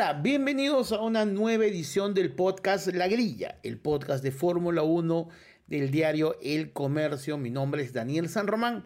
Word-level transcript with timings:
Hola, 0.00 0.12
bienvenidos 0.12 0.92
a 0.92 1.00
una 1.00 1.24
nueva 1.24 1.66
edición 1.66 2.14
del 2.14 2.32
podcast 2.32 2.86
La 2.94 3.08
Grilla, 3.08 3.58
el 3.64 3.80
podcast 3.80 4.22
de 4.22 4.30
Fórmula 4.30 4.84
1 4.84 5.28
del 5.66 5.90
diario 5.90 6.36
El 6.40 6.72
Comercio. 6.72 7.36
Mi 7.36 7.50
nombre 7.50 7.82
es 7.82 7.92
Daniel 7.92 8.28
San 8.28 8.46
Román 8.46 8.84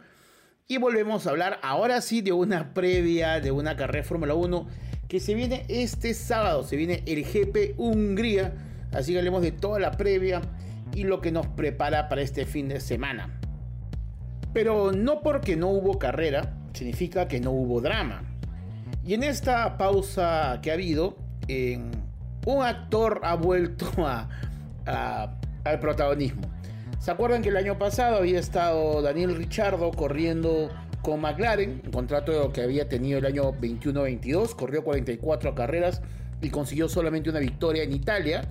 y 0.69 0.79
volvemos 0.79 1.27
a 1.27 1.31
hablar 1.31 1.61
ahora 1.63 2.01
sí 2.01 2.23
de 2.23 2.33
una 2.33 2.73
previa 2.73 3.41
de 3.41 3.51
una 3.51 3.77
carrera 3.77 4.05
de 4.05 4.09
Fórmula 4.09 4.33
1 4.33 4.67
que 5.07 5.21
se 5.21 5.35
viene 5.35 5.67
este 5.69 6.15
sábado, 6.15 6.65
se 6.65 6.77
viene 6.77 7.03
el 7.07 7.25
GP 7.25 7.75
Hungría, 7.77 8.55
así 8.91 9.13
que 9.13 9.19
hablemos 9.19 9.43
de 9.43 9.53
toda 9.53 9.79
la 9.79 9.91
previa 9.91 10.41
y 10.95 11.05
lo 11.05 11.21
que 11.21 11.31
nos 11.31 11.47
prepara 11.47 12.09
para 12.09 12.23
este 12.23 12.47
fin 12.47 12.69
de 12.69 12.81
semana. 12.81 13.39
Pero 14.55 14.93
no 14.93 15.21
porque 15.21 15.57
no 15.57 15.69
hubo 15.69 15.99
carrera, 15.99 16.57
significa 16.73 17.29
que 17.29 17.39
no 17.39 17.51
hubo 17.51 17.83
drama. 17.83 18.32
Y 19.05 19.15
en 19.15 19.23
esta 19.25 19.77
pausa 19.77 20.61
que 20.63 20.71
ha 20.71 20.75
habido, 20.75 21.17
un 22.47 22.63
actor 22.63 23.21
ha 23.25 23.35
vuelto 23.35 23.87
a- 23.99 24.29
al 25.65 25.79
protagonismo. 25.81 26.43
¿Se 26.99 27.11
acuerdan 27.11 27.43
que 27.43 27.49
el 27.49 27.57
año 27.57 27.79
pasado 27.79 28.17
había 28.17 28.39
estado 28.39 29.03
Daniel 29.03 29.35
Richardo 29.37 29.91
corriendo 29.91 30.71
con 31.03 31.21
McLaren, 31.21 31.83
un 31.85 31.91
contrato 31.91 32.53
que 32.53 32.63
había 32.63 32.89
tenido 32.89 33.19
el 33.19 33.27
año 33.27 33.53
21-22, 33.55 34.55
corrió 34.55 34.85
44 34.85 35.55
carreras 35.55 36.01
y 36.41 36.51
consiguió 36.51 36.89
solamente 36.89 37.29
una 37.31 37.41
victoria 37.41 37.83
en 37.83 37.93
Italia? 37.93 38.43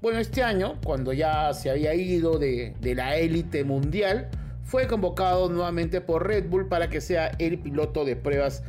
Bueno, 0.00 0.18
este 0.18 0.42
año, 0.42 0.78
cuando 0.84 1.12
ya 1.12 1.52
se 1.52 1.70
había 1.70 1.94
ido 1.94 2.38
de, 2.38 2.74
de 2.80 2.94
la 2.94 3.16
élite 3.16 3.62
mundial, 3.62 4.28
fue 4.64 4.86
convocado 4.86 5.50
nuevamente 5.50 6.00
por 6.00 6.26
Red 6.26 6.48
Bull 6.48 6.68
para 6.68 6.88
que 6.88 7.00
sea 7.02 7.30
el 7.38 7.58
piloto 7.58 8.04
de 8.06 8.16
pruebas 8.16 8.62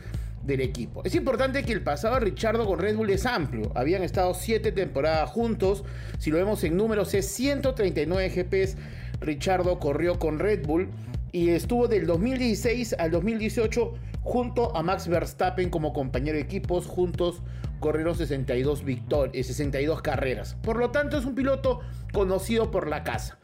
del 0.46 0.62
equipo. 0.62 1.02
Es 1.06 1.16
importante 1.16 1.64
que 1.64 1.72
el 1.74 1.82
pasado 1.84 2.16
de 2.16 2.22
Richardo 2.22 2.66
con 2.66 2.80
Red 2.80 2.96
Bull 2.98 3.10
es 3.10 3.26
amplio. 3.26 3.72
Habían 3.76 4.04
estado 4.04 4.34
7 4.34 4.72
temporadas 4.72 5.30
juntos. 5.30 5.84
Si 6.20 6.32
lo 6.32 6.38
vemos 6.38 6.64
en 6.64 6.76
números, 6.78 7.14
es 7.14 7.28
139 7.28 8.30
GPs. 8.30 8.76
Richardo 9.22 9.80
corrió 9.80 10.20
con 10.20 10.40
Red 10.40 10.66
Bull 10.66 10.90
y 11.32 11.50
estuvo 11.50 11.88
del 11.88 12.06
2016 12.06 12.96
al 13.00 13.12
2018 13.12 13.94
junto 14.22 14.76
a 14.76 14.84
Max 14.84 15.08
Verstappen 15.08 15.70
como 15.70 15.94
compañero 15.94 16.36
de 16.38 16.44
equipos. 16.44 16.88
Juntos 16.88 17.42
corrieron 17.80 18.16
62, 18.16 18.84
victor- 18.84 19.30
eh, 19.34 19.44
62 19.44 20.02
carreras. 20.02 20.56
Por 20.62 20.78
lo 20.78 20.92
tanto, 20.92 21.18
es 21.18 21.26
un 21.26 21.36
piloto 21.36 21.80
conocido 22.12 22.70
por 22.72 22.88
la 22.90 23.04
casa. 23.04 23.38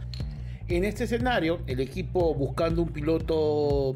En 0.67 0.83
este 0.85 1.05
escenario, 1.05 1.61
el 1.65 1.79
equipo 1.79 2.35
buscando 2.35 2.83
un 2.83 2.89
piloto 2.89 3.95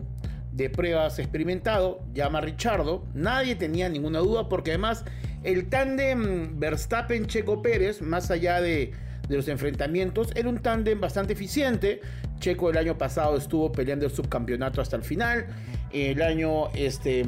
de 0.53 0.69
pruebas 0.69 1.19
experimentado, 1.19 2.01
llama 2.13 2.41
Richardo. 2.41 3.03
Nadie 3.13 3.55
tenía 3.55 3.89
ninguna 3.89 4.19
duda 4.19 4.49
porque 4.49 4.71
además 4.71 5.03
el 5.43 5.67
tándem 5.67 6.59
Verstappen-Checo 6.59 7.61
Pérez, 7.61 8.01
más 8.01 8.31
allá 8.31 8.61
de, 8.61 8.91
de 9.27 9.35
los 9.35 9.47
enfrentamientos, 9.47 10.29
era 10.35 10.47
un 10.47 10.59
tándem 10.59 11.01
bastante 11.01 11.33
eficiente. 11.33 12.01
Checo 12.39 12.69
el 12.69 12.77
año 12.77 12.97
pasado 12.97 13.37
estuvo 13.37 13.71
peleando 13.71 14.05
el 14.05 14.11
subcampeonato 14.11 14.81
hasta 14.81 14.95
el 14.95 15.03
final. 15.03 15.47
El 15.91 16.21
año 16.21 16.69
este, 16.73 17.25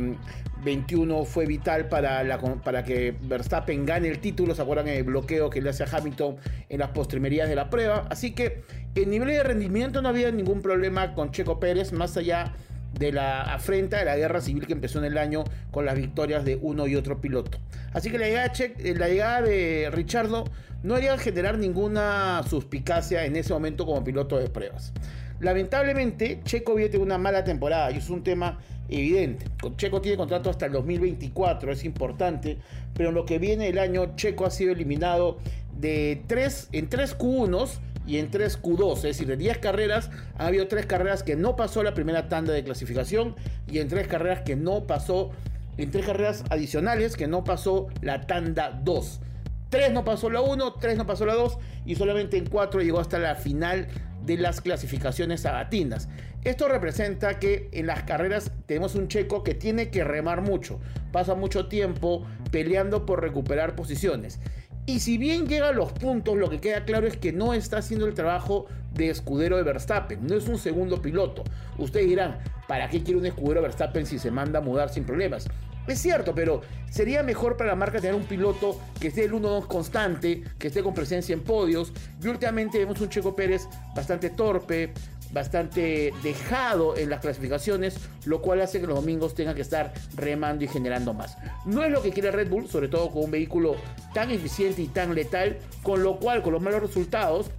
21 0.64 1.26
fue 1.26 1.46
vital 1.46 1.88
para, 1.88 2.24
la, 2.24 2.38
para 2.38 2.84
que 2.84 3.16
Verstappen 3.22 3.86
gane 3.86 4.10
el 4.10 4.20
título. 4.20 4.54
¿Se 4.54 4.62
acuerdan 4.62 4.88
el 4.88 5.04
bloqueo 5.04 5.50
que 5.50 5.62
le 5.62 5.70
hace 5.70 5.84
a 5.84 5.88
Hamilton 5.92 6.36
en 6.70 6.80
las 6.80 6.90
postrimerías 6.90 7.48
de 7.48 7.56
la 7.56 7.70
prueba? 7.70 8.08
Así 8.10 8.34
que 8.34 8.64
en 8.96 9.10
nivel 9.10 9.30
de 9.30 9.44
rendimiento 9.44 10.02
no 10.02 10.10
había 10.10 10.32
ningún 10.32 10.62
problema 10.62 11.14
con 11.14 11.32
Checo 11.32 11.60
Pérez, 11.60 11.94
más 11.94 12.18
allá 12.18 12.54
de 12.74 12.75
la 13.00 13.42
afrenta 13.42 13.98
de 13.98 14.06
la 14.06 14.18
guerra 14.18 14.42
civil 14.42 14.66
que 14.66 14.74
empezó 14.74 15.00
en 15.00 15.06
el 15.06 15.18
año 15.18 15.44
con 15.72 15.86
las 15.86 15.96
victorias 15.96 16.46
de 16.46 16.58
uno 16.62 16.88
y 16.88 16.96
otro 16.96 17.22
piloto. 17.22 17.58
Así 17.94 18.10
que 18.12 18.18
la 18.18 18.28
llegada 18.28 18.48
de, 18.48 18.54
Che- 18.54 18.96
la 18.96 19.08
llegada 19.08 19.42
de 19.42 19.90
Richardo 19.92 20.46
no 20.84 20.96
haría 20.96 21.18
generar 21.18 21.58
ninguna 21.58 22.42
suspicacia 22.50 23.26
en 23.26 23.36
ese 23.36 23.54
momento 23.54 23.86
como 23.86 24.04
piloto 24.04 24.38
de 24.38 24.50
pruebas. 24.50 24.94
Lamentablemente, 25.40 26.42
Checo 26.44 26.76
tenido 26.76 27.02
una 27.02 27.18
mala 27.18 27.44
temporada 27.44 27.92
y 27.92 27.98
es 27.98 28.10
un 28.10 28.24
tema 28.24 28.60
evidente. 28.90 29.48
Checo 29.78 30.02
tiene 30.02 30.18
contrato 30.18 30.50
hasta 30.50 30.68
el 30.68 30.72
2024, 30.72 31.72
es 31.72 31.84
importante, 31.84 32.58
pero 32.94 33.10
en 33.10 33.16
lo 33.16 33.26
que 33.26 33.40
viene 33.40 33.68
el 33.68 33.80
año, 33.80 34.16
Checo 34.16 34.46
ha 34.46 34.52
sido 34.52 34.72
eliminado 34.72 35.38
de 35.78 36.24
tres, 36.28 36.70
en 36.72 36.88
3 36.88 37.18
Q1 37.18 37.70
y 38.08 38.18
en 38.18 38.30
3 38.30 38.62
Q2, 38.62 38.98
es 38.98 39.04
decir, 39.04 39.28
de 39.28 39.36
10 39.36 39.58
carreras, 39.58 40.12
ha 40.38 40.48
habido 40.48 40.68
3 40.68 40.86
carreras 40.86 41.24
que 41.24 41.36
no 41.36 41.56
pasó 41.56 41.84
la 41.84 41.94
primera 41.94 42.30
tanda 42.30 42.54
de 42.54 42.64
clasificación 42.64 43.36
y 43.70 43.80
en 43.80 43.88
3 43.88 44.08
carreras 44.08 44.42
que 44.42 44.56
no 44.56 44.86
pasó, 44.88 45.32
en 45.78 45.92
3 45.92 46.06
carreras 46.06 46.44
adicionales 46.50 47.18
que 47.18 47.28
no 47.28 47.44
pasó 47.44 47.88
la 48.02 48.22
tanda 48.22 48.80
2. 48.84 49.22
3 49.70 49.92
no 49.92 50.06
pasó 50.06 50.30
la 50.30 50.42
1, 50.42 50.74
3 50.74 50.98
no 50.98 51.06
pasó 51.06 51.26
la 51.26 51.34
2 51.34 51.58
y 51.86 51.96
solamente 51.96 52.38
en 52.38 52.46
4 52.46 52.82
llegó 52.82 53.00
hasta 53.00 53.20
la 53.20 53.36
final 53.36 53.88
de 54.26 54.38
las 54.38 54.62
clasificaciones 54.62 55.42
sabatinas. 55.42 56.10
Esto 56.44 56.68
representa 56.68 57.40
que 57.40 57.70
en 57.72 57.88
las 57.88 58.04
carreras 58.04 58.52
tenemos 58.66 58.96
un 58.96 59.08
checo 59.08 59.44
que 59.44 59.54
tiene 59.54 59.90
que 59.90 60.04
remar 60.04 60.42
mucho, 60.42 60.80
pasa 61.12 61.36
mucho 61.36 61.68
tiempo 61.68 62.26
peleando 62.52 63.06
por 63.06 63.22
recuperar 63.22 63.76
posiciones. 63.76 64.40
Y 64.88 65.00
si 65.00 65.18
bien 65.18 65.48
llega 65.48 65.70
a 65.70 65.74
los 65.74 65.92
puntos, 65.94 66.38
lo 66.38 66.50
que 66.50 66.60
queda 66.60 66.86
claro 66.86 67.08
es 67.08 67.18
que 67.18 67.34
no 67.34 67.56
está 67.56 67.80
haciendo 67.80 68.06
el 68.06 68.14
trabajo 68.14 68.68
de 68.94 69.10
escudero 69.10 69.58
de 69.58 69.64
Verstappen, 69.64 70.26
no 70.28 70.36
es 70.36 70.48
un 70.48 70.60
segundo 70.60 71.02
piloto. 71.02 71.44
Ustedes 71.80 72.08
dirán, 72.08 72.38
¿para 72.68 72.88
qué 72.90 73.02
quiere 73.02 73.20
un 73.20 73.26
escudero 73.26 73.64
Verstappen 73.64 74.06
si 74.06 74.20
se 74.20 74.30
manda 74.30 74.60
a 74.60 74.62
mudar 74.62 74.90
sin 74.90 75.04
problemas? 75.04 75.48
Es 75.88 76.02
cierto, 76.02 76.34
pero 76.34 76.62
sería 76.90 77.22
mejor 77.22 77.58
para 77.58 77.70
la 77.72 77.76
marca 77.76 78.00
tener 78.00 78.16
un 78.16 78.24
piloto 78.24 78.80
que 79.00 79.10
esté 79.10 79.26
el 79.26 79.34
1-2 79.34 79.68
constante, 79.68 80.44
que 80.58 80.68
esté 80.68 80.82
con 80.82 80.94
presencia 80.94 81.34
en 81.34 81.42
podios. 81.42 81.94
Y 82.24 82.28
últimamente 82.28 82.80
vemos 82.80 83.00
un 83.02 83.10
Checo 83.10 83.36
Pérez 83.36 83.68
bastante 83.96 84.32
torpe, 84.32 84.94
bastante 85.32 86.14
dejado 86.24 86.98
en 86.98 87.10
las 87.10 87.20
clasificaciones, 87.20 87.98
lo 88.26 88.42
cual 88.42 88.62
hace 88.62 88.80
que 88.80 88.88
los 88.88 88.96
domingos 88.96 89.36
tenga 89.36 89.54
que 89.54 89.62
estar 89.62 89.94
remando 90.16 90.64
y 90.64 90.68
generando 90.68 91.14
más. 91.14 91.38
No 91.66 91.84
es 91.84 91.92
lo 91.92 92.02
que 92.02 92.12
quiere 92.12 92.32
Red 92.32 92.50
Bull, 92.50 92.68
sobre 92.68 92.88
todo 92.88 93.12
con 93.12 93.26
un 93.26 93.32
vehículo 93.32 93.76
tan 94.14 94.32
eficiente 94.32 94.82
y 94.82 94.88
tan 94.88 95.14
letal, 95.14 95.58
con 95.84 96.02
lo 96.02 96.18
cual 96.20 96.42
con 96.42 96.54
los 96.54 96.62
malos 96.62 96.82
resultados 96.82 97.52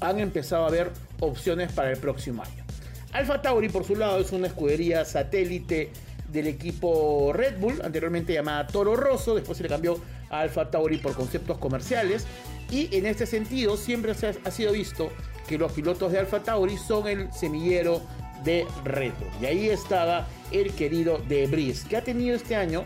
han 0.00 0.20
empezado 0.20 0.66
a 0.66 0.70
ver 0.70 0.92
opciones 1.20 1.72
para 1.72 1.90
el 1.90 1.98
próximo 1.98 2.42
año. 2.42 2.64
Alfa 3.12 3.40
Tauri, 3.40 3.68
por 3.68 3.84
su 3.84 3.96
lado, 3.96 4.20
es 4.20 4.32
una 4.32 4.48
escudería 4.48 5.04
satélite 5.04 5.90
del 6.28 6.46
equipo 6.46 7.32
Red 7.32 7.58
Bull, 7.58 7.80
anteriormente 7.82 8.32
llamada 8.32 8.66
Toro 8.66 8.96
Rosso, 8.96 9.34
después 9.34 9.56
se 9.56 9.64
le 9.64 9.68
cambió 9.68 9.98
a 10.30 10.40
Alfa 10.40 10.70
Tauri 10.70 10.98
por 10.98 11.14
conceptos 11.14 11.58
comerciales. 11.58 12.26
Y 12.70 12.94
en 12.96 13.06
este 13.06 13.26
sentido, 13.26 13.76
siempre 13.76 14.14
se 14.14 14.28
ha, 14.44 14.50
sido 14.50 14.72
visto 14.72 15.10
que 15.46 15.56
los 15.56 15.72
pilotos 15.72 16.12
de 16.12 16.18
Alfa 16.18 16.40
Tauri 16.40 16.76
son 16.76 17.08
el 17.08 17.32
semillero 17.32 18.02
de 18.44 18.66
Red 18.84 19.12
Bull. 19.18 19.42
Y 19.42 19.46
ahí 19.46 19.68
estaba 19.70 20.26
el 20.52 20.72
querido 20.72 21.18
De 21.28 21.46
Vries, 21.46 21.84
que 21.84 21.96
ha 21.96 22.04
tenido 22.04 22.36
este 22.36 22.56
año 22.56 22.84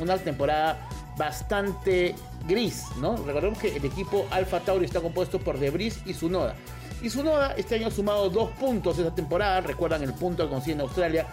una 0.00 0.18
temporada 0.18 0.88
bastante 1.16 2.14
gris, 2.48 2.84
¿no? 3.00 3.16
Recordemos 3.16 3.58
que 3.58 3.76
el 3.76 3.84
equipo 3.84 4.26
Alfa 4.30 4.60
Tauri 4.60 4.86
está 4.86 5.00
compuesto 5.00 5.38
por 5.38 5.58
De 5.58 5.70
Vries 5.70 6.00
y 6.06 6.14
Sunoda. 6.14 6.54
Y 7.02 7.08
Sunoda 7.08 7.54
este 7.56 7.76
año 7.76 7.86
ha 7.86 7.90
sumado 7.90 8.28
dos 8.28 8.50
puntos 8.52 8.98
esta 8.98 9.14
temporada, 9.14 9.60
recuerdan 9.60 10.02
el 10.02 10.12
punto 10.12 10.44
que 10.44 10.50
consigue 10.50 10.74
en 10.74 10.80
Australia 10.80 11.26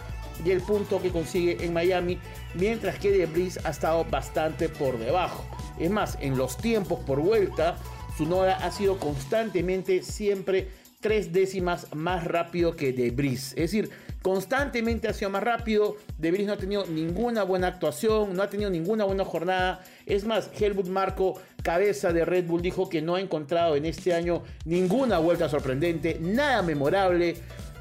y 0.44 0.50
el 0.50 0.60
punto 0.60 1.00
que 1.00 1.10
consigue 1.10 1.64
en 1.64 1.72
Miami, 1.72 2.18
mientras 2.54 2.98
que 2.98 3.10
De 3.10 3.26
Vries 3.26 3.58
ha 3.64 3.70
estado 3.70 4.04
bastante 4.04 4.68
por 4.68 4.98
debajo. 4.98 5.44
Es 5.78 5.90
más, 5.90 6.18
en 6.20 6.36
los 6.36 6.56
tiempos 6.56 7.00
por 7.00 7.20
vuelta, 7.20 7.76
Sunoda 8.16 8.56
ha 8.56 8.70
sido 8.70 8.98
constantemente 8.98 10.02
siempre 10.02 10.68
tres 11.00 11.32
décimas 11.32 11.86
más 11.94 12.24
rápido 12.24 12.74
que 12.74 12.92
De 12.92 13.10
Vries. 13.10 13.50
Es 13.50 13.70
decir, 13.70 13.90
constantemente 14.22 15.08
ha 15.08 15.14
sido 15.14 15.30
más 15.30 15.42
rápido. 15.42 15.96
De 16.18 16.30
Vries 16.30 16.46
no 16.46 16.54
ha 16.54 16.56
tenido 16.56 16.86
ninguna 16.86 17.44
buena 17.44 17.68
actuación, 17.68 18.34
no 18.34 18.42
ha 18.42 18.50
tenido 18.50 18.70
ninguna 18.70 19.04
buena 19.04 19.24
jornada. 19.24 19.84
Es 20.06 20.24
más, 20.24 20.50
Helmut 20.58 20.88
Marco, 20.88 21.40
cabeza 21.62 22.12
de 22.12 22.24
Red 22.24 22.46
Bull, 22.46 22.62
dijo 22.62 22.88
que 22.88 23.02
no 23.02 23.14
ha 23.14 23.20
encontrado 23.20 23.76
en 23.76 23.86
este 23.86 24.12
año 24.14 24.42
ninguna 24.64 25.18
vuelta 25.18 25.48
sorprendente, 25.48 26.18
nada 26.20 26.62
memorable. 26.62 27.36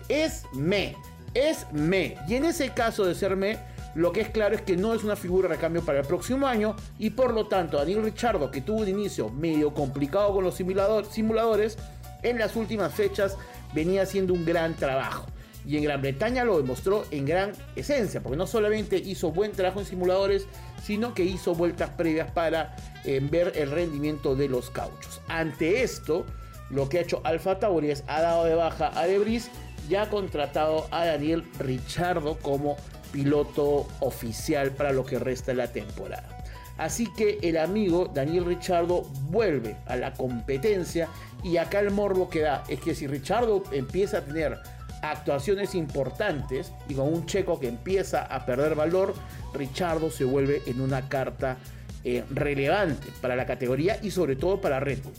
Es 0.08 0.44
me, 0.54 0.96
es 1.38 1.72
me. 1.72 2.16
Y 2.28 2.36
en 2.36 2.46
ese 2.46 2.70
caso 2.70 3.06
de 3.06 3.16
ser 3.16 3.36
me, 3.36 3.58
lo 3.96 4.12
que 4.12 4.22
es 4.22 4.30
claro 4.30 4.56
es 4.56 4.62
que 4.62 4.78
no 4.78 4.94
es 4.94 5.04
una 5.04 5.16
figura 5.16 5.48
de 5.48 5.56
recambio 5.56 5.84
para 5.84 6.00
el 6.00 6.06
próximo 6.06 6.48
año 6.48 6.76
y 7.00 7.12
por 7.12 7.34
lo 7.34 7.48
tanto 7.48 7.78
Daniel 7.78 8.04
Richardo, 8.04 8.52
que 8.52 8.62
tuvo 8.62 8.82
un 8.82 8.88
inicio 8.88 9.30
medio 9.30 9.74
complicado 9.74 10.34
con 10.34 10.44
los 10.44 10.56
simuladores, 10.56 11.78
en 12.24 12.38
las 12.38 12.56
últimas 12.56 12.94
fechas 12.94 13.38
venía 13.74 14.04
haciendo 14.04 14.34
un 14.34 14.46
gran 14.46 14.76
trabajo. 14.76 15.26
Y 15.66 15.76
en 15.76 15.84
Gran 15.84 16.02
Bretaña 16.02 16.46
lo 16.46 16.58
demostró 16.58 17.04
en 17.12 17.26
gran 17.26 17.52
esencia, 17.76 18.22
porque 18.22 18.38
no 18.38 18.48
solamente 18.48 18.98
hizo 18.98 19.32
buen 19.32 19.52
trabajo 19.52 19.82
en 19.82 19.86
simuladores, 19.86 20.48
sino 20.82 21.14
que 21.14 21.24
hizo 21.24 21.56
vueltas 21.56 21.90
previas 21.90 22.32
para 22.32 22.76
eh, 23.04 23.20
ver 23.22 23.52
el 23.56 23.72
rendimiento 23.72 24.36
de 24.36 24.48
los 24.48 24.70
cauchos. 24.70 25.20
Ante 25.28 25.84
esto, 25.84 26.26
lo 26.70 26.88
que 26.88 27.00
ha 27.00 27.02
hecho 27.02 27.20
Alfa 27.26 27.60
Tauri 27.60 27.92
es 27.92 28.06
ha 28.08 28.22
dado 28.22 28.46
de 28.46 28.56
baja 28.56 28.98
a 28.98 29.08
Debris 29.08 29.50
y 29.90 29.96
ha 29.96 30.10
contratado 30.10 30.88
a 30.92 31.06
Daniel 31.06 31.44
Richardo 31.60 32.38
como 32.40 32.78
piloto 33.12 33.88
oficial 34.00 34.72
para 34.72 34.92
lo 34.92 35.06
que 35.06 35.20
resta 35.20 35.52
de 35.52 35.58
la 35.58 35.72
temporada. 35.72 36.38
Así 36.78 37.08
que 37.14 37.40
el 37.42 37.58
amigo 37.58 38.12
Daniel 38.14 38.46
Richardo 38.46 39.04
vuelve 39.30 39.78
a 39.88 39.96
la 39.96 40.14
competencia 40.14 41.08
y 41.44 41.58
acá 41.58 41.80
el 41.80 41.92
morbo 41.92 42.30
que 42.30 42.42
da 42.42 42.64
es 42.68 42.80
que 42.80 42.94
si 42.94 43.08
Richardo 43.08 43.64
empieza 43.72 44.20
a 44.20 44.26
tener 44.26 44.60
actuaciones 45.02 45.74
importantes 45.76 46.72
y 46.88 46.94
con 46.94 47.12
un 47.12 47.26
checo 47.26 47.60
que 47.60 47.68
empieza 47.68 48.24
a 48.24 48.46
perder 48.46 48.76
valor, 48.76 49.16
Richardo 49.54 50.12
se 50.12 50.24
vuelve 50.24 50.62
en 50.68 50.82
una 50.82 51.10
carta 51.10 51.58
eh, 52.04 52.24
relevante 52.30 53.08
para 53.22 53.36
la 53.36 53.46
categoría 53.46 53.98
y 54.02 54.12
sobre 54.12 54.36
todo 54.36 54.62
para 54.62 54.80
Red 54.80 55.00
Bull. 55.04 55.14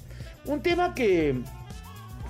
Un 0.45 0.63
tema 0.63 0.95
que 0.95 1.41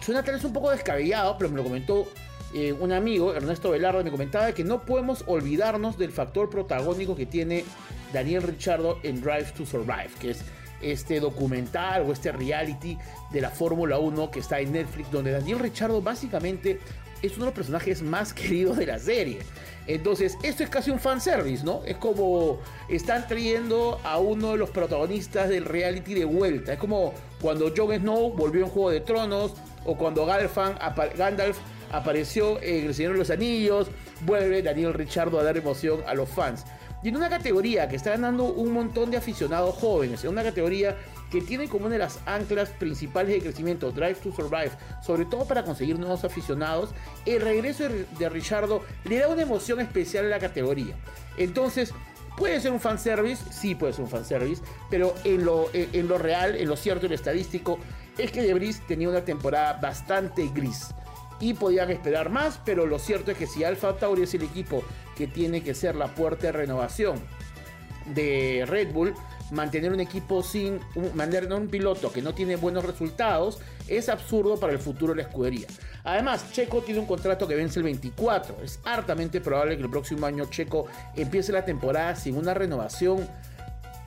suena 0.00 0.23
tal 0.23 0.34
vez 0.34 0.44
un 0.44 0.52
poco 0.52 0.70
descabellado, 0.70 1.37
pero 1.37 1.50
me 1.50 1.56
lo 1.56 1.64
comentó 1.64 2.08
eh, 2.55 2.73
un 2.73 2.93
amigo, 2.93 3.35
Ernesto 3.35 3.71
Velarde, 3.71 4.05
me 4.05 4.11
comentaba 4.11 4.53
que 4.53 4.65
no 4.65 4.83
podemos 4.83 5.23
olvidarnos 5.27 5.99
del 5.99 6.12
factor 6.12 6.49
protagónico 6.49 7.15
que 7.15 7.27
tiene 7.27 7.65
Daniel 8.12 8.43
Richardo 8.43 8.99
en 9.03 9.21
Drive 9.21 9.53
to 9.56 9.67
Survive, 9.67 10.11
que 10.19 10.31
es 10.31 10.41
este 10.81 11.21
documental 11.21 12.03
o 12.09 12.12
este 12.12 12.33
reality 12.33 12.97
de 13.33 13.41
la 13.41 13.50
Fórmula 13.50 13.99
1 13.99 14.31
que 14.31 14.41
está 14.41 14.61
en 14.61 14.73
Netflix, 14.73 15.11
donde 15.11 15.33
Daniel 15.33 15.59
Richardo 15.59 16.00
básicamente 16.00 16.81
es 17.21 17.33
uno 17.33 17.47
de 17.47 17.47
los 17.47 17.55
personajes 17.55 18.03
más 18.03 18.33
queridos 18.35 18.77
de 18.77 18.87
la 18.87 18.99
serie. 18.99 19.41
Entonces, 19.87 20.37
esto 20.43 20.62
es 20.62 20.71
casi 20.71 20.91
un 20.91 21.01
fanservice, 21.01 21.65
¿no? 21.65 21.83
Es 21.85 21.97
como 21.97 22.61
están 22.89 23.27
trayendo 23.27 23.99
a 24.05 24.19
uno 24.19 24.53
de 24.53 24.59
los 24.59 24.71
protagonistas 24.71 25.49
del 25.49 25.65
reality 25.65 26.15
de 26.15 26.27
vuelta. 26.27 26.75
Es 26.75 26.79
como 26.79 27.15
cuando 27.41 27.73
Jon 27.75 27.94
Snow 27.94 28.35
volvió 28.35 28.65
en 28.65 28.71
Juego 28.71 28.91
de 28.91 29.01
Tronos 29.01 29.55
o 29.87 29.97
cuando 29.97 30.27
Gandalf 30.27 31.59
apareció 31.93 32.61
en 32.62 32.87
El 32.87 32.94
Señor 32.94 33.12
de 33.12 33.19
los 33.19 33.31
Anillos, 33.31 33.88
vuelve 34.23 34.62
Daniel 34.62 34.94
Richardo 34.94 35.38
a 35.38 35.43
dar 35.43 35.56
emoción 35.56 36.00
a 36.06 36.14
los 36.14 36.29
fans. 36.29 36.64
Y 37.02 37.08
en 37.08 37.17
una 37.17 37.29
categoría 37.29 37.88
que 37.88 37.96
está 37.96 38.11
ganando 38.11 38.44
un 38.44 38.73
montón 38.73 39.11
de 39.11 39.17
aficionados 39.17 39.76
jóvenes, 39.76 40.25
en 40.25 40.31
una 40.31 40.43
categoría 40.43 40.96
que 41.31 41.40
tiene 41.43 41.69
como 41.69 41.87
una 41.87 41.94
de 41.94 42.00
las 42.00 42.19
anclas 42.26 42.70
principales 42.70 43.32
de 43.32 43.40
crecimiento 43.40 43.93
Drive 43.93 44.17
to 44.17 44.32
Survive, 44.32 44.73
sobre 45.02 45.25
todo 45.26 45.44
para 45.46 45.62
conseguir 45.62 45.99
nuevos 45.99 46.25
aficionados, 46.25 46.90
el 47.25 47.40
regreso 47.40 47.85
de 48.19 48.29
Richardo 48.29 48.82
le 49.05 49.19
da 49.19 49.29
una 49.29 49.43
emoción 49.43 49.81
especial 49.81 50.26
a 50.26 50.29
la 50.29 50.38
categoría. 50.38 50.94
Entonces, 51.37 51.93
¿Puede 52.37 52.61
ser 52.61 52.70
un 52.70 52.79
fanservice? 52.79 53.43
Sí, 53.50 53.75
puede 53.75 53.93
ser 53.93 54.05
un 54.05 54.11
fanservice, 54.11 54.62
pero 54.88 55.12
en 55.25 55.44
lo, 55.44 55.70
en 55.73 56.06
lo 56.06 56.19
real, 56.19 56.55
en 56.55 56.69
lo 56.69 56.76
cierto 56.76 57.06
y 57.06 57.08
lo 57.08 57.17
estadístico, 57.17 57.81
es 58.17 58.31
que 58.31 58.43
Debris 58.43 58.81
tenía 58.87 59.08
una 59.08 59.25
temporada 59.25 59.73
bastante 59.73 60.49
gris 60.55 60.94
y 61.40 61.55
podían 61.55 61.90
esperar 61.90 62.31
más, 62.31 62.61
pero 62.64 62.87
lo 62.87 62.99
cierto 62.99 63.31
es 63.31 63.38
que 63.38 63.46
si 63.46 63.64
Alfa 63.64 63.96
Tauri 63.96 64.23
es 64.23 64.35
el 64.35 64.43
equipo 64.43 64.82
que 65.17 65.26
tiene 65.26 65.62
que 65.62 65.75
ser 65.75 65.94
la 65.94 66.08
puerta 66.08 66.49
de 66.49 66.52
renovación 66.52 67.20
de 68.14 68.64
Red 68.67 68.93
Bull, 68.93 69.14
mantener 69.50 69.93
un 69.93 70.00
equipo 70.00 70.43
sin 70.43 70.81
mantener 71.14 71.52
un 71.52 71.69
piloto 71.69 72.12
que 72.12 72.23
no 72.23 72.35
tiene 72.35 72.56
buenos 72.56 72.85
resultados 72.85 73.61
es 73.87 74.08
absurdo 74.08 74.58
para 74.58 74.73
el 74.73 74.79
futuro 74.79 75.14
de 75.14 75.23
la 75.23 75.29
escudería. 75.29 75.67
Además, 76.05 76.52
Checo 76.52 76.82
tiene 76.82 77.00
un 77.00 77.06
contrato 77.06 77.49
que 77.49 77.55
vence 77.55 77.79
el 77.79 77.84
24. 77.84 78.56
Es 78.62 78.81
hartamente 78.84 79.41
probable 79.41 79.76
que 79.76 79.82
el 79.82 79.91
próximo 79.91 80.26
año 80.26 80.46
Checo 80.50 80.87
empiece 81.17 81.52
la 81.52 81.64
temporada 81.64 82.14
sin 82.17 82.37
una 82.37 82.55
renovación 82.55 83.26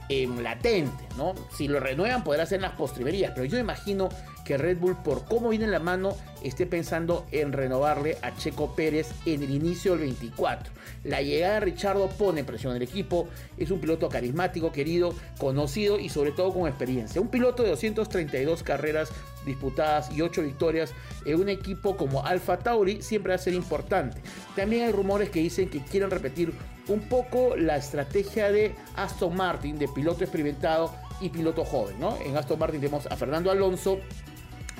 en 0.10 0.44
latente, 0.44 1.04
¿no? 1.18 1.34
Si 1.56 1.68
lo 1.68 1.80
renuevan 1.80 2.24
podrá 2.24 2.45
ser 2.45 2.57
en 2.57 2.63
las 2.63 2.74
postrimerías, 2.74 3.31
pero 3.34 3.45
yo 3.45 3.57
imagino 3.57 4.10
Red 4.57 4.77
Bull, 4.77 4.98
por 5.03 5.25
cómo 5.25 5.50
viene 5.50 5.68
la 5.68 5.80
mano, 5.80 6.15
esté 6.44 6.65
pensando 6.65 7.25
en 7.31 7.53
renovarle 7.53 8.18
a 8.21 8.36
Checo 8.36 8.75
Pérez 8.75 9.09
en 9.25 9.44
el 9.44 9.50
inicio 9.50 9.92
del 9.92 10.01
24. 10.01 10.74
La 11.03 11.21
llegada 11.21 11.56
de 11.56 11.59
Richardo 11.62 12.07
pone 12.09 12.44
presión 12.44 12.75
el 12.75 12.81
equipo, 12.81 13.27
es 13.57 13.71
un 13.71 13.80
piloto 13.80 14.09
carismático, 14.09 14.71
querido, 14.71 15.13
conocido 15.38 16.00
y 16.00 16.09
sobre 16.09 16.31
todo 16.31 16.53
con 16.53 16.68
experiencia. 16.68 17.21
Un 17.21 17.30
piloto 17.30 17.63
de 17.63 17.69
232 17.69 18.63
carreras 18.63 19.12
disputadas 19.45 20.12
y 20.12 20.21
8 20.21 20.44
victorias 20.44 20.94
en 21.25 21.39
un 21.39 21.50
equipo 21.50 21.98
como 21.98 22.25
Alfa 22.25 22.59
Tauri 22.59 23.01
siempre 23.01 23.31
va 23.31 23.36
a 23.36 23.39
ser 23.39 23.53
importante. 23.53 24.21
También 24.56 24.86
hay 24.86 24.92
rumores 24.92 25.30
que 25.30 25.39
dicen 25.39 25.69
que 25.69 25.80
quieren 25.80 26.12
repetir 26.12 26.53
un 26.88 27.01
poco 27.01 27.56
la 27.56 27.77
estrategia 27.77 28.51
de 28.51 28.75
Aston 28.95 29.36
Martin, 29.36 29.77
de 29.80 29.88
piloto 29.88 30.24
experimentado 30.24 30.94
y 31.19 31.30
piloto 31.30 31.63
joven. 31.63 31.98
En 32.25 32.36
Aston 32.36 32.59
Martin 32.59 32.81
tenemos 32.81 33.06
a 33.06 33.15
Fernando 33.15 33.51
Alonso 33.51 34.00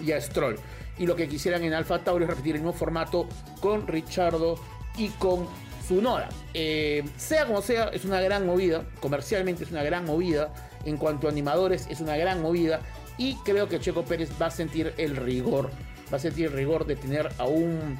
y 0.01 0.12
a 0.12 0.21
Stroll. 0.21 0.57
Y 0.98 1.06
lo 1.06 1.15
que 1.15 1.27
quisieran 1.27 1.63
en 1.63 1.74
Alfa 1.74 2.03
Tauri 2.03 2.25
es 2.25 2.30
repetir 2.30 2.56
el 2.56 2.62
mismo 2.62 2.74
formato 2.74 3.27
con 3.59 3.88
Richardo 3.88 4.59
y 4.98 5.09
con 5.09 5.48
Zunoda. 5.88 6.30
Eh, 6.53 7.03
sea 7.18 7.45
como 7.45 7.62
sea, 7.62 7.86
es 7.89 8.06
una 8.06 8.21
gran 8.21 8.45
movida. 8.45 8.83
Comercialmente 9.00 9.63
es 9.63 9.71
una 9.71 9.83
gran 9.83 10.06
movida. 10.06 10.53
En 10.86 10.98
cuanto 10.98 11.27
a 11.27 11.31
animadores, 11.31 11.88
es 11.89 12.01
una 12.01 12.18
gran 12.18 12.42
movida. 12.42 12.81
Y 13.18 13.36
creo 13.45 13.68
que 13.68 13.80
Checo 13.80 14.03
Pérez 14.03 14.30
va 14.42 14.48
a 14.48 14.51
sentir 14.51 14.94
el 14.98 15.15
rigor. 15.15 15.69
Va 16.12 16.18
a 16.18 16.19
sentir 16.19 16.47
el 16.47 16.54
rigor 16.54 16.86
de 16.86 16.95
tener 16.95 17.30
a 17.38 17.45
un 17.45 17.97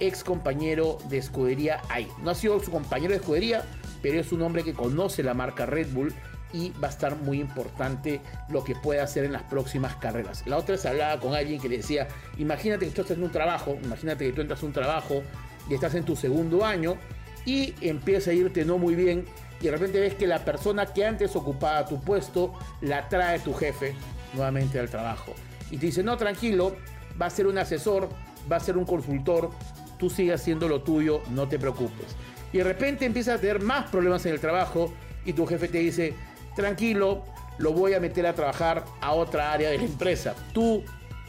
ex 0.00 0.24
compañero 0.24 0.98
de 1.08 1.18
escudería 1.18 1.80
ahí. 1.88 2.08
No 2.22 2.30
ha 2.30 2.34
sido 2.34 2.60
su 2.60 2.70
compañero 2.70 3.10
de 3.10 3.16
escudería, 3.16 3.64
pero 4.02 4.20
es 4.20 4.32
un 4.32 4.42
hombre 4.42 4.64
que 4.64 4.74
conoce 4.74 5.22
la 5.22 5.34
marca 5.34 5.66
Red 5.66 5.88
Bull 5.92 6.12
y 6.54 6.70
va 6.82 6.86
a 6.86 6.90
estar 6.90 7.16
muy 7.16 7.40
importante 7.40 8.20
lo 8.48 8.62
que 8.62 8.76
puede 8.76 9.00
hacer 9.00 9.24
en 9.24 9.32
las 9.32 9.42
próximas 9.42 9.96
carreras. 9.96 10.46
La 10.46 10.56
otra 10.56 10.76
vez 10.76 10.86
hablaba 10.86 11.20
con 11.20 11.34
alguien 11.34 11.60
que 11.60 11.68
le 11.68 11.78
decía, 11.78 12.06
imagínate 12.38 12.86
que 12.86 12.92
tú 12.92 13.00
estás 13.00 13.16
en 13.16 13.24
un 13.24 13.32
trabajo, 13.32 13.76
imagínate 13.82 14.24
que 14.24 14.32
tú 14.32 14.40
entras 14.40 14.62
a 14.62 14.66
un 14.66 14.72
trabajo 14.72 15.22
y 15.68 15.74
estás 15.74 15.96
en 15.96 16.04
tu 16.04 16.14
segundo 16.14 16.64
año 16.64 16.96
y 17.44 17.74
empieza 17.80 18.30
a 18.30 18.34
irte 18.34 18.64
no 18.64 18.78
muy 18.78 18.94
bien 18.94 19.24
y 19.60 19.64
de 19.64 19.72
repente 19.72 19.98
ves 19.98 20.14
que 20.14 20.28
la 20.28 20.44
persona 20.44 20.86
que 20.86 21.04
antes 21.04 21.34
ocupaba 21.34 21.84
tu 21.86 22.00
puesto 22.00 22.52
la 22.80 23.08
trae 23.08 23.40
tu 23.40 23.52
jefe 23.52 23.94
nuevamente 24.32 24.78
al 24.78 24.88
trabajo 24.88 25.34
y 25.72 25.76
te 25.76 25.86
dice, 25.86 26.04
no, 26.04 26.16
tranquilo, 26.16 26.76
va 27.20 27.26
a 27.26 27.30
ser 27.30 27.48
un 27.48 27.58
asesor, 27.58 28.08
va 28.50 28.56
a 28.56 28.60
ser 28.60 28.76
un 28.76 28.84
consultor, 28.84 29.50
tú 29.98 30.08
sigas 30.08 30.40
haciendo 30.40 30.68
lo 30.68 30.82
tuyo, 30.82 31.22
no 31.30 31.48
te 31.48 31.58
preocupes. 31.58 32.14
Y 32.52 32.58
de 32.58 32.64
repente 32.64 33.06
empieza 33.06 33.34
a 33.34 33.38
tener 33.38 33.60
más 33.60 33.90
problemas 33.90 34.24
en 34.26 34.34
el 34.34 34.40
trabajo 34.40 34.92
y 35.24 35.32
tu 35.32 35.46
jefe 35.46 35.66
te 35.66 35.78
dice, 35.78 36.14
tranquilo, 36.54 37.24
lo 37.58 37.72
voy 37.72 37.94
a 37.94 38.00
meter 38.00 38.26
a 38.26 38.34
trabajar 38.34 38.84
a 39.00 39.12
otra 39.12 39.52
área 39.52 39.70
de 39.70 39.78
la 39.78 39.84
empresa. 39.84 40.34
Tú 40.52 40.82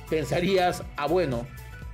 pensarías, 0.10 0.84
ah 0.98 1.08
bueno, 1.08 1.48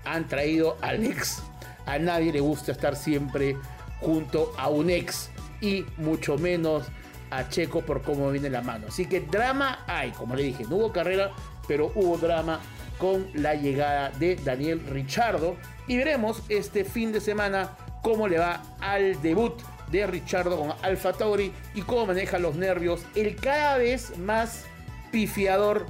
han 0.06 0.28
traído 0.28 0.78
al 0.82 1.04
ex. 1.06 1.44
A 1.86 1.98
nadie 2.00 2.32
le 2.32 2.40
gusta 2.40 2.72
estar 2.72 2.96
siempre 2.96 3.58
junto 4.00 4.54
a 4.58 4.70
un 4.70 4.90
ex 4.90 5.30
y 5.62 5.86
mucho 5.98 6.38
menos 6.38 6.86
a 7.30 7.48
Checo 7.50 7.82
por 7.82 8.02
cómo 8.02 8.30
viene 8.32 8.50
la 8.50 8.62
mano. 8.62 8.88
Así 8.90 9.06
que 9.06 9.22
drama 9.22 9.84
hay, 9.88 10.12
como 10.12 10.36
le 10.36 10.44
dije, 10.44 10.66
no 10.70 10.78
hubo 10.78 10.92
carrera, 10.92 11.32
pero 11.68 11.92
hubo 11.96 12.18
drama 12.18 12.60
con 12.98 13.28
la 13.34 13.56
llegada 13.56 14.10
de 14.12 14.36
Daniel 14.36 14.86
Richardo 14.88 15.56
y 15.88 15.98
veremos 15.98 16.44
este 16.50 16.84
fin 16.84 17.12
de 17.12 17.22
semana 17.22 17.76
cómo 18.04 18.28
le 18.28 18.38
va 18.38 18.62
al 18.80 19.20
debut 19.22 19.54
de 19.91 20.07
Richardo 20.07 20.57
con 20.57 20.74
Alfa 20.81 21.13
Tauri 21.13 21.51
y 21.74 21.81
cómo 21.81 22.07
maneja 22.07 22.39
los 22.39 22.55
nervios 22.55 23.01
el 23.15 23.36
cada 23.36 23.77
vez 23.77 24.17
más 24.17 24.65
pifiador 25.12 25.86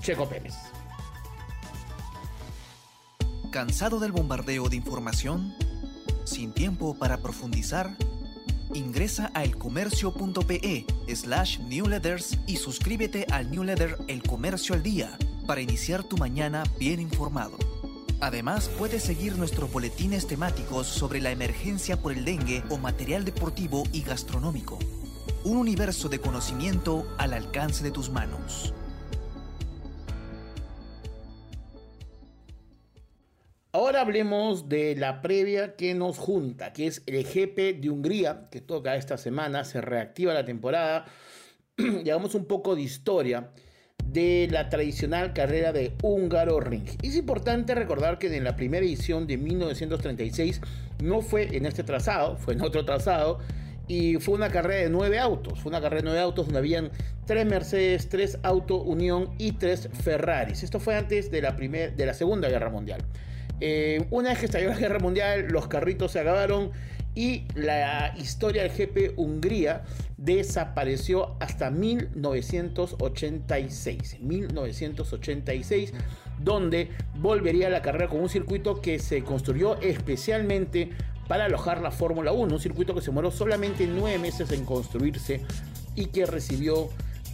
Checo 0.00 0.28
Pérez. 0.28 0.54
¿Cansado 3.50 4.00
del 4.00 4.12
bombardeo 4.12 4.68
de 4.68 4.76
información? 4.76 5.54
¿Sin 6.24 6.52
tiempo 6.52 6.98
para 6.98 7.18
profundizar? 7.18 7.96
Ingresa 8.72 9.30
a 9.34 9.44
elcomercio.pe 9.44 10.86
slash 11.14 11.58
newsletters 11.60 12.38
y 12.46 12.56
suscríbete 12.56 13.26
al 13.30 13.50
newsletter 13.50 13.98
El 14.08 14.22
Comercio 14.22 14.74
al 14.74 14.82
Día 14.82 15.18
para 15.46 15.60
iniciar 15.60 16.02
tu 16.02 16.16
mañana 16.16 16.62
bien 16.78 17.00
informado. 17.00 17.58
Además, 18.22 18.70
puedes 18.78 19.02
seguir 19.02 19.36
nuestros 19.36 19.72
boletines 19.72 20.28
temáticos 20.28 20.86
sobre 20.86 21.20
la 21.20 21.32
emergencia 21.32 21.96
por 21.96 22.12
el 22.12 22.24
dengue 22.24 22.62
o 22.70 22.78
material 22.78 23.24
deportivo 23.24 23.82
y 23.92 24.02
gastronómico. 24.02 24.78
Un 25.42 25.56
universo 25.56 26.08
de 26.08 26.20
conocimiento 26.20 27.04
al 27.18 27.32
alcance 27.32 27.82
de 27.82 27.90
tus 27.90 28.10
manos. 28.10 28.72
Ahora 33.72 34.02
hablemos 34.02 34.68
de 34.68 34.94
la 34.94 35.20
previa 35.20 35.74
que 35.74 35.92
nos 35.94 36.16
junta, 36.16 36.72
que 36.72 36.86
es 36.86 37.02
el 37.06 37.24
GP 37.24 37.80
de 37.80 37.90
Hungría, 37.90 38.48
que 38.52 38.60
toca 38.60 38.94
esta 38.94 39.18
semana, 39.18 39.64
se 39.64 39.80
reactiva 39.80 40.32
la 40.32 40.44
temporada. 40.44 41.06
y 41.76 42.08
hagamos 42.08 42.36
un 42.36 42.44
poco 42.44 42.76
de 42.76 42.82
historia 42.82 43.50
de 44.10 44.48
la 44.50 44.68
tradicional 44.68 45.32
carrera 45.32 45.72
de 45.72 45.92
Húngaro 46.02 46.60
Ring. 46.60 46.84
Es 47.02 47.16
importante 47.16 47.74
recordar 47.74 48.18
que 48.18 48.34
en 48.34 48.44
la 48.44 48.56
primera 48.56 48.84
edición 48.84 49.26
de 49.26 49.36
1936 49.38 50.60
no 51.02 51.20
fue 51.22 51.56
en 51.56 51.66
este 51.66 51.82
trazado, 51.82 52.36
fue 52.36 52.54
en 52.54 52.62
otro 52.62 52.84
trazado, 52.84 53.38
y 53.88 54.16
fue 54.16 54.34
una 54.34 54.48
carrera 54.48 54.82
de 54.82 54.90
nueve 54.90 55.18
autos. 55.18 55.60
Fue 55.60 55.70
una 55.70 55.80
carrera 55.80 56.02
de 56.02 56.04
nueve 56.04 56.20
autos 56.20 56.46
donde 56.46 56.58
habían 56.58 56.90
tres 57.26 57.46
Mercedes, 57.46 58.08
tres 58.08 58.38
Auto 58.42 58.80
Unión 58.82 59.30
y 59.38 59.52
tres 59.52 59.88
Ferraris. 60.02 60.62
Esto 60.62 60.80
fue 60.80 60.96
antes 60.96 61.30
de 61.30 61.42
la, 61.42 61.52
de 61.52 62.06
la 62.06 62.14
Segunda 62.14 62.48
Guerra 62.48 62.70
Mundial. 62.70 63.02
Eh, 63.60 64.06
una 64.10 64.30
vez 64.30 64.38
que 64.38 64.46
estalló 64.46 64.68
la 64.68 64.78
Guerra 64.78 64.98
Mundial, 64.98 65.48
los 65.48 65.68
carritos 65.68 66.12
se 66.12 66.20
acabaron 66.20 66.70
y 67.14 67.44
la 67.54 68.14
historia 68.16 68.62
del 68.62 68.72
GP 68.72 69.12
Hungría 69.16 69.84
desapareció 70.16 71.36
hasta 71.40 71.70
1986. 71.70 74.18
1986, 74.20 75.92
donde 76.40 76.88
volvería 77.16 77.68
la 77.68 77.82
carrera 77.82 78.08
con 78.08 78.20
un 78.20 78.28
circuito 78.28 78.80
que 78.80 78.98
se 78.98 79.22
construyó 79.22 79.78
especialmente 79.80 80.90
para 81.28 81.44
alojar 81.46 81.82
la 81.82 81.90
Fórmula 81.90 82.32
1, 82.32 82.54
un 82.54 82.60
circuito 82.60 82.94
que 82.94 83.00
se 83.00 83.06
demoró 83.06 83.30
solamente 83.30 83.86
nueve 83.86 84.18
meses 84.18 84.50
en 84.52 84.64
construirse 84.64 85.42
y 85.94 86.06
que 86.06 86.24
recibió 86.26 86.88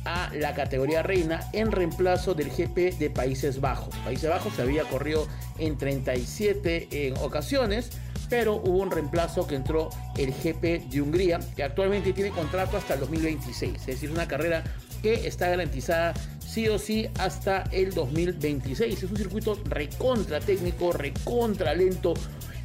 a 0.05 0.31
la 0.35 0.55
categoría 0.55 1.03
reina 1.03 1.41
en 1.53 1.73
reemplazo 1.73 2.35
del 2.35 2.51
GP 2.51 2.99
de 2.99 3.11
Países 3.11 3.61
Bajos. 3.61 3.95
Países 4.05 4.31
Bajos 4.31 4.55
se 4.55 4.63
había 4.63 4.85
corrido 4.85 5.27
en 5.59 5.77
37 5.77 6.89
en 6.91 7.17
ocasiones 7.19 7.91
pero 8.29 8.57
hubo 8.57 8.79
un 8.79 8.91
reemplazo 8.91 9.47
que 9.47 9.55
entró 9.55 9.91
el 10.17 10.33
GP 10.33 10.89
de 10.91 11.03
Hungría, 11.03 11.41
que 11.57 11.63
actualmente 11.63 12.13
tiene 12.13 12.31
contrato 12.31 12.77
hasta 12.77 12.95
el 12.95 13.01
2026, 13.01 13.75
es 13.75 13.87
decir, 13.87 14.11
una 14.11 14.29
carrera 14.29 14.65
que 15.03 15.27
está 15.27 15.49
garantizada 15.49 16.15
sí 16.49 16.69
o 16.69 16.79
sí 16.79 17.09
hasta 17.19 17.65
el 17.73 17.93
2026. 17.93 19.03
Es 19.03 19.11
un 19.11 19.17
circuito 19.17 19.61
recontra 19.65 20.41
técnico, 20.41 20.93
recontra 20.93 21.75
lento. 21.75 22.15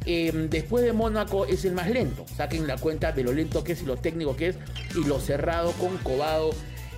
Em, 0.06 0.50
después 0.50 0.84
de 0.84 0.92
Mónaco 0.92 1.46
es 1.46 1.64
el 1.64 1.72
más 1.72 1.88
lento. 1.88 2.24
Saquen 2.36 2.66
la 2.66 2.76
cuenta 2.76 3.12
de 3.12 3.22
lo 3.22 3.32
lento 3.32 3.62
que 3.62 3.72
es 3.72 3.82
y 3.82 3.86
lo 3.86 3.96
técnico 3.96 4.36
que 4.36 4.48
es 4.48 4.56
y 4.94 5.04
lo 5.04 5.20
cerrado, 5.20 5.72
concobado, 5.72 6.50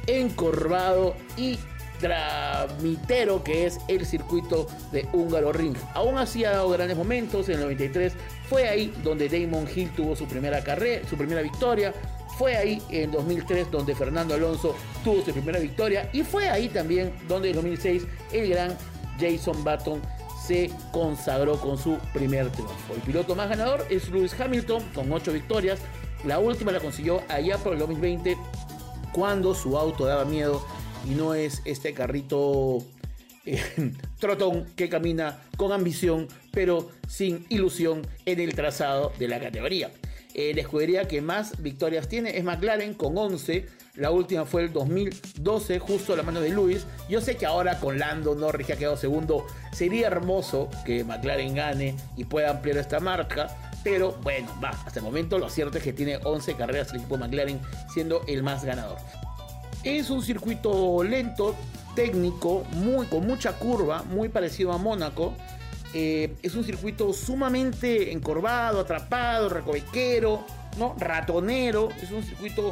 encorvado 0.06 1.14
y 1.37 1.58
tramitero 2.00 3.42
que 3.42 3.66
es 3.66 3.78
el 3.88 4.06
circuito 4.06 4.66
de 4.92 5.08
Húngaro 5.12 5.52
Ring. 5.52 5.76
Aún 5.94 6.18
así 6.18 6.44
ha 6.44 6.50
dado 6.50 6.68
grandes 6.70 6.96
momentos. 6.96 7.49
En 7.49 7.56
el 7.56 7.62
93 7.62 8.12
fue 8.49 8.69
ahí 8.69 8.93
donde 9.03 9.29
Damon 9.29 9.67
Hill 9.75 9.91
tuvo 9.95 10.15
su 10.15 10.26
primera 10.26 10.62
carrera, 10.62 11.07
su 11.09 11.17
primera 11.17 11.43
victoria. 11.43 11.93
Fue 12.38 12.57
ahí 12.57 12.83
en 12.91 13.11
2003 13.11 13.71
donde 13.71 13.95
Fernando 13.95 14.35
Alonso 14.35 14.75
tuvo 15.03 15.25
su 15.25 15.33
primera 15.33 15.59
victoria. 15.59 16.09
Y 16.12 16.23
fue 16.23 16.49
ahí 16.49 16.69
también 16.69 17.12
donde 17.29 17.50
en 17.50 17.57
2006 17.57 18.05
el 18.33 18.50
gran 18.50 18.76
Jason 19.19 19.65
Button 19.65 20.00
se 20.47 20.71
consagró 20.93 21.59
con 21.59 21.76
su 21.76 21.99
primer 22.12 22.50
triunfo. 22.50 22.95
El 22.95 23.00
piloto 23.00 23.35
más 23.35 23.49
ganador 23.49 23.85
es 23.91 24.09
Lewis 24.11 24.38
Hamilton 24.38 24.83
con 24.95 25.11
8 25.11 25.33
victorias. 25.33 25.81
La 26.25 26.38
última 26.38 26.73
la 26.73 26.81
consiguió 26.81 27.23
allá 27.29 27.59
por 27.59 27.73
el 27.73 27.81
2020 27.81 28.37
cuando 29.12 29.55
su 29.55 29.76
auto 29.76 30.05
daba 30.05 30.25
miedo 30.25 30.65
y 31.09 31.15
no 31.15 31.35
es 31.35 31.62
este 31.65 31.95
carrito 31.95 32.79
trotón 34.19 34.67
que 34.76 34.88
camina 34.88 35.41
con 35.57 35.73
ambición 35.73 36.29
pero 36.57 36.91
sin 37.07 37.45
ilusión 37.50 38.07
en 38.25 38.41
el 38.41 38.55
trazado 38.55 39.12
de 39.19 39.29
la 39.29 39.38
categoría. 39.38 39.91
Eh, 40.33 40.53
la 40.55 40.62
escudería 40.62 41.07
que 41.07 41.21
más 41.21 41.62
victorias 41.62 42.09
tiene 42.09 42.37
es 42.37 42.45
McLaren 42.45 42.95
con 42.95 43.17
11. 43.17 43.67
La 43.95 44.11
última 44.11 44.45
fue 44.45 44.62
el 44.62 44.73
2012, 44.73 45.79
justo 45.79 46.12
a 46.12 46.17
la 46.17 46.23
mano 46.23 46.41
de 46.41 46.49
Luis. 46.50 46.87
Yo 47.09 47.21
sé 47.21 47.37
que 47.37 47.45
ahora 47.45 47.79
con 47.79 47.99
Lando 47.99 48.35
Norris 48.35 48.67
que 48.67 48.73
ha 48.75 48.76
quedado 48.76 48.97
segundo, 48.97 49.47
sería 49.73 50.07
hermoso 50.07 50.71
que 50.85 51.05
McLaren 51.05 51.55
gane 51.55 51.95
y 52.17 52.25
pueda 52.25 52.50
ampliar 52.50 52.79
esta 52.79 53.00
marca. 53.00 53.49
Pero 53.85 54.12
bueno, 54.23 54.49
va, 54.62 54.71
hasta 54.71 54.99
el 54.99 55.05
momento 55.05 55.38
lo 55.38 55.49
cierto 55.49 55.76
es 55.79 55.85
que 55.85 55.93
tiene 55.93 56.19
11 56.23 56.55
carreras 56.55 56.91
el 56.91 56.97
equipo 56.97 57.19
McLaren 57.19 57.61
siendo 57.93 58.23
el 58.26 58.43
más 58.43 58.65
ganador. 58.65 58.97
Es 59.85 60.11
un 60.11 60.23
circuito 60.23 61.03
lento, 61.05 61.55
técnico, 61.97 62.62
muy, 62.73 63.07
con 63.07 63.26
mucha 63.26 63.59
curva, 63.59 64.05
muy 64.05 64.29
parecido 64.29 64.73
a 64.73 64.79
Mónaco. 64.79 65.35
Eh, 65.93 66.37
es 66.43 66.55
un 66.55 66.62
circuito 66.62 67.12
sumamente 67.12 68.12
encorvado, 68.12 68.81
atrapado, 68.81 69.49
recovequero, 69.49 70.45
¿no? 70.79 70.95
ratonero. 70.99 71.88
Es 72.00 72.12
un 72.12 72.23
circuito 72.23 72.71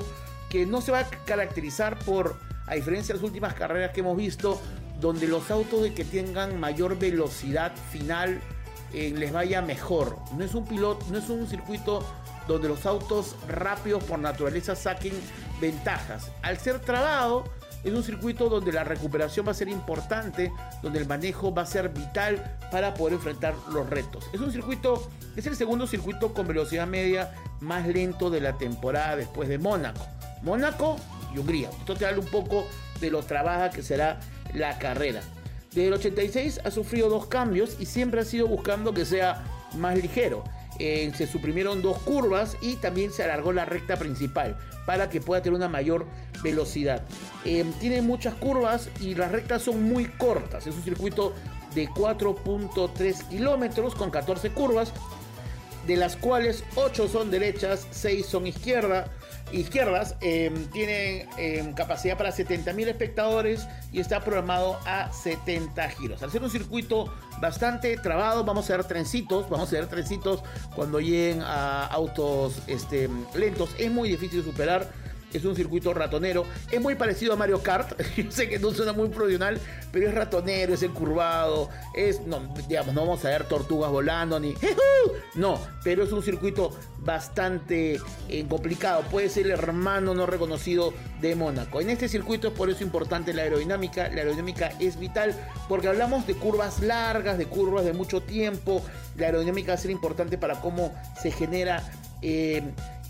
que 0.49 0.67
no 0.67 0.81
se 0.81 0.93
va 0.93 1.01
a 1.01 1.11
caracterizar 1.25 1.99
por, 1.99 2.39
a 2.67 2.77
diferencia 2.77 3.13
de 3.13 3.21
las 3.21 3.25
últimas 3.25 3.55
carreras 3.55 3.91
que 3.91 4.01
hemos 4.01 4.17
visto, 4.17 4.61
donde 5.01 5.27
los 5.27 5.51
autos 5.51 5.83
de 5.83 5.95
que 5.95 6.05
tengan 6.05 6.61
mayor 6.61 6.97
velocidad 6.99 7.73
final 7.91 8.41
eh, 8.93 9.13
les 9.17 9.33
vaya 9.33 9.61
mejor. 9.63 10.19
No 10.37 10.45
es 10.45 10.55
un 10.55 10.67
piloto, 10.67 11.05
no 11.11 11.19
es 11.19 11.29
un 11.29 11.49
circuito 11.49 12.07
donde 12.47 12.69
los 12.69 12.85
autos 12.87 13.37
rápidos 13.49 14.05
por 14.05 14.19
naturaleza 14.19 14.77
saquen 14.77 15.15
ventajas. 15.61 16.31
Al 16.43 16.59
ser 16.59 16.79
trabado, 16.81 17.45
es 17.85 17.93
un 17.93 18.03
circuito 18.03 18.49
donde 18.49 18.73
la 18.73 18.83
recuperación 18.83 19.47
va 19.47 19.51
a 19.51 19.55
ser 19.55 19.69
importante, 19.69 20.53
donde 20.83 20.99
el 20.99 21.07
manejo 21.07 21.55
va 21.55 21.63
a 21.63 21.67
ser 21.67 21.91
vital 21.91 22.59
para 22.71 22.95
poder 22.95 23.15
enfrentar 23.15 23.55
los 23.73 23.89
retos. 23.89 24.25
Es 24.33 24.41
un 24.41 24.51
circuito, 24.51 25.11
es 25.37 25.47
el 25.47 25.55
segundo 25.55 25.87
circuito 25.87 26.33
con 26.33 26.47
velocidad 26.47 26.87
media 26.87 27.33
más 27.61 27.87
lento 27.87 28.31
de 28.31 28.41
la 28.41 28.57
temporada 28.57 29.17
después 29.17 29.49
de 29.49 29.59
Mónaco. 29.59 30.07
Mónaco 30.43 30.97
y 31.35 31.39
Hungría. 31.39 31.71
Esto 31.79 31.95
te 31.95 32.07
habla 32.07 32.21
un 32.21 32.29
poco 32.29 32.67
de 33.01 33.11
lo 33.11 33.23
trabada 33.23 33.71
que 33.71 33.83
será 33.83 34.21
la 34.55 34.79
carrera. 34.79 35.21
Desde 35.71 35.89
el 35.89 35.95
86 35.95 36.61
ha 36.65 36.71
sufrido 36.71 37.09
dos 37.09 37.27
cambios 37.27 37.77
y 37.81 37.87
siempre 37.87 38.21
ha 38.21 38.25
sido 38.25 38.47
buscando 38.47 38.95
que 38.95 39.05
sea 39.05 39.43
más 39.77 39.97
ligero. 39.97 40.45
Eh, 40.79 41.13
se 41.17 41.27
suprimieron 41.27 41.83
dos 41.83 41.99
curvas 41.99 42.57
y 42.61 42.77
también 42.77 43.13
se 43.13 43.23
alargó 43.23 43.53
la 43.53 43.65
recta 43.65 43.97
principal 43.97 44.57
para 44.87 45.09
que 45.09 45.21
pueda 45.21 45.41
tener 45.43 45.57
una 45.57 45.69
mayor 45.69 46.07
velocidad. 46.43 47.03
Eh, 47.45 47.65
tiene 47.81 48.03
muchas 48.03 48.35
curvas 48.35 48.89
y 49.01 49.15
las 49.15 49.31
rectas 49.31 49.63
son 49.63 49.83
muy 49.83 50.07
cortas. 50.07 50.67
Es 50.67 50.75
un 50.75 50.83
circuito 50.83 51.33
de 51.75 51.89
4.3 51.89 53.29
kilómetros 53.29 53.95
con 53.95 54.11
14 54.11 54.51
curvas, 54.51 54.93
de 55.87 55.97
las 55.97 56.17
cuales 56.17 56.65
8 56.75 57.09
son 57.09 57.31
derechas, 57.31 57.87
6 57.91 58.27
son 58.27 58.47
izquierda, 58.47 59.07
izquierdas. 59.53 60.17
Eh, 60.21 60.53
tiene 60.73 61.29
capacidad 61.75 62.17
para 62.17 62.31
70.000 62.31 62.89
espectadores 62.89 63.67
y 63.93 64.01
está 64.01 64.21
programado 64.21 64.79
a 64.87 65.13
70 65.13 65.89
giros. 65.91 66.23
Al 66.23 66.31
ser 66.31 66.43
un 66.43 66.51
circuito 66.51 67.13
bastante 67.41 67.97
trabado, 67.97 68.45
vamos 68.45 68.69
a 68.71 68.77
ver 68.77 68.87
trencitos, 68.87 69.49
vamos 69.49 69.73
a 69.73 69.77
ver 69.77 69.87
trencitos 69.87 70.43
cuando 70.75 71.01
lleguen 71.01 71.43
a 71.43 71.87
autos 71.87 72.63
este, 72.67 73.09
lentos. 73.35 73.71
Es 73.79 73.91
muy 73.91 74.09
difícil 74.09 74.43
superar 74.43 75.04
es 75.35 75.45
un 75.45 75.57
circuito 75.57 75.93
ratonero. 75.93 76.47
Es 76.71 76.81
muy 76.81 76.95
parecido 76.95 77.33
a 77.33 77.37
Mario 77.37 77.63
Kart. 77.63 78.01
Yo 78.17 78.31
sé 78.31 78.49
que 78.49 78.59
no 78.59 78.71
suena 78.73 78.93
muy 78.93 79.09
profesional, 79.09 79.61
pero 79.93 80.09
es 80.09 80.15
ratonero, 80.15 80.75
es 80.75 80.83
encurvado. 80.83 81.69
Es, 81.95 82.21
no, 82.27 82.55
digamos, 82.69 82.95
no 82.95 83.03
vamos 83.03 83.25
a 83.25 83.29
ver 83.29 83.45
tortugas 83.45 83.91
volando 83.91 84.39
ni. 84.41 84.55
No, 85.35 85.61
pero 85.83 86.05
es 86.05 86.13
un 86.13 86.23
circuito 86.23 86.71
bastante 86.99 87.99
eh, 88.29 88.47
complicado. 88.49 89.03
Puede 89.11 89.29
ser 89.29 89.47
el 89.47 89.53
hermano 89.53 90.15
no 90.15 90.27
reconocido 90.27 90.95
de 91.21 91.35
Mónaco. 91.35 91.81
En 91.81 91.91
este 91.91 92.09
circuito 92.09 92.49
es 92.49 92.55
por 92.55 92.71
eso 92.71 92.85
importante 92.85 93.35
la 93.35 93.43
aerodinámica. 93.43 94.09
La 94.09 94.21
aerodinámica 94.21 94.71
es 94.79 94.99
vital 94.99 95.35
porque 95.69 95.89
hablamos 95.89 96.27
de 96.27 96.35
curvas 96.35 96.81
largas, 96.81 97.37
de 97.37 97.47
curvas 97.47 97.85
de 97.85 97.93
mucho 97.93 98.21
tiempo. 98.21 98.83
La 99.17 99.27
aerodinámica 99.27 99.73
va 99.73 99.75
a 99.75 99.79
ser 99.79 99.91
importante 99.91 100.39
para 100.39 100.61
cómo 100.61 100.95
se 101.21 101.31
genera. 101.31 101.83
Eh, 102.23 102.63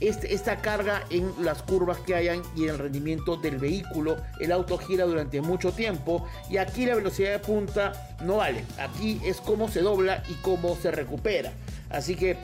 este, 0.08 0.34
esta 0.34 0.56
carga 0.58 1.04
en 1.10 1.32
las 1.42 1.62
curvas 1.62 1.98
que 1.98 2.14
hayan 2.14 2.42
y 2.56 2.64
en 2.64 2.70
el 2.70 2.78
rendimiento 2.78 3.36
del 3.36 3.58
vehículo. 3.58 4.16
El 4.40 4.52
auto 4.52 4.78
gira 4.78 5.04
durante 5.04 5.40
mucho 5.40 5.72
tiempo 5.72 6.26
y 6.50 6.56
aquí 6.58 6.86
la 6.86 6.94
velocidad 6.94 7.32
de 7.32 7.38
punta 7.38 7.92
no 8.22 8.36
vale. 8.36 8.64
Aquí 8.78 9.20
es 9.24 9.40
cómo 9.40 9.68
se 9.68 9.80
dobla 9.80 10.22
y 10.28 10.34
cómo 10.34 10.76
se 10.76 10.90
recupera. 10.90 11.52
Así 11.90 12.16
que 12.16 12.36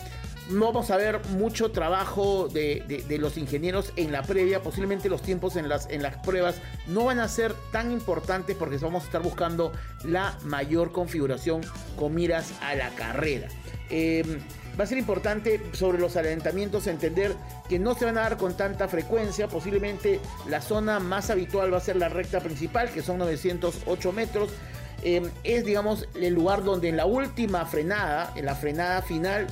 vamos 0.53 0.91
a 0.91 0.97
ver 0.97 1.21
mucho 1.29 1.71
trabajo 1.71 2.49
de, 2.49 3.05
de- 3.07 3.19
los 3.19 3.37
ingenieros 3.37 3.93
en 3.97 4.11
la 4.11 4.23
previa. 4.23 4.63
Posiblemente 4.63 5.09
los 5.09 5.23
tiempos 5.23 5.55
en 5.57 5.69
las, 5.69 5.89
en 5.91 6.03
las 6.03 6.17
pruebas 6.17 6.57
no 6.89 7.05
van 7.05 7.21
a 7.21 7.29
ser 7.29 7.55
tan 7.71 7.93
importantes 7.93 8.57
porque 8.57 8.77
vamos 8.79 9.03
a 9.05 9.07
estar 9.07 9.23
buscando 9.23 9.73
la 10.05 10.37
mayor 10.45 10.91
configuración 10.93 11.61
con 11.97 12.15
miras 12.15 12.53
a 12.63 12.75
la 12.75 12.89
carrera. 12.91 13.49
Eh, 13.91 14.25
va 14.81 14.85
a 14.85 14.87
ser 14.87 14.97
importante 14.97 15.61
sobre 15.73 15.99
los 15.99 16.17
adelantamientos 16.17 16.87
entender 16.87 17.37
que 17.69 17.79
no 17.79 17.95
se 17.95 18.07
van 18.07 18.17
a 18.17 18.23
dar 18.23 18.39
con 18.39 18.57
tanta 18.57 18.89
frecuencia. 18.89 19.47
Posiblemente 19.47 20.21
la 20.49 20.63
zona 20.63 20.99
más 21.01 21.29
habitual 21.29 21.71
va 21.71 21.77
a 21.77 21.81
ser 21.81 21.97
la 21.97 22.09
recta 22.09 22.41
principal, 22.41 22.89
que 22.89 23.03
son 23.03 23.19
908 23.19 24.13
metros. 24.13 24.49
Eh, 25.03 25.29
es, 25.45 25.67
digamos, 25.67 26.09
el 26.15 26.33
lugar 26.33 26.65
donde 26.65 26.89
en 26.89 26.97
la 26.97 27.05
última 27.05 27.67
frenada, 27.67 28.33
en 28.37 28.47
la 28.47 28.55
frenada 28.55 29.03
final, 29.03 29.49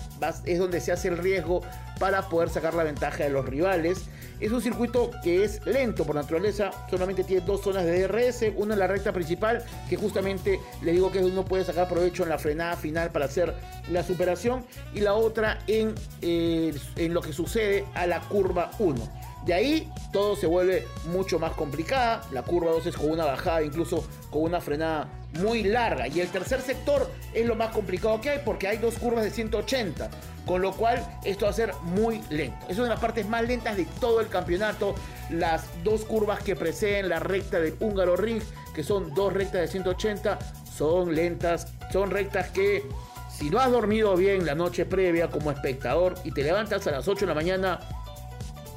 es 0.47 0.58
donde 0.58 0.80
se 0.80 0.92
hace 0.92 1.08
el 1.08 1.18
riesgo 1.18 1.61
para 2.00 2.30
poder 2.30 2.49
sacar 2.49 2.73
la 2.73 2.85
ventaja 2.85 3.25
de 3.25 3.28
los 3.28 3.44
rivales. 3.44 4.04
Es 4.40 4.52
un 4.52 4.61
circuito 4.61 5.11
que 5.23 5.45
es 5.45 5.64
lento 5.66 6.04
por 6.04 6.14
naturaleza, 6.14 6.71
solamente 6.88 7.25
tiene 7.25 7.45
dos 7.45 7.62
zonas 7.62 7.85
de 7.85 8.07
DRS, 8.07 8.52
una 8.57 8.75
en 8.75 8.80
la 8.80 8.87
recta 8.87 9.12
principal, 9.12 9.64
que 9.88 9.97
justamente 9.97 10.61
le 10.83 10.92
digo 10.92 11.11
que 11.11 11.18
uno 11.18 11.45
puede 11.45 11.64
sacar 11.64 11.88
provecho 11.88 12.23
en 12.23 12.28
la 12.28 12.38
frenada 12.38 12.76
final 12.76 13.11
para 13.11 13.25
hacer 13.25 13.54
la 13.90 14.04
superación, 14.04 14.64
y 14.95 15.00
la 15.00 15.14
otra 15.14 15.59
en, 15.66 15.95
eh, 16.23 16.73
en 16.97 17.14
lo 17.14 17.21
que 17.21 17.33
sucede 17.33 17.85
a 17.95 18.07
la 18.07 18.21
curva 18.21 18.71
1. 18.78 19.28
De 19.45 19.54
ahí 19.54 19.90
todo 20.12 20.37
se 20.37 20.47
vuelve 20.47 20.87
mucho 21.11 21.38
más 21.38 21.52
complicada. 21.52 22.23
La 22.33 22.42
curva 22.42 22.71
2 22.73 22.87
es 22.87 22.97
con 22.97 23.11
una 23.11 23.25
bajada, 23.25 23.62
incluso 23.62 24.07
con 24.30 24.42
una 24.42 24.61
frenada 24.61 25.09
muy 25.40 25.62
larga. 25.62 26.07
Y 26.09 26.21
el 26.21 26.28
tercer 26.28 26.61
sector 26.61 27.11
es 27.33 27.47
lo 27.47 27.54
más 27.54 27.71
complicado 27.71 28.21
que 28.21 28.30
hay 28.30 28.40
porque 28.45 28.68
hay 28.68 28.78
dos 28.78 28.97
curvas 28.99 29.25
de 29.25 29.30
180. 29.30 30.11
Con 30.49 30.62
lo 30.62 30.73
cual 30.73 31.07
esto 31.25 31.45
va 31.45 31.50
a 31.50 31.55
ser 31.55 31.75
muy 31.83 32.23
lento. 32.31 32.67
Es 32.71 32.78
una 32.78 32.85
de 32.85 32.90
las 32.95 33.00
partes 33.00 33.28
más 33.28 33.47
lentas 33.47 33.76
de 33.76 33.85
todo 34.00 34.23
el 34.23 34.28
campeonato. 34.28 34.95
Las 35.28 35.67
dos 35.85 36.07
curvas 36.07 36.43
que 36.43 36.57
preceden 36.57 37.11
la 37.11 37.21
recta 37.21 37.61
del 37.61 37.76
húngaro 37.78 38.17
ring, 38.17 38.40
que 38.75 38.83
son 38.83 39.14
dos 39.14 39.31
rectas 39.35 39.61
de 39.61 39.69
180, 39.69 40.38
son 40.75 41.14
lentas. 41.14 41.67
Son 41.93 42.11
rectas 42.11 42.49
que 42.49 42.83
si 43.31 43.50
no 43.50 43.61
has 43.61 43.71
dormido 43.71 44.17
bien 44.17 44.47
la 44.47 44.55
noche 44.55 44.87
previa 44.87 45.28
como 45.28 45.50
espectador 45.50 46.14
y 46.25 46.33
te 46.33 46.43
levantas 46.43 46.87
a 46.87 46.93
las 46.93 47.07
8 47.07 47.21
de 47.21 47.26
la 47.26 47.35
mañana, 47.35 47.81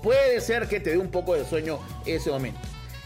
puede 0.04 0.42
ser 0.42 0.68
que 0.68 0.82
te 0.82 0.90
dé 0.90 0.98
un 0.98 1.10
poco 1.10 1.36
de 1.36 1.46
sueño 1.46 1.80
ese 2.06 2.32
momento. 2.32 2.60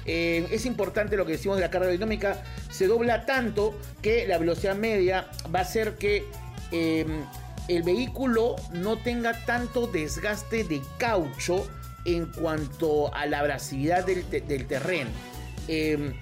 Eh, 0.07 0.47
es 0.49 0.65
importante 0.65 1.17
lo 1.17 1.25
que 1.25 1.33
decimos 1.33 1.57
de 1.57 1.61
la 1.61 1.69
carga 1.69 1.85
aerodinámica, 1.85 2.43
se 2.71 2.87
dobla 2.87 3.27
tanto 3.27 3.75
que 4.01 4.27
la 4.27 4.39
velocidad 4.39 4.75
media 4.75 5.27
va 5.53 5.59
a 5.59 5.61
hacer 5.61 5.97
que 5.97 6.25
eh, 6.71 7.05
el 7.67 7.83
vehículo 7.83 8.55
no 8.73 8.97
tenga 8.97 9.45
tanto 9.45 9.87
desgaste 9.87 10.63
de 10.63 10.81
caucho 10.97 11.67
en 12.05 12.27
cuanto 12.27 13.13
a 13.13 13.25
la 13.25 13.39
abrasividad 13.39 14.05
del, 14.05 14.23
te- 14.25 14.41
del 14.41 14.65
terreno. 14.67 15.09
Eh, 15.67 16.13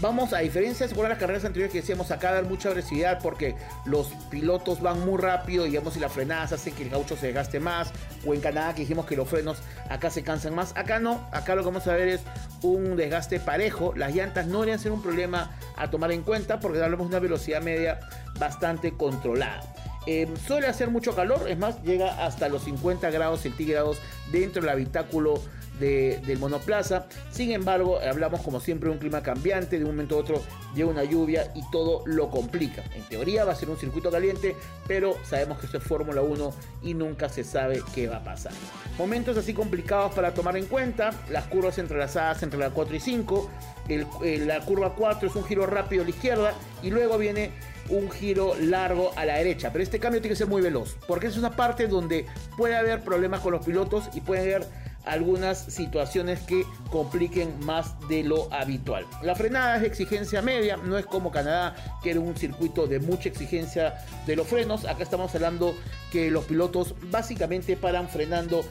Vamos, 0.00 0.32
a 0.32 0.38
diferencia 0.38 0.88
de 0.88 0.96
las 1.08 1.18
carreras 1.18 1.44
anteriores 1.44 1.70
que 1.70 1.80
decíamos 1.80 2.10
acá 2.10 2.32
dar 2.32 2.44
mucha 2.44 2.70
agresividad 2.70 3.20
porque 3.22 3.54
los 3.84 4.08
pilotos 4.30 4.80
van 4.80 5.04
muy 5.04 5.20
rápido, 5.20 5.64
digamos, 5.64 5.96
y 5.96 6.00
las 6.00 6.10
frenadas 6.10 6.50
hacen 6.52 6.74
que 6.74 6.82
el 6.84 6.88
gaucho 6.90 7.16
se 7.16 7.26
desgaste 7.26 7.60
más. 7.60 7.92
O 8.26 8.34
en 8.34 8.40
Canadá 8.40 8.74
que 8.74 8.80
dijimos 8.80 9.06
que 9.06 9.14
los 9.14 9.28
frenos 9.28 9.58
acá 9.90 10.10
se 10.10 10.24
cansan 10.24 10.56
más. 10.56 10.72
Acá 10.76 10.98
no, 10.98 11.28
acá 11.30 11.54
lo 11.54 11.60
que 11.62 11.66
vamos 11.66 11.86
a 11.86 11.94
ver 11.94 12.08
es 12.08 12.20
un 12.62 12.96
desgaste 12.96 13.38
parejo. 13.38 13.92
Las 13.94 14.12
llantas 14.12 14.46
no 14.46 14.54
deberían 14.60 14.80
ser 14.80 14.90
un 14.90 15.02
problema 15.02 15.56
a 15.76 15.88
tomar 15.88 16.10
en 16.10 16.22
cuenta 16.22 16.58
porque 16.58 16.82
hablamos 16.82 17.06
de 17.08 17.10
una 17.14 17.20
velocidad 17.20 17.62
media 17.62 18.00
bastante 18.40 18.92
controlada. 18.96 19.60
Eh, 20.06 20.28
suele 20.46 20.66
hacer 20.66 20.90
mucho 20.90 21.14
calor, 21.14 21.48
es 21.48 21.58
más, 21.58 21.82
llega 21.84 22.24
hasta 22.26 22.48
los 22.48 22.64
50 22.64 23.10
grados 23.10 23.40
centígrados 23.40 23.98
dentro 24.32 24.60
del 24.62 24.70
habitáculo 24.70 25.40
de- 25.78 26.20
del 26.26 26.38
monoplaza. 26.38 27.06
Sin 27.30 27.50
embargo, 27.50 27.98
hablamos 27.98 28.40
como 28.42 28.60
siempre 28.60 28.88
de 28.88 28.94
un 28.94 28.98
clima 29.00 29.22
cambiante, 29.22 29.78
de 29.78 29.84
un 29.84 29.92
momento 29.92 30.16
a 30.16 30.18
otro 30.18 30.42
llega 30.74 30.88
una 30.88 31.02
lluvia 31.04 31.50
y 31.54 31.62
todo 31.70 32.02
lo 32.06 32.30
complica. 32.30 32.82
En 32.94 33.02
teoría 33.04 33.44
va 33.44 33.52
a 33.52 33.54
ser 33.56 33.70
un 33.70 33.78
circuito 33.78 34.10
caliente, 34.10 34.54
pero 34.86 35.16
sabemos 35.24 35.58
que 35.58 35.66
esto 35.66 35.78
es 35.78 35.84
Fórmula 35.84 36.20
1 36.22 36.52
y 36.82 36.94
nunca 36.94 37.28
se 37.28 37.42
sabe 37.42 37.82
qué 37.94 38.06
va 38.08 38.16
a 38.18 38.24
pasar. 38.24 38.52
Momentos 38.98 39.36
así 39.38 39.54
complicados 39.54 40.12
para 40.14 40.34
tomar 40.34 40.56
en 40.56 40.66
cuenta, 40.66 41.10
las 41.30 41.44
curvas 41.44 41.78
entrelazadas 41.78 42.42
entre 42.42 42.58
la 42.58 42.70
4 42.70 42.94
y 42.94 43.00
5, 43.00 43.50
el- 43.88 44.06
el- 44.24 44.46
la 44.46 44.60
curva 44.60 44.94
4 44.94 45.28
es 45.28 45.34
un 45.36 45.44
giro 45.44 45.66
rápido 45.66 46.02
a 46.02 46.04
la 46.04 46.10
izquierda 46.10 46.54
y 46.82 46.90
luego 46.90 47.18
viene 47.18 47.50
un 47.88 48.10
giro 48.10 48.54
largo 48.60 49.12
a 49.16 49.24
la 49.24 49.36
derecha. 49.36 49.70
Pero 49.72 49.82
este 49.82 49.98
cambio 49.98 50.20
tiene 50.20 50.32
que 50.32 50.38
ser 50.38 50.46
muy 50.46 50.62
veloz, 50.62 50.96
porque 51.06 51.26
es 51.26 51.36
una 51.36 51.56
parte 51.56 51.88
donde 51.88 52.26
puede 52.56 52.76
haber 52.76 53.02
problemas 53.02 53.40
con 53.40 53.52
los 53.52 53.64
pilotos 53.64 54.04
y 54.14 54.20
puede 54.20 54.42
haber 54.42 54.66
algunas 55.04 55.58
situaciones 55.58 56.40
que 56.40 56.64
compliquen 56.90 57.58
más 57.64 57.98
de 58.08 58.22
lo 58.22 58.52
habitual. 58.52 59.04
La 59.22 59.34
frenada 59.34 59.76
es 59.76 59.82
exigencia 59.82 60.42
media, 60.42 60.76
no 60.76 60.96
es 60.96 61.06
como 61.06 61.30
Canadá, 61.30 61.74
que 62.02 62.10
era 62.10 62.20
un 62.20 62.36
circuito 62.36 62.86
de 62.86 63.00
mucha 63.00 63.28
exigencia 63.28 63.94
de 64.26 64.36
los 64.36 64.46
frenos. 64.46 64.84
Acá 64.84 65.02
estamos 65.02 65.34
hablando 65.34 65.74
que 66.12 66.30
los 66.30 66.44
pilotos 66.44 66.94
básicamente 67.10 67.76
paran 67.76 68.08
frenando 68.08 68.64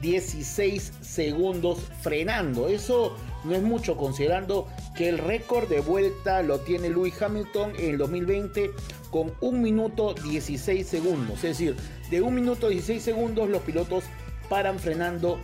16 0.00 0.92
segundos 1.02 1.78
frenando. 2.00 2.68
Eso 2.68 3.16
no 3.44 3.54
es 3.54 3.62
mucho 3.62 3.96
considerando 3.96 4.66
que 4.96 5.08
el 5.08 5.18
récord 5.18 5.68
de 5.68 5.80
vuelta 5.80 6.42
lo 6.42 6.60
tiene 6.60 6.90
Lewis 6.90 7.20
Hamilton 7.20 7.72
en 7.78 7.90
el 7.90 7.98
2020 7.98 8.70
con 9.10 9.32
1 9.40 9.58
minuto 9.58 10.14
16 10.14 10.86
segundos. 10.86 11.36
Es 11.36 11.58
decir, 11.58 11.76
de 12.10 12.22
1 12.22 12.30
minuto 12.30 12.68
16 12.68 13.02
segundos 13.02 13.48
los 13.48 13.62
pilotos 13.62 14.04
paran 14.48 14.78
frenando 14.78 15.38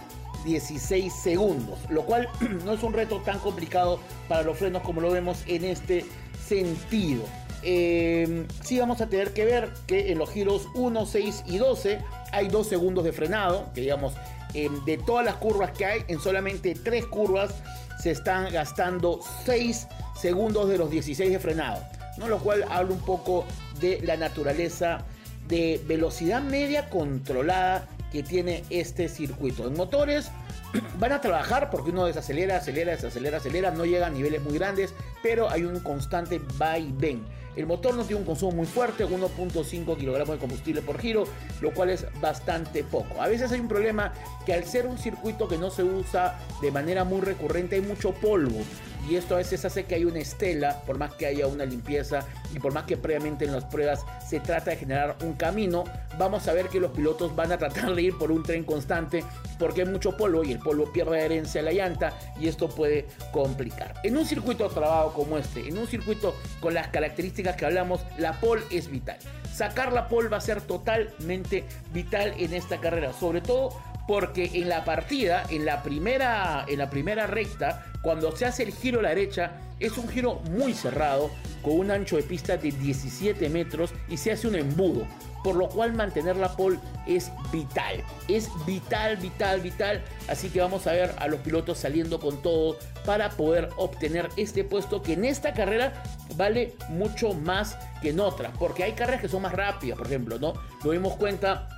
16 0.45 1.13
segundos, 1.13 1.79
lo 1.91 2.05
cual 2.05 2.29
no 2.65 2.73
es 2.73 2.83
un 2.83 2.93
reto 2.93 3.21
tan 3.21 3.39
complicado 3.39 4.01
para 4.29 4.43
los 4.43 4.59
frenos 4.59 4.83
como 4.83 5.01
lo 5.01 5.11
vemos 5.11 5.43
en 5.47 5.65
este 5.65 6.05
sentido. 6.47 7.23
Eh, 7.63 8.47
sí 8.65 8.79
vamos 8.79 9.03
a 9.03 9.09
tener 9.09 9.35
que 9.35 9.45
ver 9.45 9.71
que 9.87 10.13
en 10.13 10.19
los 10.19 10.31
giros 10.31 10.67
1, 10.75 11.07
6 11.07 11.45
y 11.47 11.59
12 11.59 11.99
hay 12.33 12.49
2 12.49 12.67
segundos 12.67 13.05
de 13.05 13.13
frenado, 13.13 13.71
que 13.75 13.83
digamos, 13.83 14.15
eh, 14.55 14.71
de 14.87 14.99
todas 14.99 15.25
las 15.25 15.37
curvas 15.37 15.73
que 15.73 15.85
hay, 15.85 16.03
en 16.09 16.21
solamente 16.21 16.75
3 16.75 17.07
curvas 17.07 17.55
se 18.01 18.11
están 18.11 18.53
gastando 18.53 19.21
6 19.45 19.87
segundos 20.17 20.69
de 20.69 20.79
los 20.79 20.91
16 20.91 21.31
de 21.31 21.39
frenado, 21.39 21.83
¿no? 22.17 22.29
lo 22.29 22.39
cual 22.39 22.65
habla 22.69 22.93
un 22.93 23.01
poco 23.01 23.45
de 23.81 24.01
la 24.03 24.17
naturaleza 24.17 25.05
de 25.49 25.81
velocidad 25.87 26.43
media 26.43 26.89
controlada 26.89 27.89
que 28.13 28.23
tiene 28.23 28.65
este 28.71 29.09
circuito. 29.09 29.67
En 29.67 29.75
motores 29.75 30.31
van 30.99 31.13
a 31.13 31.21
trabajar 31.21 31.71
porque 31.71 31.91
uno 31.91 32.07
desacelera, 32.07 32.57
acelera, 32.57 32.93
desacelera, 32.93 33.39
acelera, 33.39 33.71
no 33.71 33.85
llega 33.85 34.07
a 34.07 34.11
niveles 34.11 34.43
muy 34.43 34.55
grandes, 34.55 34.95
pero 35.23 35.51
hay 35.51 35.65
un 35.65 35.81
constante 35.81 36.41
va 36.61 36.79
y 36.79 36.93
ven. 36.93 37.25
El 37.57 37.67
motor 37.67 37.95
no 37.95 38.05
tiene 38.05 38.21
un 38.21 38.27
consumo 38.27 38.53
muy 38.53 38.67
fuerte, 38.67 39.05
1.5 39.07 39.97
kilogramos 39.97 40.35
de 40.35 40.39
combustible 40.39 40.83
por 40.83 40.99
giro, 40.99 41.25
lo 41.61 41.73
cual 41.73 41.91
es 41.91 42.07
bastante 42.21 42.85
poco. 42.85 43.21
A 43.21 43.29
veces 43.29 43.51
hay 43.53 43.61
un 43.61 43.69
problema 43.69 44.13
que 44.47 44.55
al 44.55 44.65
ser 44.65 44.87
un 44.87 44.99
circuito 44.99 45.49
que 45.49 45.59
no 45.59 45.71
se 45.71 45.83
usa 45.83 46.39
de 46.63 46.71
manera 46.71 47.05
muy 47.05 47.21
recurrente 47.21 47.77
hay 47.77 47.83
mucho 47.83 48.13
polvo 48.13 48.61
y 49.09 49.17
esto 49.17 49.35
a 49.35 49.39
veces 49.39 49.65
hace 49.65 49.85
que 49.85 49.95
haya 49.95 50.07
una 50.07 50.19
estela, 50.19 50.81
por 50.87 50.99
más 50.99 51.15
que 51.15 51.27
haya 51.27 51.47
una 51.47 51.65
limpieza 51.65 52.27
y 52.55 52.59
por 52.59 52.73
más 52.73 52.85
que 52.85 52.97
previamente 52.97 53.45
en 53.45 53.53
las 53.53 53.65
pruebas 53.65 54.05
se 54.27 54.41
trata 54.41 54.71
de 54.71 54.77
generar 54.77 55.17
un 55.23 55.35
camino, 55.35 55.85
vamos 56.19 56.47
a 56.49 56.53
ver 56.53 56.69
que 56.69 56.81
los 56.81 56.91
pilotos 56.91 57.35
van 57.35 57.53
a 57.53 57.59
tratar 57.59 57.95
de 57.95 58.03
ir 58.03 58.19
por 58.19 58.31
un 58.31 58.43
tren 58.43 58.65
constante 58.65 59.25
porque 59.59 59.83
hay 59.83 59.89
mucho 59.89 60.17
polvo 60.17 60.45
y 60.45 60.53
el 60.53 60.59
polvo 60.59 60.93
pierde 60.93 61.19
adherencia 61.19 61.61
a 61.61 61.65
la 61.65 61.73
llanta 61.73 62.13
y 62.39 62.49
esto 62.49 62.69
puede 62.69 63.07
complicar. 63.33 63.95
En 64.03 64.17
un 64.17 64.25
circuito 64.25 64.69
trabado 64.69 65.13
como 65.13 65.39
este, 65.39 65.69
en 65.69 65.79
un 65.79 65.87
circuito 65.87 66.35
con 66.61 66.75
las 66.75 66.89
características 66.89 67.57
que 67.57 67.67
hablamos, 67.67 68.01
la 68.19 68.41
pole 68.41 68.63
es 68.71 68.91
vital. 68.91 69.19
Sacar 69.53 69.93
la 69.93 70.09
pole 70.09 70.29
va 70.29 70.39
a 70.39 70.41
ser 70.41 70.63
totalmente 70.63 71.65
vital 71.93 72.35
en 72.39 72.55
esta 72.55 72.81
carrera, 72.81 73.13
sobre 73.13 73.41
todo 73.41 73.75
porque 74.11 74.51
en 74.55 74.69
la 74.69 74.85
partida, 74.85 75.45
en 75.51 75.65
la 75.65 75.85
primera, 75.85 76.65
en 76.67 76.81
la 76.81 76.91
primera 76.91 77.29
recta, 77.29 77.87
cuando 78.03 78.35
se 78.35 78.45
hace 78.45 78.65
el 78.65 78.73
giro 78.73 78.99
a 78.99 79.03
la 79.05 79.11
derecha, 79.11 79.53
es 79.79 79.97
un 79.99 80.09
giro 80.09 80.41
muy 80.51 80.75
cerrado, 80.75 81.31
con 81.63 81.79
un 81.79 81.93
ancho 81.93 82.17
de 82.17 82.25
pista 82.25 82.57
de 82.57 82.73
17 82.73 83.49
metros 83.51 83.93
y 84.09 84.17
se 84.17 84.33
hace 84.33 84.49
un 84.49 84.57
embudo, 84.57 85.07
por 85.45 85.55
lo 85.55 85.69
cual 85.69 85.93
mantener 85.93 86.35
la 86.35 86.57
pole 86.57 86.81
es 87.07 87.31
vital, 87.53 88.03
es 88.27 88.49
vital, 88.67 89.17
vital, 89.19 89.61
vital, 89.61 90.03
así 90.27 90.49
que 90.49 90.61
vamos 90.61 90.89
a 90.89 90.93
ver 90.93 91.15
a 91.17 91.29
los 91.29 91.39
pilotos 91.39 91.79
saliendo 91.79 92.19
con 92.19 92.43
todo 92.43 92.79
para 93.07 93.31
poder 93.31 93.69
obtener 93.77 94.29
este 94.37 94.65
puesto 94.65 95.03
que 95.03 95.13
en 95.13 95.25
esta 95.25 95.53
carrera 95.53 96.03
vale 96.35 96.75
mucho 96.89 97.33
más 97.33 97.79
que 98.03 98.11
en 98.11 98.19
otras, 98.19 98.51
porque 98.59 98.83
hay 98.83 98.95
carreras 98.95 99.21
que 99.21 99.29
son 99.29 99.43
más 99.43 99.53
rápidas, 99.53 99.97
por 99.97 100.09
ejemplo, 100.09 100.37
¿no? 100.41 100.55
Nos 100.83 100.93
dimos 100.93 101.15
cuenta 101.15 101.69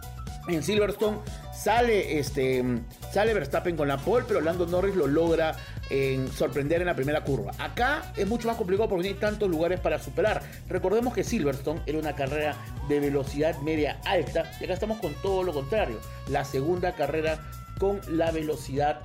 en 0.48 0.62
Silverstone 0.62 1.18
sale 1.52 2.18
este 2.18 2.64
sale 3.12 3.34
Verstappen 3.34 3.76
con 3.76 3.88
la 3.88 3.98
pole 3.98 4.24
pero 4.26 4.40
Lando 4.40 4.66
Norris 4.66 4.94
lo 4.94 5.06
logra 5.06 5.54
en 5.90 6.32
sorprender 6.32 6.80
en 6.80 6.86
la 6.86 6.94
primera 6.94 7.22
curva. 7.22 7.52
Acá 7.58 8.12
es 8.16 8.26
mucho 8.26 8.48
más 8.48 8.56
complicado 8.56 8.88
porque 8.88 9.08
hay 9.08 9.14
tantos 9.14 9.50
lugares 9.50 9.78
para 9.80 9.98
superar. 9.98 10.42
Recordemos 10.68 11.12
que 11.12 11.22
Silverstone 11.22 11.82
era 11.86 11.98
una 11.98 12.14
carrera 12.14 12.56
de 12.88 13.00
velocidad 13.00 13.58
media 13.58 14.00
alta 14.04 14.50
y 14.60 14.64
acá 14.64 14.74
estamos 14.74 14.98
con 15.00 15.14
todo 15.22 15.42
lo 15.42 15.52
contrario. 15.52 16.00
La 16.28 16.44
segunda 16.44 16.94
carrera 16.94 17.40
con 17.78 18.00
la 18.08 18.30
velocidad 18.30 19.00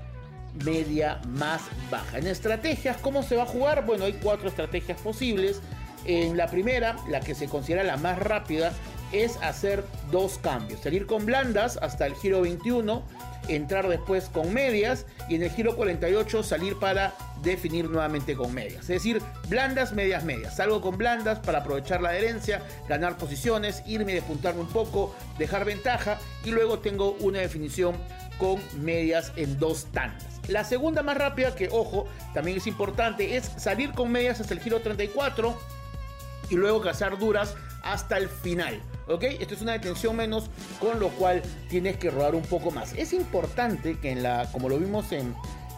media 0.64 1.20
más 1.28 1.62
baja. 1.92 2.18
En 2.18 2.28
estrategias, 2.28 2.98
¿cómo 2.98 3.24
se 3.24 3.36
va 3.36 3.44
a 3.44 3.48
jugar? 3.48 3.86
Bueno, 3.86 4.06
hay 4.06 4.14
cuatro 4.14 4.48
estrategias 4.48 5.00
posibles. 5.02 5.62
En 6.06 6.38
la 6.38 6.48
primera, 6.48 6.96
la 7.10 7.20
que 7.20 7.36
se 7.36 7.48
considera 7.48 7.84
la 7.84 7.98
más 7.98 8.18
rápida, 8.18 8.72
es 9.12 9.38
hacer 9.38 9.84
dos 10.12 10.38
cambios. 10.40 10.82
Salir 10.82 11.06
con 11.06 11.26
blandas 11.26 11.78
hasta 11.82 12.06
el 12.06 12.16
giro 12.16 12.42
21, 12.42 13.04
entrar 13.48 13.88
después 13.88 14.30
con 14.30 14.54
medias 14.54 15.06
y 15.30 15.36
en 15.36 15.44
el 15.44 15.50
giro 15.50 15.76
48 15.76 16.44
salir 16.44 16.78
para 16.80 17.14
definir 17.42 17.90
nuevamente 17.90 18.36
con 18.36 18.54
medias. 18.54 18.82
Es 18.82 18.88
decir, 18.88 19.22
blandas, 19.48 19.94
medias, 19.94 20.24
medias. 20.24 20.56
Salgo 20.56 20.82
con 20.82 20.98
blandas 20.98 21.40
para 21.40 21.60
aprovechar 21.60 22.02
la 22.02 22.10
adherencia, 22.10 22.62
ganar 22.90 23.18
posiciones, 23.18 23.84
irme 23.86 24.14
despuntarme 24.14 24.62
un 24.62 24.70
poco, 24.70 25.16
dejar 25.38 25.66
ventaja 25.66 26.18
y 26.44 26.52
luego 26.52 26.80
tengo 26.80 27.12
una 27.20 27.40
definición 27.40 27.96
con 28.38 28.60
medias 28.82 29.32
en 29.36 29.58
dos 29.60 29.86
tandas. 29.92 30.26
La 30.48 30.64
segunda 30.64 31.04
más 31.04 31.18
rápida, 31.18 31.56
que 31.56 31.70
ojo, 31.72 32.08
también 32.34 32.58
es 32.58 32.68
importante, 32.68 33.36
es 33.36 33.52
salir 33.58 33.92
con 33.92 34.12
medias 34.12 34.40
hasta 34.40 34.54
el 34.54 34.62
giro 34.62 34.80
34 34.80 35.58
y 36.50 36.56
luego 36.56 36.82
cazar 36.82 37.18
duras 37.18 37.56
hasta 37.84 38.18
el 38.18 38.30
final. 38.30 38.82
¿Ok? 39.08 39.24
Esto 39.24 39.54
es 39.54 39.62
una 39.62 39.74
detención 39.74 40.16
menos, 40.16 40.50
con 40.80 41.00
lo 41.00 41.10
cual 41.10 41.42
tienes 41.70 41.98
que 41.98 42.12
rodar 42.12 42.36
un 42.36 42.44
poco 42.44 42.72
más. 42.72 42.94
Es 42.94 43.14
importante 43.14 43.98
que 44.00 44.12
en 44.12 44.24
la, 44.24 44.50
como 44.52 44.68
lo 44.68 44.78
vimos 44.78 45.12
en, 45.14 45.34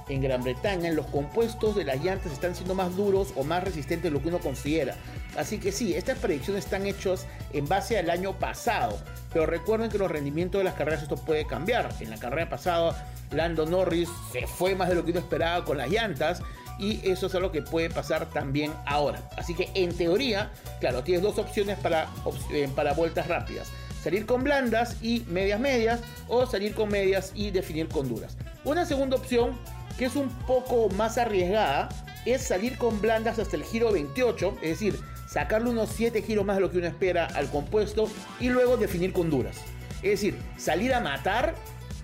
en 0.10 0.22
Gran 0.22 0.44
Bretaña, 0.44 0.92
los 0.92 1.06
compuestos 1.08 1.76
de 1.76 1.84
las 1.84 2.04
llantas 2.04 2.32
están 2.32 2.56
siendo 2.56 2.74
más 2.74 2.96
duros 2.96 3.34
o 3.36 3.44
más 3.44 3.64
resistentes 3.64 4.06
de 4.06 4.12
lo 4.12 4.22
que 4.22 4.30
uno 4.30 4.40
considera. 4.40 4.96
Así 5.38 5.60
que 5.60 5.72
sí, 5.72 5.94
estas 5.94 6.18
predicciones 6.18 6.66
están 6.66 6.88
hechas 6.88 7.28
en 7.54 7.68
base 7.68 8.00
al 8.00 8.10
año 8.10 8.38
pasado. 8.38 9.00
Pero 9.32 9.46
recuerden 9.46 9.92
que 9.92 10.00
los 10.00 10.10
rendimientos 10.10 10.60
de 10.60 10.66
las 10.66 10.74
carreras 10.74 11.04
esto 11.04 11.16
puede 11.16 11.46
cambiar. 11.46 11.94
En 12.00 12.10
la 12.10 12.18
carrera 12.18 12.50
pasada, 12.50 13.08
Lando 13.32 13.68
Norris 13.68 14.10
se 14.32 14.48
fue 14.48 14.74
más 14.74 14.90
de 14.90 14.96
lo 14.96 15.06
que 15.06 15.12
uno 15.12 15.20
esperaba 15.20 15.64
con 15.64 15.78
las 15.78 15.90
llantas 15.90 16.42
y 16.80 17.02
eso 17.04 17.28
es 17.28 17.36
algo 17.36 17.52
que 17.52 17.62
puede 17.62 17.90
pasar 17.90 18.30
también 18.30 18.74
ahora. 18.86 19.22
Así 19.38 19.54
que 19.54 19.70
en 19.74 19.96
teoría, 19.96 20.52
claro, 20.80 21.04
tienes 21.04 21.22
dos 21.22 21.38
opciones 21.38 21.78
para, 21.80 22.08
eh, 22.52 22.70
para 22.76 22.94
vueltas 22.94 23.28
rápidas. 23.28 23.70
Salir 24.02 24.26
con 24.26 24.44
blandas 24.44 24.96
y 25.02 25.26
medias 25.28 25.60
medias 25.60 26.00
o 26.28 26.46
salir 26.46 26.74
con 26.74 26.90
medias 26.90 27.32
y 27.36 27.52
definir 27.52 27.90
con 27.90 28.08
duras. 28.08 28.38
Una 28.64 28.86
segunda 28.86 29.18
opción 29.18 29.58
que 29.98 30.06
es 30.06 30.16
un 30.16 30.30
poco 30.48 30.90
más 30.90 31.18
arriesgada 31.18 31.90
es 32.26 32.42
salir 32.42 32.78
con 32.78 33.02
blandas 33.02 33.40
hasta 33.40 33.58
el 33.58 33.64
giro 33.64 33.92
28, 33.92 34.58
es 34.62 34.70
decir, 34.70 35.00
sacarle 35.28 35.70
unos 35.70 35.90
7 35.90 36.22
giros 36.22 36.46
más 36.46 36.56
de 36.56 36.62
lo 36.62 36.72
que 36.72 36.78
uno 36.78 36.88
espera 36.88 37.26
al 37.26 37.50
compuesto 37.50 38.10
y 38.40 38.50
luego 38.50 38.78
definir 38.78 39.12
con 39.12 39.30
duras. 39.30 39.58
Es 40.02 40.12
decir, 40.12 40.38
salir 40.58 40.94
a 40.94 41.02
matar 41.02 41.56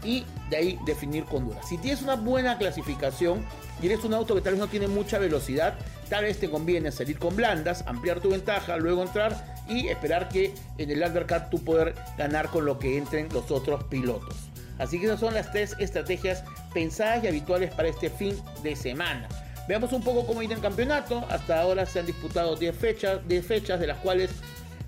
y 0.06 0.26
de 0.50 0.58
ahí 0.58 0.80
definir 0.86 1.26
con. 1.26 1.52
Si 1.68 1.78
tienes 1.78 2.02
una 2.02 2.16
buena 2.16 2.58
clasificación, 2.58 3.44
y 3.82 3.88
eres 3.88 4.04
un 4.04 4.14
auto 4.14 4.36
que 4.36 4.42
tal 4.42 4.54
vez 4.54 4.60
no 4.60 4.68
tiene 4.68 4.88
mucha 4.88 5.20
velocidad, 5.20 5.76
tal 6.10 6.24
vez 6.24 6.40
te 6.40 6.50
conviene 6.50 6.92
salir 6.92 7.20
con 7.20 7.36
blandas, 7.36 7.84
ampliar 7.88 8.22
tu 8.22 8.30
ventaja, 8.30 8.78
luego 8.78 9.02
entrar 9.02 9.56
y 9.68 9.88
esperar 9.88 10.30
que 10.30 10.54
en 10.78 10.92
el 10.92 11.02
undercut 11.02 11.50
tú 11.50 11.64
poder 11.64 11.96
ganar 12.18 12.50
con 12.50 12.66
lo 12.66 12.80
que 12.80 12.98
entren 12.98 13.28
los 13.34 13.52
otros 13.52 13.84
pilotos. 13.86 14.36
Así 14.78 15.00
que 15.00 15.06
esas 15.06 15.20
son 15.20 15.34
las 15.34 15.52
tres 15.52 15.76
estrategias 15.80 16.44
pensadas 16.74 17.24
y 17.24 17.28
habituales 17.28 17.74
para 17.74 17.88
este 17.88 18.10
fin 18.10 18.36
de 18.62 18.76
semana. 18.76 19.28
Veamos 19.68 19.94
un 19.94 20.04
poco 20.04 20.28
cómo 20.28 20.44
irá 20.44 20.54
el 20.54 20.62
campeonato. 20.62 21.26
Hasta 21.30 21.60
ahora 21.60 21.86
se 21.86 22.00
han 22.00 22.06
disputado 22.06 22.56
10 22.56 22.76
fechas, 22.76 23.28
10 23.28 23.46
fechas, 23.46 23.80
de 23.80 23.88
las 23.88 23.98
cuales 23.98 24.30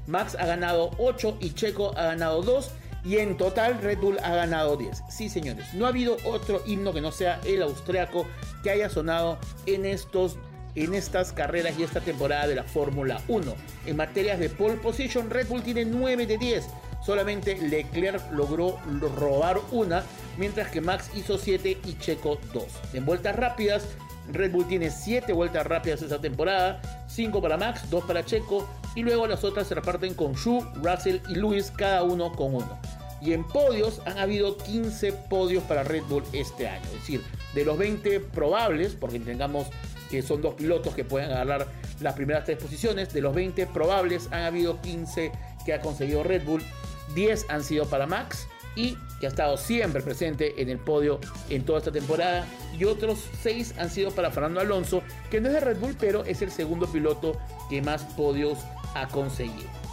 Max 0.05 0.35
ha 0.39 0.45
ganado 0.45 0.91
8 0.99 1.37
y 1.39 1.51
Checo 1.51 1.97
ha 1.97 2.03
ganado 2.03 2.41
2 2.43 2.71
y 3.07 3.19
en 3.19 3.37
total 3.37 3.81
Red 3.81 3.99
Bull 3.99 4.17
ha 4.21 4.35
ganado 4.35 4.75
10. 4.75 5.03
Sí, 5.09 5.29
señores, 5.29 5.73
no 5.73 5.85
ha 5.85 5.89
habido 5.89 6.17
otro 6.25 6.61
himno 6.65 6.91
que 6.93 6.99
no 6.99 7.13
sea 7.13 7.39
el 7.45 7.61
austriaco 7.61 8.25
que 8.63 8.69
haya 8.69 8.89
sonado 8.89 9.39
en 9.65 9.85
estos 9.85 10.37
en 10.75 10.93
estas 10.93 11.31
carreras 11.31 11.79
y 11.79 11.83
esta 11.83 12.01
temporada 12.01 12.45
de 12.45 12.53
la 12.53 12.63
Fórmula 12.63 13.19
1. 13.29 13.55
En 13.87 13.95
materias 13.95 14.37
de 14.37 14.49
pole 14.49 14.75
position, 14.75 15.29
Red 15.29 15.47
Bull 15.47 15.63
tiene 15.63 15.85
9 15.85 16.27
de 16.27 16.37
10. 16.37 16.67
Solamente 17.03 17.57
Leclerc 17.57 18.31
logró 18.31 18.77
robar 19.15 19.59
una, 19.71 20.03
mientras 20.37 20.69
que 20.69 20.81
Max 20.81 21.09
hizo 21.15 21.39
7 21.39 21.79
y 21.83 21.97
Checo 21.97 22.37
2. 22.53 22.63
En 22.93 23.05
vueltas 23.05 23.35
rápidas, 23.35 23.87
Red 24.31 24.51
Bull 24.51 24.67
tiene 24.67 24.91
7 24.91 25.33
vueltas 25.33 25.65
rápidas 25.65 26.03
esta 26.03 26.21
temporada, 26.21 26.79
5 27.07 27.41
para 27.41 27.57
Max, 27.57 27.89
2 27.89 28.03
para 28.03 28.23
Checo, 28.23 28.67
y 28.93 29.01
luego 29.01 29.25
las 29.25 29.43
otras 29.43 29.67
se 29.67 29.75
reparten 29.75 30.13
con 30.13 30.33
Shu, 30.33 30.61
Russell 30.75 31.19
y 31.29 31.35
Lewis, 31.35 31.71
cada 31.71 32.03
uno 32.03 32.31
con 32.33 32.53
uno. 32.53 32.79
Y 33.21 33.33
en 33.33 33.43
podios 33.43 34.01
han 34.05 34.17
habido 34.17 34.57
15 34.57 35.11
podios 35.13 35.63
para 35.63 35.83
Red 35.83 36.03
Bull 36.03 36.23
este 36.33 36.67
año. 36.67 36.85
Es 36.85 36.93
decir, 36.93 37.21
de 37.53 37.65
los 37.65 37.77
20 37.77 38.19
probables, 38.19 38.95
porque 38.95 39.19
tengamos 39.19 39.67
que 40.09 40.21
son 40.21 40.41
dos 40.41 40.53
pilotos 40.53 40.93
que 40.95 41.03
pueden 41.03 41.31
agarrar 41.31 41.67
las 41.99 42.13
primeras 42.13 42.45
tres 42.45 42.57
posiciones, 42.61 43.13
de 43.13 43.21
los 43.21 43.33
20 43.33 43.67
probables 43.67 44.27
han 44.31 44.43
habido 44.43 44.81
15 44.81 45.31
que 45.65 45.73
ha 45.73 45.81
conseguido 45.81 46.23
Red 46.23 46.45
Bull, 46.45 46.63
10 47.15 47.47
han 47.49 47.63
sido 47.63 47.85
para 47.85 48.05
Max 48.05 48.47
y 48.75 48.95
que 49.19 49.25
ha 49.25 49.29
estado 49.29 49.57
siempre 49.57 50.01
presente 50.01 50.61
en 50.61 50.69
el 50.69 50.77
podio 50.77 51.19
en 51.49 51.65
toda 51.65 51.79
esta 51.79 51.91
temporada. 51.91 52.45
Y 52.77 52.85
otros 52.85 53.25
6 53.41 53.73
han 53.79 53.89
sido 53.89 54.11
para 54.11 54.29
Fernando 54.29 54.59
Alonso, 54.59 55.01
que 55.31 55.41
no 55.41 55.47
es 55.47 55.55
de 55.55 55.59
Red 55.59 55.79
Bull, 55.79 55.95
pero 55.99 56.23
es 56.23 56.41
el 56.43 56.51
segundo 56.51 56.85
piloto 56.87 57.37
que 57.69 57.81
más 57.81 58.03
podios 58.03 58.59
ha 58.93 59.07
conseguido. 59.07 59.86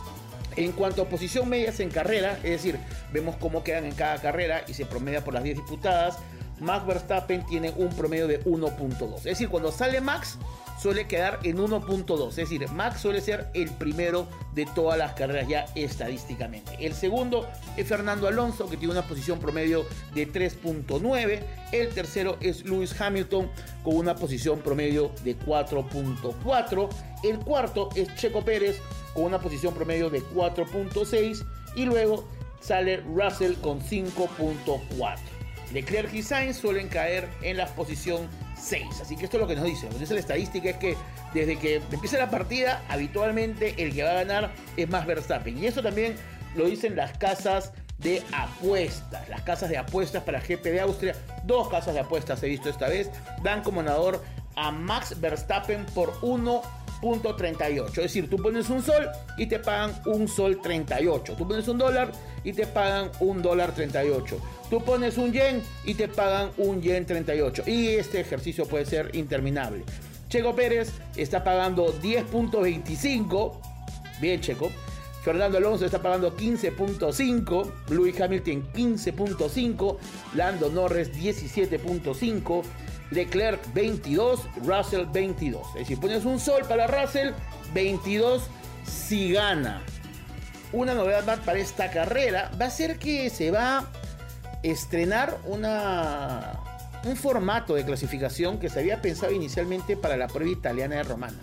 En 0.57 0.73
cuanto 0.73 1.03
a 1.03 1.09
posición 1.09 1.49
medias 1.49 1.81
en 1.81 1.91
carrera, 1.91 2.39
es 2.45 2.51
decir, 2.51 2.79
vemos 3.13 3.37
cómo 3.37 3.65
quedan 3.65 3.85
en 3.85 3.95
cada 3.95 4.21
carrera 4.21 4.65
y 4.69 4.75
se 4.75 4.87
promedia 4.87 5.25
por 5.25 5.35
las 5.35 5.43
10 5.43 5.57
disputadas, 5.57 6.17
Max 6.61 6.87
Verstappen 6.87 7.45
tiene 7.47 7.73
un 7.77 7.89
promedio 7.91 8.27
de 8.27 8.45
1.2. 8.45 9.17
Es 9.19 9.25
decir, 9.25 9.49
cuando 9.49 9.73
sale 9.73 10.01
Max 10.01 10.39
suele 10.81 11.07
quedar 11.07 11.41
en 11.43 11.59
1.2. 11.59 12.29
Es 12.29 12.37
decir, 12.37 12.69
Max 12.71 13.01
suele 13.01 13.21
ser 13.21 13.49
el 13.55 13.71
primero 13.71 14.29
de 14.55 14.67
todas 14.67 14.99
las 14.99 15.15
carreras 15.15 15.49
ya 15.49 15.67
estadísticamente. 15.75 16.77
El 16.81 16.95
segundo 16.95 17.47
es 17.77 17.87
Fernando 17.87 18.29
Alonso, 18.29 18.69
que 18.69 18.77
tiene 18.77 18.93
una 18.93 19.07
posición 19.07 19.39
promedio 19.39 19.87
de 20.15 20.31
3.9. 20.31 21.41
El 21.73 21.89
tercero 21.91 22.37
es 22.41 22.65
Lewis 22.65 22.99
Hamilton, 23.01 23.51
con 23.83 23.97
una 23.97 24.15
posición 24.15 24.61
promedio 24.61 25.11
de 25.23 25.39
4.4. 25.39 26.89
El 27.23 27.39
cuarto 27.39 27.89
es 27.95 28.15
Checo 28.17 28.45
Pérez, 28.45 28.81
con 29.15 29.25
una 29.25 29.39
posición 29.39 29.75
promedio 29.75 30.11
de 30.11 30.23
4.6. 30.23 31.45
Y 31.77 31.87
luego 31.87 32.25
sale 32.61 32.99
Russell 32.99 33.55
con 33.55 33.81
5.4. 33.81 35.34
Leclerc 35.73 36.13
y 36.13 36.23
Sainz 36.23 36.57
suelen 36.57 36.89
caer 36.89 37.29
en 37.43 37.57
la 37.57 37.67
posición 37.67 38.29
6. 38.61 39.01
Así 39.03 39.17
que 39.17 39.25
esto 39.25 39.37
es 39.37 39.41
lo 39.41 39.47
que 39.47 39.57
nos 39.57 39.65
dice. 39.65 39.89
Lo 39.91 39.99
dice 39.99 40.15
la 40.15 40.21
estadística 40.21 40.71
es 40.71 40.77
que 40.77 40.97
desde 41.33 41.59
que 41.59 41.77
empieza 41.91 42.19
la 42.19 42.31
partida, 42.31 42.83
habitualmente 42.89 43.75
el 43.79 43.95
que 43.95 44.03
va 44.03 44.11
a 44.11 44.15
ganar 44.15 44.53
es 44.77 44.89
más 44.89 45.07
Verstappen. 45.07 45.59
Y 45.59 45.67
eso 45.67 45.83
también 45.83 46.17
lo 46.55 46.67
dicen 46.67 46.97
las 46.97 47.17
casas 47.19 47.73
de 47.99 48.23
apuestas. 48.33 49.29
Las 49.29 49.43
casas 49.43 49.69
de 49.69 49.79
apuestas 49.79 50.23
para 50.23 50.41
GP 50.41 50.65
de 50.65 50.81
Austria. 50.81 51.15
Dos 51.45 51.69
casas 51.69 51.95
de 51.95 52.01
apuestas 52.01 52.43
he 52.43 52.49
visto 52.49 52.69
esta 52.69 52.89
vez. 52.89 53.11
Dan 53.43 53.63
como 53.63 53.83
ganador 53.83 54.23
a 54.57 54.71
Max 54.71 55.21
Verstappen 55.21 55.85
por 55.87 56.17
1.38. 57.03 57.89
Es 57.89 57.95
decir, 57.95 58.31
tú 58.31 58.37
pones 58.37 58.71
un 58.71 58.83
sol 58.83 59.09
y 59.37 59.47
te 59.47 59.59
pagan 59.59 59.93
un 60.07 60.29
sol 60.29 60.61
38. 60.63 61.35
Tú 61.37 61.49
pones 61.49 61.69
un 61.69 61.79
dólar 61.79 62.13
y 62.43 62.53
te 62.53 62.67
pagan 62.67 63.11
un 63.21 63.43
dólar 63.43 63.73
38. 63.75 64.39
Tú 64.71 64.83
pones 64.85 65.19
un 65.19 65.33
yen 65.33 65.63
y 65.85 65.95
te 65.95 66.09
pagan 66.09 66.51
un 66.59 66.81
yen 66.81 67.07
38. 67.07 67.65
Y 67.67 67.89
este 67.89 68.21
ejercicio 68.21 68.67
puede 68.67 68.87
ser 68.87 69.15
interminable. 69.15 69.85
Checo 70.29 70.55
Pérez 70.55 70.93
está 71.17 71.45
pagando 71.45 71.95
10.25. 72.01 73.53
Bien, 74.21 74.41
Checo. 74.41 74.71
Fernando 75.25 75.57
Alonso 75.57 75.87
está 75.87 76.03
pagando 76.03 76.37
15.5. 76.37 77.73
Louis 77.89 78.21
Hamilton 78.21 78.69
15.5. 78.75 79.97
Lando 80.35 80.69
Norris 80.71 81.13
17.5. 81.13 82.63
Leclerc 83.15 83.61
22. 83.73 84.41
Russell 84.65 85.07
22. 85.13 85.67
Es 85.69 85.75
decir, 85.75 85.99
pones 85.99 86.25
un 86.25 86.39
sol 86.39 86.63
para 86.69 86.87
Russell 86.87 87.31
22 87.73 88.43
si 88.85 89.33
gana. 89.33 89.83
Una 90.73 90.95
novedad 90.95 91.25
más 91.25 91.39
para 91.41 91.59
esta 91.59 91.91
carrera 91.91 92.51
va 92.61 92.67
a 92.67 92.71
ser 92.71 92.99
que 92.99 93.31
se 93.31 93.51
va 93.51 93.89
estrenar 94.65 95.39
una, 95.45 96.59
un 97.05 97.17
formato 97.17 97.75
de 97.75 97.85
clasificación 97.85 98.59
que 98.59 98.71
se 98.71 98.81
había 98.81 99.03
pensado 99.03 99.33
inicialmente 99.33 99.97
para 99.97 100.17
la 100.17 100.27
prueba 100.27 100.51
italiana 100.51 100.97
de 100.97 101.03
Romana. 101.05 101.39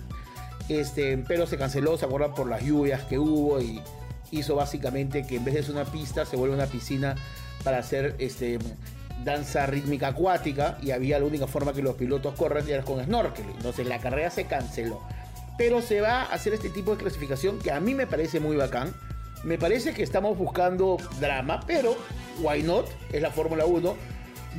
Este, 0.68 1.18
pero 1.20 1.46
se 1.46 1.58
canceló, 1.58 1.98
se 1.98 2.06
acuerdan, 2.06 2.34
por 2.34 2.50
las 2.50 2.64
lluvias 2.64 3.04
que 3.04 3.20
hubo 3.20 3.62
y 3.62 3.82
hizo 4.32 4.56
básicamente 4.56 5.26
que 5.26 5.36
en 5.36 5.46
vez 5.46 5.54
de 5.54 5.64
ser 5.64 5.76
una 5.76 5.86
pista 5.86 6.26
se 6.26 6.36
vuelve 6.36 6.56
una 6.56 6.66
piscina 6.66 7.16
para 7.64 7.78
hacer 7.78 8.16
este, 8.18 8.58
danza 9.24 9.66
rítmica 9.66 10.08
acuática 10.08 10.78
y 10.82 10.92
había 10.92 11.20
la 11.20 11.26
única 11.26 11.48
forma 11.48 11.74
que 11.74 11.82
los 11.82 11.96
pilotos 11.96 12.36
corran 12.36 12.68
era 12.68 12.84
con 12.84 13.04
snorkel. 13.04 13.46
Entonces 13.56 13.88
la 13.88 14.00
carrera 14.00 14.30
se 14.30 14.46
canceló. 14.46 15.02
Pero 15.58 15.82
se 15.82 16.02
va 16.02 16.24
a 16.24 16.34
hacer 16.34 16.54
este 16.54 16.70
tipo 16.70 16.92
de 16.92 16.98
clasificación 16.98 17.60
que 17.60 17.72
a 17.72 17.80
mí 17.80 17.94
me 17.94 18.08
parece 18.08 18.40
muy 18.40 18.56
bacán. 18.56 18.94
Me 19.44 19.58
parece 19.58 19.94
que 19.94 20.04
estamos 20.04 20.38
buscando 20.38 20.98
drama, 21.20 21.62
pero 21.66 21.96
why 22.40 22.64
not? 22.64 22.88
Es 23.12 23.22
la 23.22 23.32
Fórmula 23.32 23.66
1, 23.66 23.96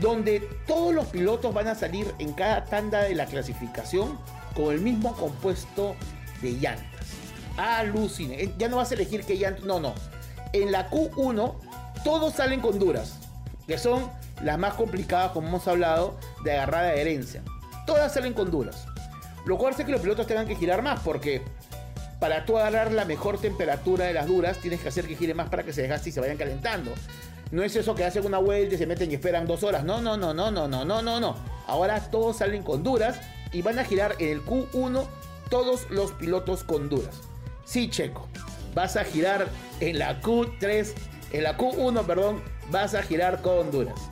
donde 0.00 0.40
todos 0.66 0.94
los 0.94 1.06
pilotos 1.06 1.54
van 1.54 1.68
a 1.68 1.74
salir 1.74 2.12
en 2.18 2.32
cada 2.32 2.64
tanda 2.64 3.02
de 3.02 3.14
la 3.14 3.26
clasificación 3.26 4.18
con 4.54 4.72
el 4.72 4.80
mismo 4.80 5.14
compuesto 5.16 5.94
de 6.40 6.52
llantas. 6.52 6.86
Alucine. 7.56 8.42
Eh, 8.42 8.54
ya 8.58 8.68
no 8.68 8.76
vas 8.76 8.90
a 8.90 8.94
elegir 8.94 9.24
qué 9.24 9.36
llantas. 9.36 9.64
No, 9.64 9.80
no. 9.80 9.94
En 10.52 10.72
la 10.72 10.90
Q1 10.90 11.54
todos 12.04 12.34
salen 12.34 12.60
con 12.60 12.78
duras, 12.78 13.18
que 13.66 13.78
son 13.78 14.10
las 14.42 14.58
más 14.58 14.74
complicadas, 14.74 15.32
como 15.32 15.48
hemos 15.48 15.66
hablado, 15.68 16.16
de 16.44 16.52
agarrar 16.52 16.94
de 16.94 17.00
herencia. 17.00 17.42
Todas 17.86 18.14
salen 18.14 18.32
con 18.32 18.50
duras. 18.50 18.86
Lo 19.44 19.58
cual 19.58 19.74
hace 19.74 19.84
que 19.84 19.92
los 19.92 20.00
pilotos 20.00 20.26
tengan 20.26 20.46
que 20.46 20.54
girar 20.54 20.82
más, 20.82 21.00
porque 21.00 21.42
para 22.20 22.44
tú 22.44 22.56
agarrar 22.56 22.92
la 22.92 23.04
mejor 23.04 23.40
temperatura 23.40 24.04
de 24.06 24.14
las 24.14 24.26
duras, 24.26 24.58
tienes 24.58 24.80
que 24.80 24.88
hacer 24.88 25.06
que 25.06 25.16
gire 25.16 25.34
más 25.34 25.48
para 25.48 25.64
que 25.64 25.72
se 25.72 25.82
desgaste 25.82 26.10
y 26.10 26.12
se 26.12 26.20
vayan 26.20 26.36
calentando. 26.36 26.92
No 27.50 27.62
es 27.62 27.74
eso 27.76 27.94
que 27.94 28.04
hacen 28.04 28.24
una 28.24 28.38
vuelta 28.38 28.76
y 28.76 28.78
se 28.78 28.86
meten 28.86 29.10
y 29.10 29.14
esperan 29.14 29.46
dos 29.46 29.62
horas. 29.62 29.84
No, 29.84 30.00
no, 30.00 30.16
no, 30.16 30.32
no, 30.32 30.50
no, 30.50 30.68
no, 30.68 30.84
no, 30.84 31.02
no, 31.02 31.20
no. 31.20 31.36
Ahora 31.66 32.00
todos 32.10 32.36
salen 32.36 32.62
con 32.62 32.82
duras 32.82 33.20
y 33.52 33.62
van 33.62 33.78
a 33.78 33.84
girar 33.84 34.14
en 34.20 34.28
el 34.28 34.44
Q1 34.44 35.04
todos 35.50 35.90
los 35.90 36.12
pilotos 36.12 36.64
con 36.64 36.88
duras. 36.88 37.20
Sí, 37.64 37.90
Checo, 37.90 38.28
vas 38.74 38.96
a 38.96 39.04
girar 39.04 39.48
en 39.80 39.98
la 39.98 40.20
Q3, 40.20 40.92
en 41.32 41.42
la 41.42 41.58
Q1, 41.58 42.06
perdón, 42.06 42.42
vas 42.70 42.94
a 42.94 43.02
girar 43.02 43.42
con 43.42 43.70
duras. 43.70 44.11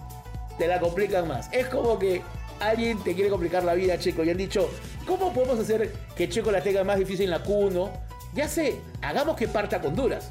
Te 0.60 0.68
la 0.68 0.78
complican 0.78 1.26
más. 1.26 1.48
Es 1.52 1.68
como 1.68 1.98
que 1.98 2.20
alguien 2.60 3.02
te 3.02 3.14
quiere 3.14 3.30
complicar 3.30 3.64
la 3.64 3.72
vida, 3.72 3.98
Checo, 3.98 4.24
y 4.24 4.28
han 4.28 4.36
dicho, 4.36 4.68
¿cómo 5.06 5.32
podemos 5.32 5.58
hacer 5.58 5.90
que 6.14 6.28
Checo 6.28 6.50
la 6.50 6.62
tenga 6.62 6.84
más 6.84 6.98
difícil 6.98 7.24
en 7.24 7.30
la 7.30 7.42
Q1? 7.42 7.90
Ya 8.34 8.46
sé, 8.46 8.78
hagamos 9.00 9.36
que 9.36 9.48
parta 9.48 9.80
con 9.80 9.96
duras. 9.96 10.30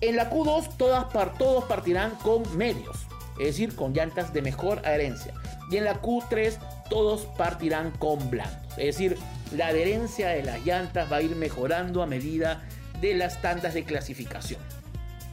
En 0.00 0.16
la 0.16 0.30
Q2 0.30 0.78
todas 0.78 1.12
todos 1.36 1.64
partirán 1.64 2.12
con 2.22 2.56
medios, 2.56 3.06
es 3.38 3.48
decir, 3.48 3.76
con 3.76 3.92
llantas 3.92 4.32
de 4.32 4.40
mejor 4.40 4.78
adherencia. 4.78 5.34
Y 5.70 5.76
en 5.76 5.84
la 5.84 6.00
Q3 6.00 6.56
todos 6.88 7.26
partirán 7.36 7.90
con 7.90 8.30
blandos, 8.30 8.72
es 8.78 8.96
decir, 8.96 9.18
la 9.54 9.66
adherencia 9.66 10.30
de 10.30 10.42
las 10.42 10.64
llantas 10.64 11.12
va 11.12 11.16
a 11.16 11.22
ir 11.22 11.36
mejorando 11.36 12.02
a 12.02 12.06
medida 12.06 12.62
de 13.02 13.12
las 13.12 13.42
tandas 13.42 13.74
de 13.74 13.84
clasificación. 13.84 14.62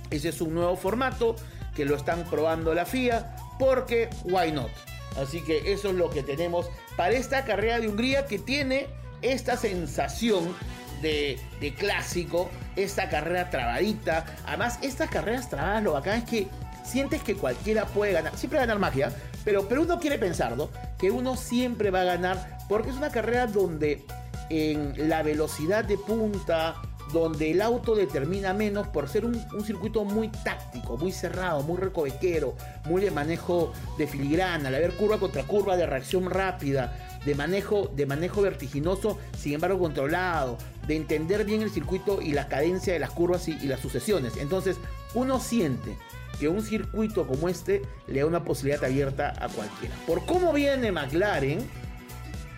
Ese 0.09 0.27
es 0.27 0.41
un 0.41 0.53
nuevo 0.53 0.75
formato 0.75 1.37
que 1.73 1.85
lo 1.85 1.95
están 1.95 2.25
probando 2.25 2.73
la 2.73 2.85
FIA 2.85 3.46
porque 3.57 4.09
why 4.23 4.51
not. 4.51 4.69
Así 5.17 5.41
que 5.41 5.71
eso 5.71 5.89
es 5.89 5.95
lo 5.95 6.09
que 6.09 6.23
tenemos 6.23 6.69
para 6.95 7.15
esta 7.15 7.43
carrera 7.43 7.79
de 7.79 7.87
Hungría 7.87 8.25
que 8.25 8.39
tiene 8.39 8.87
esta 9.21 9.57
sensación 9.57 10.55
de, 11.01 11.39
clásico, 11.77 12.49
esta 12.75 13.09
carrera 13.09 13.49
trabadita. 13.49 14.25
Además, 14.45 14.79
estas 14.81 15.09
carreras 15.09 15.49
trabadas 15.49 15.83
lo 15.83 15.93
bacán 15.93 16.19
es 16.19 16.23
que 16.25 16.47
sientes 16.83 17.21
que 17.21 17.35
cualquiera 17.35 17.85
puede 17.85 18.13
ganar. 18.13 18.37
Siempre 18.37 18.59
ganar 18.59 18.79
magia, 18.79 19.11
pero, 19.43 19.67
pero 19.67 19.81
uno 19.81 19.99
quiere 19.99 20.17
pensarlo, 20.17 20.69
que 20.97 21.11
uno 21.11 21.35
siempre 21.35 21.91
va 21.91 22.01
a 22.01 22.05
ganar 22.05 22.57
porque 22.69 22.89
es 22.89 22.95
una 22.95 23.11
carrera 23.11 23.47
donde 23.47 24.05
en 24.49 25.09
la 25.09 25.23
velocidad 25.23 25.83
de 25.83 25.97
punta, 25.97 26.75
donde 27.13 27.51
el 27.51 27.61
auto 27.61 27.95
determina 27.95 28.53
menos 28.53 28.87
por 28.87 29.07
ser 29.07 29.25
un, 29.25 29.35
circuito 29.63 30.03
muy 30.03 30.29
táctico, 30.29 30.97
muy 30.97 31.11
cerrado, 31.11 31.63
muy 31.63 31.77
recovequero, 31.77 32.55
muy 32.85 33.01
de 33.01 33.11
manejo 33.11 33.71
de 33.97 34.07
filigrana, 34.07 34.67
al 34.67 34.75
haber 34.75 34.93
curva 34.93 35.17
contra 35.17 35.43
curva, 35.43 35.77
de 35.77 35.85
reacción 35.85 36.29
rápida, 36.29 37.19
de 37.25 37.35
manejo, 37.35 37.91
de 37.95 38.05
manejo 38.05 38.41
vertiginoso, 38.41 39.17
sin 39.37 39.53
embargo 39.53 39.79
controlado, 39.79 40.57
de 40.87 40.95
entender 40.95 41.45
bien 41.45 41.61
el 41.61 41.69
circuito 41.69 42.21
y 42.21 42.33
la 42.33 42.47
cadencia 42.47 42.93
de 42.93 42.99
las 42.99 43.11
curvas 43.11 43.47
y, 43.47 43.53
y 43.53 43.67
las 43.67 43.79
sucesiones. 43.79 44.37
Entonces, 44.37 44.77
uno 45.13 45.39
siente 45.39 45.97
que 46.39 46.47
un 46.47 46.61
circuito 46.61 47.25
como 47.25 47.49
este 47.49 47.81
le 48.07 48.19
da 48.19 48.25
una 48.25 48.43
posibilidad 48.43 48.83
abierta 48.83 49.33
a 49.39 49.47
cualquiera. 49.49 49.95
Por 50.05 50.25
cómo 50.25 50.53
viene 50.53 50.91
McLaren 50.91 51.67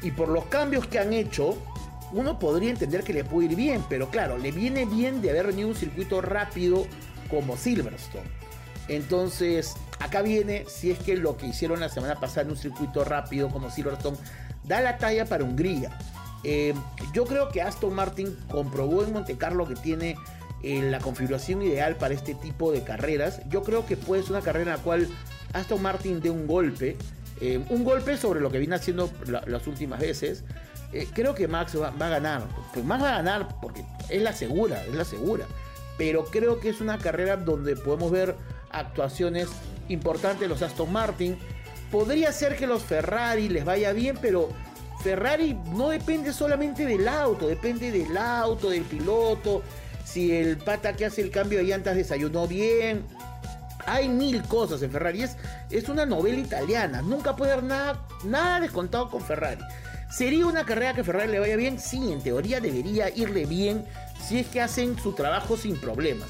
y 0.01 0.11
por 0.11 0.29
los 0.29 0.45
cambios 0.45 0.87
que 0.87 0.99
han 0.99 1.13
hecho, 1.13 1.57
uno 2.11 2.39
podría 2.39 2.69
entender 2.69 3.03
que 3.03 3.13
le 3.13 3.23
puede 3.23 3.49
ir 3.49 3.55
bien, 3.55 3.83
pero 3.89 4.09
claro, 4.09 4.37
le 4.37 4.51
viene 4.51 4.85
bien 4.85 5.21
de 5.21 5.29
haber 5.29 5.47
venido 5.47 5.67
un 5.67 5.75
circuito 5.75 6.21
rápido 6.21 6.85
como 7.29 7.57
Silverstone. 7.57 8.29
Entonces, 8.87 9.75
acá 9.99 10.21
viene, 10.21 10.65
si 10.67 10.91
es 10.91 10.99
que 10.99 11.15
lo 11.15 11.37
que 11.37 11.47
hicieron 11.47 11.79
la 11.79 11.89
semana 11.89 12.19
pasada 12.19 12.41
en 12.41 12.51
un 12.51 12.57
circuito 12.57 13.03
rápido 13.05 13.49
como 13.49 13.69
Silverstone 13.69 14.17
da 14.63 14.81
la 14.81 14.97
talla 14.97 15.25
para 15.25 15.43
Hungría. 15.43 15.97
Eh, 16.43 16.73
yo 17.13 17.25
creo 17.25 17.49
que 17.49 17.61
Aston 17.61 17.93
Martin 17.93 18.35
comprobó 18.49 19.03
en 19.03 19.13
Monte 19.13 19.37
Carlo 19.37 19.67
que 19.67 19.75
tiene 19.75 20.15
eh, 20.63 20.81
la 20.81 20.99
configuración 20.99 21.61
ideal 21.61 21.95
para 21.95 22.13
este 22.13 22.33
tipo 22.33 22.71
de 22.71 22.83
carreras. 22.83 23.41
Yo 23.49 23.63
creo 23.63 23.85
que 23.85 23.97
puede 23.97 24.23
ser 24.23 24.31
una 24.31 24.41
carrera 24.41 24.71
en 24.71 24.77
la 24.77 24.83
cual 24.83 25.07
Aston 25.53 25.81
Martin 25.81 26.19
dé 26.21 26.29
un 26.29 26.47
golpe, 26.47 26.97
eh, 27.41 27.63
un 27.69 27.83
golpe 27.83 28.17
sobre 28.17 28.39
lo 28.39 28.51
que 28.51 28.59
viene 28.59 28.75
haciendo 28.75 29.11
las 29.25 29.67
últimas 29.67 29.99
veces. 29.99 30.43
Eh, 30.91 31.07
creo 31.13 31.35
que 31.35 31.47
Max 31.47 31.79
va, 31.79 31.89
a 31.89 32.09
ganar. 32.09 32.43
Pues 32.73 32.85
Max 32.85 33.03
va 33.03 33.09
a 33.09 33.17
ganar 33.17 33.59
porque 33.61 33.85
es 34.09 34.21
la 34.21 34.33
segura, 34.33 34.83
es 34.85 34.95
la 34.95 35.05
segura. 35.05 35.45
Pero 35.97 36.25
creo 36.25 36.59
que 36.59 36.69
es 36.69 36.81
una 36.81 36.97
carrera 36.97 37.35
donde 37.37 37.75
podemos 37.75 38.11
ver 38.11 38.35
actuaciones 38.71 39.49
importantes 39.87 40.47
los 40.47 40.61
Aston 40.61 40.91
Martin. 40.91 41.37
Podría 41.91 42.31
ser 42.31 42.55
que 42.55 42.67
los 42.67 42.83
Ferrari 42.83 43.49
les 43.49 43.65
vaya 43.65 43.93
bien, 43.93 44.17
pero 44.21 44.49
Ferrari 45.03 45.57
no 45.75 45.89
depende 45.89 46.33
solamente 46.33 46.85
del 46.85 47.07
auto, 47.07 47.47
depende 47.47 47.91
del 47.91 48.15
auto, 48.17 48.69
del 48.69 48.83
piloto, 48.83 49.63
si 50.05 50.31
el 50.35 50.57
pata 50.57 50.93
que 50.93 51.05
hace 51.05 51.21
el 51.21 51.31
cambio 51.31 51.59
de 51.59 51.65
llantas 51.65 51.95
desayunó 51.95 52.47
bien. 52.47 53.05
Hay 53.85 54.07
mil 54.07 54.43
cosas 54.43 54.81
en 54.83 54.91
Ferrari. 54.91 55.23
Es, 55.23 55.37
es 55.71 55.89
una 55.89 56.05
novela 56.05 56.37
italiana. 56.37 57.01
Nunca 57.01 57.35
puede 57.35 57.53
haber 57.53 57.63
nada, 57.63 58.07
nada 58.23 58.59
descontado 58.59 59.09
con 59.09 59.21
Ferrari. 59.21 59.61
¿Sería 60.09 60.47
una 60.47 60.65
carrera 60.65 60.93
que 60.93 61.03
Ferrari 61.03 61.31
le 61.31 61.39
vaya 61.39 61.55
bien? 61.55 61.79
Sí, 61.79 62.11
en 62.11 62.21
teoría 62.21 62.59
debería 62.59 63.15
irle 63.15 63.45
bien 63.45 63.85
si 64.19 64.39
es 64.39 64.47
que 64.47 64.59
hacen 64.59 64.97
su 64.97 65.13
trabajo 65.13 65.55
sin 65.55 65.77
problemas. 65.77 66.27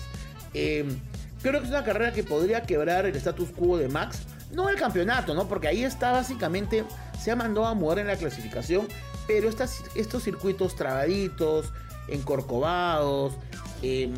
Em, 0.53 0.99
creo 1.41 1.61
que 1.61 1.65
es 1.65 1.71
una 1.71 1.85
carrera 1.85 2.11
que 2.11 2.23
podría 2.23 2.63
quebrar 2.63 3.05
el 3.05 3.15
status 3.15 3.49
quo 3.51 3.77
de 3.77 3.87
Max. 3.87 4.23
No 4.51 4.67
el 4.67 4.75
campeonato, 4.75 5.33
¿no? 5.33 5.47
Porque 5.47 5.69
ahí 5.69 5.83
está 5.83 6.11
básicamente, 6.11 6.83
se 7.19 7.31
ha 7.31 7.35
mandado 7.37 7.67
a 7.67 7.73
mover 7.73 7.99
en 7.99 8.07
la 8.07 8.17
clasificación. 8.17 8.87
Pero 9.27 9.47
estos 9.47 10.23
circuitos 10.23 10.75
trabaditos, 10.75 11.71
encorcovados, 12.09 13.33
em, 13.81 14.13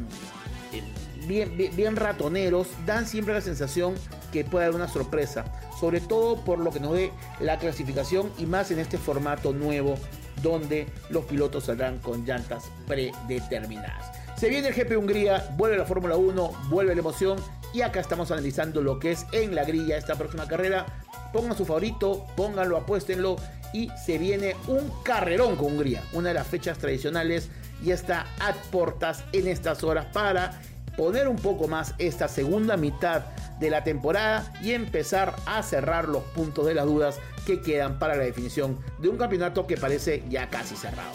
em, 0.71 1.27
bien, 1.27 1.55
bien 1.75 1.95
ratoneros, 1.97 2.67
dan 2.85 3.05
siempre 3.05 3.33
la 3.33 3.41
sensación 3.41 3.93
que 4.31 4.43
puede 4.43 4.65
haber 4.65 4.75
una 4.75 4.87
sorpresa 4.87 5.45
sobre 5.81 5.99
todo 5.99 6.35
por 6.45 6.59
lo 6.59 6.71
que 6.71 6.79
nos 6.79 6.93
dé 6.93 7.11
la 7.39 7.57
clasificación 7.57 8.31
y 8.37 8.45
más 8.45 8.69
en 8.69 8.77
este 8.77 8.99
formato 8.99 9.51
nuevo 9.51 9.95
donde 10.43 10.87
los 11.09 11.25
pilotos 11.25 11.65
saldrán 11.65 11.97
con 11.97 12.23
llantas 12.23 12.65
predeterminadas. 12.87 14.11
Se 14.37 14.47
viene 14.49 14.67
el 14.67 14.75
GP 14.75 14.95
Hungría, 14.97 15.49
vuelve 15.57 15.77
la 15.77 15.85
Fórmula 15.85 16.17
1, 16.17 16.51
vuelve 16.69 16.93
la 16.93 17.01
emoción 17.01 17.39
y 17.73 17.81
acá 17.81 17.99
estamos 17.99 18.29
analizando 18.29 18.81
lo 18.83 18.99
que 18.99 19.11
es 19.11 19.25
en 19.31 19.55
la 19.55 19.63
grilla 19.63 19.97
esta 19.97 20.15
próxima 20.15 20.47
carrera. 20.47 20.85
Pongan 21.33 21.57
su 21.57 21.65
favorito, 21.65 22.27
pónganlo, 22.35 22.77
apuéstenlo 22.77 23.37
y 23.73 23.89
se 24.05 24.19
viene 24.19 24.55
un 24.67 24.91
carrerón 25.03 25.55
con 25.55 25.73
Hungría, 25.73 26.03
una 26.13 26.29
de 26.29 26.35
las 26.35 26.47
fechas 26.47 26.77
tradicionales 26.77 27.49
y 27.83 27.89
está 27.89 28.27
a 28.39 28.53
portas 28.69 29.23
en 29.31 29.47
estas 29.47 29.83
horas 29.83 30.05
para 30.13 30.61
poner 30.97 31.27
un 31.27 31.37
poco 31.37 31.67
más 31.67 31.93
esta 31.97 32.27
segunda 32.27 32.77
mitad 32.77 33.23
de 33.59 33.69
la 33.69 33.83
temporada 33.83 34.51
y 34.61 34.71
empezar 34.71 35.35
a 35.45 35.61
cerrar 35.63 36.07
los 36.07 36.23
puntos 36.23 36.65
de 36.65 36.73
las 36.73 36.85
dudas 36.85 37.19
que 37.45 37.61
quedan 37.61 37.99
para 37.99 38.15
la 38.15 38.23
definición 38.23 38.79
de 38.99 39.09
un 39.09 39.17
campeonato 39.17 39.67
que 39.67 39.77
parece 39.77 40.23
ya 40.29 40.49
casi 40.49 40.75
cerrado. 40.75 41.13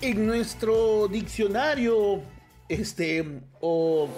En 0.00 0.26
nuestro 0.26 1.08
diccionario, 1.08 2.20
este, 2.68 3.40
o 3.60 4.08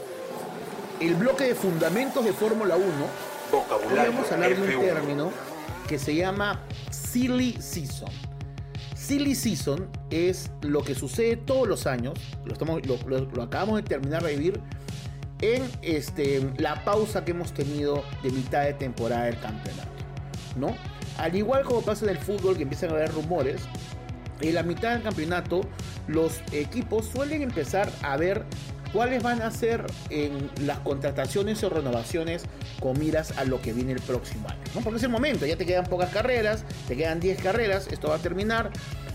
el 1.00 1.14
bloque 1.14 1.44
de 1.44 1.54
fundamentos 1.54 2.22
de 2.24 2.34
Fórmula 2.34 2.76
1, 2.76 2.86
podemos 3.88 4.30
hablar 4.30 4.54
de 4.54 4.76
un 4.76 4.82
término 4.82 5.32
que 5.90 5.98
se 5.98 6.14
llama 6.14 6.60
Silly 6.92 7.56
Season. 7.58 8.08
Silly 8.94 9.34
Season 9.34 9.88
es 10.10 10.52
lo 10.62 10.84
que 10.84 10.94
sucede 10.94 11.36
todos 11.36 11.66
los 11.66 11.84
años, 11.88 12.14
lo, 12.44 12.52
estamos, 12.52 12.80
lo, 12.86 13.42
acabamos 13.42 13.74
de 13.78 13.82
terminar 13.82 14.22
de 14.22 14.36
vivir 14.36 14.60
en 15.40 15.68
este, 15.82 16.48
la 16.58 16.84
pausa 16.84 17.24
que 17.24 17.32
hemos 17.32 17.52
tenido 17.52 18.04
de 18.22 18.30
mitad 18.30 18.62
de 18.62 18.74
temporada 18.74 19.24
del 19.24 19.40
campeonato. 19.40 19.90
¿no? 20.54 20.76
Al 21.18 21.34
igual 21.34 21.64
como 21.64 21.82
pasa 21.82 22.04
en 22.04 22.12
el 22.12 22.18
fútbol, 22.18 22.56
que 22.56 22.62
empiezan 22.62 22.90
a 22.90 22.92
haber 22.92 23.12
rumores, 23.12 23.60
en 24.40 24.54
la 24.54 24.62
mitad 24.62 24.92
del 24.92 25.02
campeonato 25.02 25.62
los 26.06 26.40
equipos 26.52 27.06
suelen 27.06 27.42
empezar 27.42 27.90
a 28.02 28.16
ver 28.16 28.44
cuáles 28.92 29.22
van 29.22 29.42
a 29.42 29.50
ser 29.50 29.84
las 30.60 30.78
contrataciones 30.80 31.62
o 31.64 31.70
renovaciones 31.70 32.44
con 32.80 32.98
miras 32.98 33.36
a 33.38 33.44
lo 33.44 33.60
que 33.60 33.72
viene 33.72 33.92
el 33.92 34.00
próximo 34.00 34.48
año. 34.48 34.60
¿no? 34.74 34.80
Porque 34.80 34.98
es 34.98 35.02
el 35.04 35.10
momento, 35.10 35.46
ya 35.46 35.56
te 35.56 35.66
quedan 35.66 35.84
pocas 35.86 36.10
carreras, 36.10 36.64
te 36.88 36.96
quedan 36.96 37.20
10 37.20 37.42
carreras, 37.42 37.88
esto 37.90 38.08
va 38.08 38.16
a 38.16 38.18
terminar, 38.18 38.70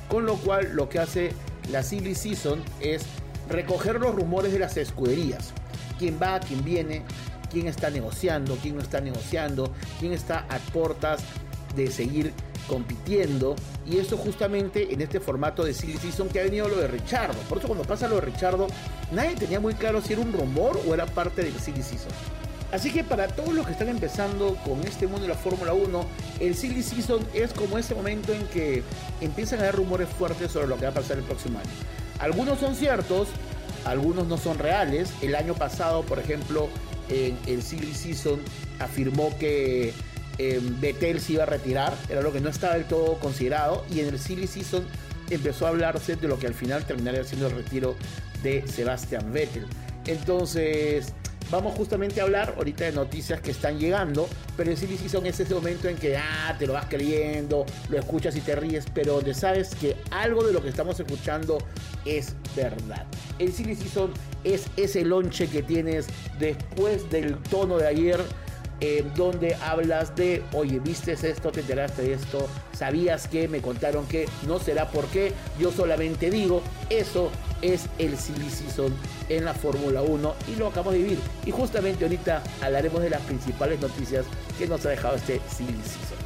con 0.07 0.25
lo 0.25 0.35
cual 0.35 0.73
lo 0.73 0.89
que 0.89 0.99
hace 0.99 1.33
la 1.71 1.83
Silly 1.83 2.15
Season 2.15 2.63
es 2.79 3.03
recoger 3.49 3.99
los 3.99 4.15
rumores 4.15 4.51
de 4.53 4.59
las 4.59 4.77
escuderías. 4.77 5.51
Quién 5.97 6.19
va, 6.21 6.39
quién 6.39 6.63
viene, 6.63 7.03
quién 7.51 7.67
está 7.67 7.89
negociando, 7.89 8.57
quién 8.61 8.75
no 8.75 8.81
está 8.81 9.01
negociando, 9.01 9.71
quién 9.99 10.13
está 10.13 10.45
a 10.49 10.57
puertas 10.71 11.21
de 11.75 11.91
seguir 11.91 12.33
compitiendo. 12.67 13.55
Y 13.85 13.97
eso 13.97 14.17
justamente 14.17 14.93
en 14.93 15.01
este 15.01 15.19
formato 15.19 15.63
de 15.63 15.73
Silly 15.73 15.97
Season 15.97 16.29
que 16.29 16.39
ha 16.39 16.43
venido 16.43 16.67
lo 16.67 16.77
de 16.77 16.87
Richardo. 16.87 17.37
Por 17.49 17.59
eso 17.59 17.67
cuando 17.67 17.85
pasa 17.85 18.07
lo 18.07 18.15
de 18.15 18.21
Richardo, 18.21 18.67
nadie 19.11 19.35
tenía 19.35 19.59
muy 19.59 19.73
claro 19.75 20.01
si 20.01 20.13
era 20.13 20.21
un 20.21 20.33
rumor 20.33 20.79
o 20.87 20.93
era 20.93 21.05
parte 21.05 21.43
del 21.43 21.57
Silly 21.59 21.83
Season. 21.83 22.11
Así 22.71 22.91
que 22.91 23.03
para 23.03 23.27
todos 23.27 23.53
los 23.53 23.65
que 23.65 23.71
están 23.71 23.89
empezando 23.89 24.57
con 24.65 24.81
este 24.81 25.07
mundo 25.07 25.21
de 25.21 25.29
la 25.29 25.35
Fórmula 25.35 25.73
1, 25.73 26.05
el 26.41 26.55
Silly 26.55 26.83
Season 26.83 27.25
es 27.33 27.53
como 27.53 27.77
ese 27.77 27.95
momento 27.95 28.33
en 28.33 28.45
que 28.47 28.83
empiezan 29.21 29.59
a 29.59 29.63
haber 29.63 29.75
rumores 29.75 30.09
fuertes 30.09 30.51
sobre 30.51 30.67
lo 30.67 30.75
que 30.75 30.83
va 30.83 30.89
a 30.89 30.93
pasar 30.93 31.17
el 31.17 31.23
próximo 31.23 31.59
año. 31.59 31.69
Algunos 32.19 32.59
son 32.59 32.75
ciertos, 32.75 33.29
algunos 33.85 34.27
no 34.27 34.37
son 34.37 34.57
reales. 34.57 35.09
El 35.21 35.35
año 35.35 35.53
pasado, 35.53 36.01
por 36.03 36.19
ejemplo, 36.19 36.67
en 37.07 37.37
el 37.45 37.61
Silly 37.61 37.93
Season 37.93 38.41
afirmó 38.79 39.37
que 39.37 39.93
eh, 40.37 40.59
Vettel 40.61 41.19
se 41.19 41.33
iba 41.33 41.43
a 41.43 41.45
retirar, 41.45 41.93
era 42.09 42.21
lo 42.21 42.31
que 42.31 42.39
no 42.39 42.49
estaba 42.49 42.75
del 42.75 42.85
todo 42.85 43.19
considerado, 43.19 43.85
y 43.89 43.99
en 44.01 44.09
el 44.09 44.19
Silly 44.19 44.47
Season 44.47 44.85
empezó 45.29 45.65
a 45.65 45.69
hablarse 45.69 46.15
de 46.15 46.27
lo 46.27 46.37
que 46.37 46.47
al 46.47 46.53
final 46.53 46.85
terminaría 46.85 47.23
siendo 47.23 47.47
el 47.47 47.55
retiro 47.55 47.95
de 48.43 48.65
Sebastian 48.67 49.31
Vettel. 49.31 49.65
Entonces, 50.05 51.13
vamos 51.51 51.75
justamente 51.75 52.21
a 52.21 52.23
hablar 52.23 52.55
ahorita 52.57 52.85
de 52.85 52.91
noticias 52.91 53.39
que 53.41 53.51
están 53.51 53.79
llegando, 53.79 54.27
pero 54.57 54.71
el 54.71 54.77
Silly 54.77 54.97
Season 54.97 55.25
es 55.25 55.39
ese 55.39 55.53
momento 55.53 55.87
en 55.87 55.95
que 55.97 56.17
ah, 56.17 56.55
te 56.57 56.67
lo 56.67 56.73
vas 56.73 56.85
creyendo, 56.89 57.65
lo 57.89 57.97
escuchas 57.97 58.35
y 58.35 58.41
te 58.41 58.55
ríes, 58.55 58.85
pero 58.93 59.15
donde 59.15 59.33
sabes 59.33 59.73
que 59.75 59.95
algo 60.11 60.43
de 60.43 60.53
lo 60.53 60.61
que 60.61 60.69
estamos 60.69 60.99
escuchando 60.99 61.57
es 62.05 62.33
verdad. 62.55 63.05
El 63.39 63.51
Silly 63.51 63.75
Season 63.75 64.11
es 64.43 64.65
ese 64.77 65.03
lonche 65.03 65.47
que 65.47 65.63
tienes 65.63 66.07
después 66.39 67.09
del 67.09 67.37
tono 67.37 67.77
de 67.77 67.87
ayer. 67.87 68.19
Eh, 68.81 69.09
donde 69.15 69.55
hablas 69.55 70.15
de, 70.17 70.43
oye, 70.51 70.79
viste 70.79 71.13
esto, 71.13 71.51
te 71.51 71.61
enteraste 71.61 72.01
de 72.01 72.13
esto, 72.13 72.49
sabías 72.73 73.27
que, 73.27 73.47
me 73.47 73.61
contaron 73.61 74.05
que, 74.05 74.27
no 74.45 74.59
será 74.59 74.89
por 74.89 75.05
qué, 75.07 75.31
yo 75.57 75.71
solamente 75.71 76.29
digo, 76.29 76.61
eso 76.89 77.31
es 77.61 77.85
el 77.99 78.17
Silly 78.17 78.49
Season 78.49 78.93
en 79.29 79.45
la 79.45 79.53
Fórmula 79.53 80.01
1 80.01 80.35
y 80.49 80.55
lo 80.57 80.67
acabamos 80.67 80.93
de 80.93 80.99
vivir. 80.99 81.19
Y 81.45 81.51
justamente 81.51 82.03
ahorita 82.03 82.43
hablaremos 82.61 83.01
de 83.01 83.11
las 83.11 83.21
principales 83.21 83.79
noticias 83.79 84.25
que 84.57 84.67
nos 84.67 84.85
ha 84.85 84.89
dejado 84.89 85.15
este 85.15 85.39
Silly 85.49 85.81
Season. 85.81 86.25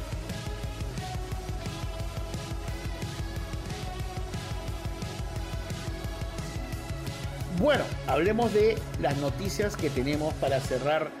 Bueno, 7.60 7.84
hablemos 8.06 8.52
de 8.54 8.76
las 9.00 9.18
noticias 9.18 9.76
que 9.76 9.90
tenemos 9.90 10.32
para 10.34 10.60
cerrar 10.60 11.19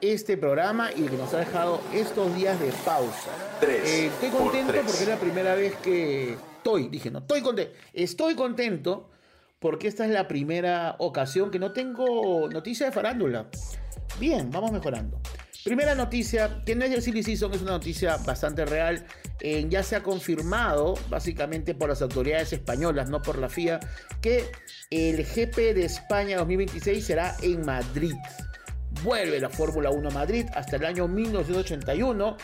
este 0.00 0.36
programa 0.36 0.90
y 0.94 1.02
que 1.02 1.16
nos 1.16 1.32
ha 1.34 1.38
dejado 1.38 1.80
estos 1.92 2.34
días 2.36 2.58
de 2.60 2.72
pausa. 2.84 3.30
Eh, 3.62 4.10
estoy 4.12 4.30
contento 4.30 4.72
porque 4.72 5.02
es 5.02 5.08
la 5.08 5.18
primera 5.18 5.54
vez 5.54 5.74
que 5.76 6.32
estoy, 6.32 6.88
dije, 6.88 7.10
no, 7.10 7.18
estoy 7.20 7.42
contento, 7.42 7.72
estoy 7.92 8.34
contento 8.34 9.10
porque 9.58 9.88
esta 9.88 10.04
es 10.04 10.10
la 10.10 10.28
primera 10.28 10.96
ocasión 10.98 11.50
que 11.50 11.58
no 11.58 11.72
tengo 11.72 12.48
noticia 12.48 12.86
de 12.86 12.92
farándula. 12.92 13.46
Bien, 14.20 14.50
vamos 14.50 14.72
mejorando. 14.72 15.20
Primera 15.64 15.94
noticia, 15.94 16.62
que 16.64 16.74
no 16.74 16.84
es 16.84 16.90
del 16.90 17.02
Silly 17.02 17.22
Season, 17.22 17.52
es 17.52 17.62
una 17.62 17.72
noticia 17.72 18.16
bastante 18.18 18.64
real. 18.64 19.04
Eh, 19.40 19.66
ya 19.68 19.82
se 19.82 19.96
ha 19.96 20.02
confirmado, 20.02 20.94
básicamente 21.10 21.74
por 21.74 21.88
las 21.88 22.00
autoridades 22.00 22.52
españolas, 22.52 23.10
no 23.10 23.20
por 23.20 23.38
la 23.38 23.48
FIA, 23.48 23.80
que 24.20 24.44
el 24.90 25.24
GP 25.24 25.74
de 25.74 25.84
España 25.84 26.38
2026 26.38 27.04
será 27.04 27.36
en 27.42 27.66
Madrid. 27.66 28.14
Vuelve 29.02 29.38
la 29.38 29.48
Fórmula 29.48 29.90
1 29.90 30.08
a 30.08 30.12
Madrid 30.12 30.46
hasta 30.54 30.76
el 30.76 30.84
año 30.84 31.06
1981. 31.06 32.36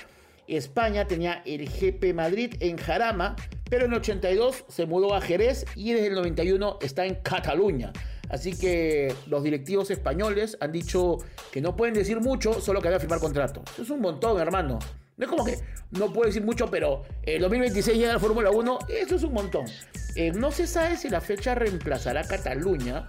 España 0.46 1.06
tenía 1.06 1.42
el 1.44 1.68
GP 1.68 2.14
Madrid 2.14 2.54
en 2.60 2.76
Jarama, 2.76 3.34
pero 3.68 3.86
en 3.86 3.92
el 3.92 3.98
82 3.98 4.64
se 4.68 4.86
mudó 4.86 5.14
a 5.14 5.20
Jerez 5.20 5.64
y 5.74 5.92
desde 5.92 6.08
el 6.08 6.14
91 6.14 6.78
está 6.80 7.06
en 7.06 7.16
Cataluña. 7.16 7.92
Así 8.28 8.56
que 8.56 9.14
los 9.26 9.42
directivos 9.42 9.90
españoles 9.90 10.56
han 10.60 10.70
dicho 10.70 11.18
que 11.50 11.60
no 11.60 11.76
pueden 11.76 11.94
decir 11.94 12.20
mucho, 12.20 12.60
solo 12.60 12.80
que 12.80 12.88
van 12.88 12.96
a 12.96 13.00
firmar 13.00 13.20
contrato. 13.20 13.62
Eso 13.72 13.82
es 13.82 13.90
un 13.90 14.00
montón, 14.00 14.40
hermano. 14.40 14.78
No 15.16 15.24
es 15.24 15.30
como 15.30 15.44
que 15.44 15.58
no 15.92 16.12
puedo 16.12 16.26
decir 16.26 16.44
mucho, 16.44 16.70
pero 16.70 17.02
el 17.22 17.40
2026 17.40 17.96
llega 17.96 18.12
la 18.12 18.18
Fórmula 18.18 18.50
1. 18.50 18.78
Eso 18.88 19.16
es 19.16 19.22
un 19.22 19.32
montón. 19.32 19.66
Eh, 20.14 20.32
no 20.32 20.50
se 20.50 20.66
sabe 20.66 20.96
si 20.96 21.08
la 21.08 21.20
fecha 21.20 21.54
reemplazará 21.54 22.20
a 22.20 22.24
Cataluña. 22.24 23.06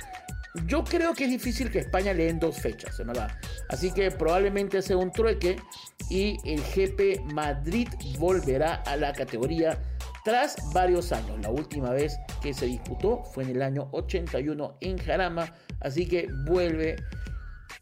Yo 0.68 0.84
creo 0.84 1.14
que 1.14 1.26
es 1.26 1.30
difícil 1.30 1.70
que 1.70 1.80
España 1.80 2.14
le 2.14 2.26
den 2.26 2.40
dos 2.40 2.58
fechas, 2.60 3.00
en 3.00 3.08
verdad. 3.08 3.38
Así 3.70 3.92
que 3.92 4.10
probablemente 4.12 4.82
sea 4.82 4.98
un 4.98 5.12
trueque 5.12 5.58
y 6.10 6.38
el 6.46 6.62
GP 6.62 7.34
Madrid 7.34 7.88
volverá 8.18 8.76
a 8.86 8.96
la 8.96 9.14
categoría 9.14 9.78
tras 10.24 10.56
varios 10.74 11.12
años. 11.12 11.40
La 11.42 11.50
última 11.50 11.92
vez 11.92 12.18
que 12.42 12.54
se 12.54 12.66
disputó 12.66 13.24
fue 13.24 13.44
en 13.44 13.52
el 13.52 13.62
año 13.62 13.90
81 13.92 14.78
en 14.82 14.98
Jarama, 14.98 15.54
así 15.82 16.08
que 16.08 16.28
vuelve 16.46 16.96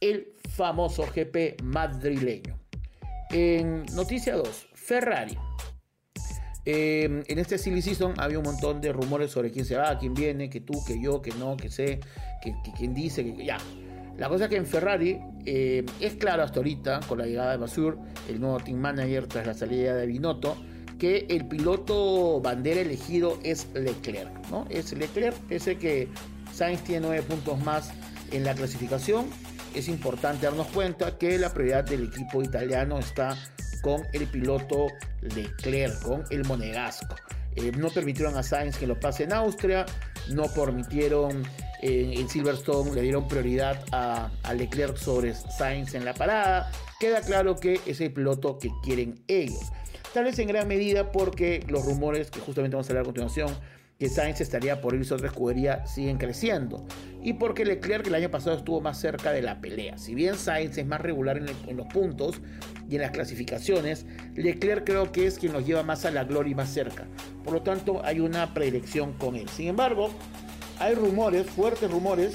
el 0.02 0.34
famoso 0.50 1.04
GP 1.04 1.62
madrileño. 1.64 2.60
Noticia 3.94 4.36
2, 4.36 4.68
Ferrari. 4.76 5.38
Eh, 6.66 7.24
en 7.28 7.40
este 7.40 7.58
silly 7.58 7.82
season 7.82 8.14
había 8.18 8.38
un 8.38 8.46
montón 8.46 8.80
de 8.80 8.94
rumores 8.94 9.32
sobre 9.32 9.52
quién 9.52 9.66
se 9.66 9.76
va, 9.76 9.98
quién 9.98 10.14
viene, 10.14 10.50
que 10.50 10.62
tú, 10.62 10.84
que 10.86 11.02
yo, 11.02 11.22
que 11.22 11.32
no, 11.32 11.58
que 11.58 11.70
sé, 11.70 12.00
que, 12.44 12.72
quién 12.78 12.94
dice, 12.94 13.24
que 13.24 13.46
ya. 13.46 13.58
La 14.18 14.30
cosa 14.30 14.46
es 14.46 14.50
que 14.50 14.58
en 14.58 14.66
Ferrari 14.66 15.20
eh, 15.46 15.86
es 16.00 16.14
claro 16.14 16.44
hasta 16.44 16.60
ahorita, 16.60 17.00
con 17.08 17.18
la 17.18 17.26
llegada 17.26 17.52
de 17.52 17.58
Basur, 17.58 17.98
el 18.30 18.40
nuevo 18.40 18.60
team 18.60 18.78
manager 18.78 19.28
tras 19.28 19.48
la 19.48 19.54
salida 19.54 19.96
de 19.96 20.06
Binotto, 20.06 20.56
que 21.00 21.26
el 21.30 21.48
piloto 21.48 22.40
bandera 22.40 22.82
elegido 22.82 23.40
es 23.44 23.68
Leclerc, 23.74 24.32
¿no? 24.52 24.66
Es 24.70 24.94
Leclerc, 24.94 25.36
ese 25.50 25.78
que 25.78 26.08
Sainz 26.54 26.84
tiene 26.84 27.08
nueve 27.08 27.24
puntos 27.24 27.60
más 27.64 27.92
en 28.32 28.44
la 28.44 28.54
clasificación. 28.54 29.26
Es 29.74 29.88
importante 29.88 30.46
darnos 30.46 30.68
cuenta 30.68 31.18
que 31.18 31.40
la 31.40 31.52
prioridad 31.52 31.84
del 31.84 32.06
equipo 32.06 32.44
italiano 32.44 33.00
está 33.00 33.36
con 33.82 34.04
el 34.14 34.28
piloto 34.28 34.88
Leclerc, 35.22 36.02
con 36.04 36.24
el 36.30 36.46
monegasco. 36.46 37.16
Eh, 37.56 37.72
no 37.78 37.90
permitieron 37.90 38.38
a 38.38 38.44
Sainz 38.44 38.78
que 38.78 38.88
lo 38.88 39.00
pase 39.00 39.24
en 39.24 39.34
Austria, 39.34 39.86
no 40.30 40.44
permitieron 40.54 41.44
eh, 41.82 42.16
en 42.18 42.30
Silverstone, 42.30 42.94
le 42.94 43.02
dieron 43.02 43.28
prioridad 43.28 43.84
a, 43.92 44.32
a, 44.44 44.54
Leclerc 44.54 44.98
sobre 44.98 45.34
Sainz 45.34 45.96
en 45.96 46.06
la 46.06 46.14
parada. 46.14 46.72
Queda 47.00 47.22
claro 47.22 47.58
que 47.58 47.82
es 47.86 48.00
el 48.02 48.14
piloto 48.14 48.58
que 48.58 48.72
quieren 48.84 49.24
ellos. 49.28 49.72
Tal 50.14 50.26
vez 50.26 50.38
en 50.40 50.48
gran 50.48 50.68
medida 50.68 51.12
porque 51.12 51.66
los 51.68 51.86
rumores 51.86 52.30
que 52.30 52.40
justamente 52.40 52.76
vamos 52.76 52.88
a 52.88 52.92
hablar 52.92 53.02
a 53.02 53.06
continuación 53.06 53.54
que 54.04 54.10
Sainz 54.10 54.42
estaría 54.42 54.82
por 54.82 54.96
irse 54.96 55.14
a 55.14 55.16
otra 55.16 55.30
escudería 55.30 55.86
siguen 55.86 56.18
creciendo. 56.18 56.86
Y 57.22 57.32
porque 57.32 57.64
Leclerc 57.64 58.06
el 58.08 58.16
año 58.16 58.30
pasado 58.30 58.58
estuvo 58.58 58.82
más 58.82 59.00
cerca 59.00 59.32
de 59.32 59.42
la 59.42 59.62
pelea. 59.62 59.98
Si 59.98 60.14
bien 60.14 60.36
Sainz 60.36 60.78
es 60.78 60.86
más 60.86 61.00
regular 61.00 61.38
en, 61.38 61.78
los 61.78 61.88
puntos 61.88 62.42
y 62.90 62.96
en 62.96 63.02
las 63.02 63.12
clasificaciones, 63.12 64.06
Leclerc 64.36 64.84
creo 64.84 65.14
que 65.14 65.26
es 65.26 65.40
quien 65.40 65.54
nos 65.54 65.66
lleva 65.66 65.84
más 65.84 66.04
a 66.04 66.12
la 66.12 66.26
gloria 66.26 66.52
y 66.52 66.56
más 66.56 66.68
cerca. 66.68 67.08
Por 67.46 67.54
lo 67.54 67.62
tanto, 67.62 68.04
hay 68.04 68.20
una 68.20 68.54
predilección 68.54 69.14
con 69.14 69.38
él. 69.38 69.48
Sin 69.48 69.70
embargo, 69.70 70.10
hay 70.80 70.96
rumores, 70.96 71.48
fuertes 71.48 71.90
rumores, 71.90 72.34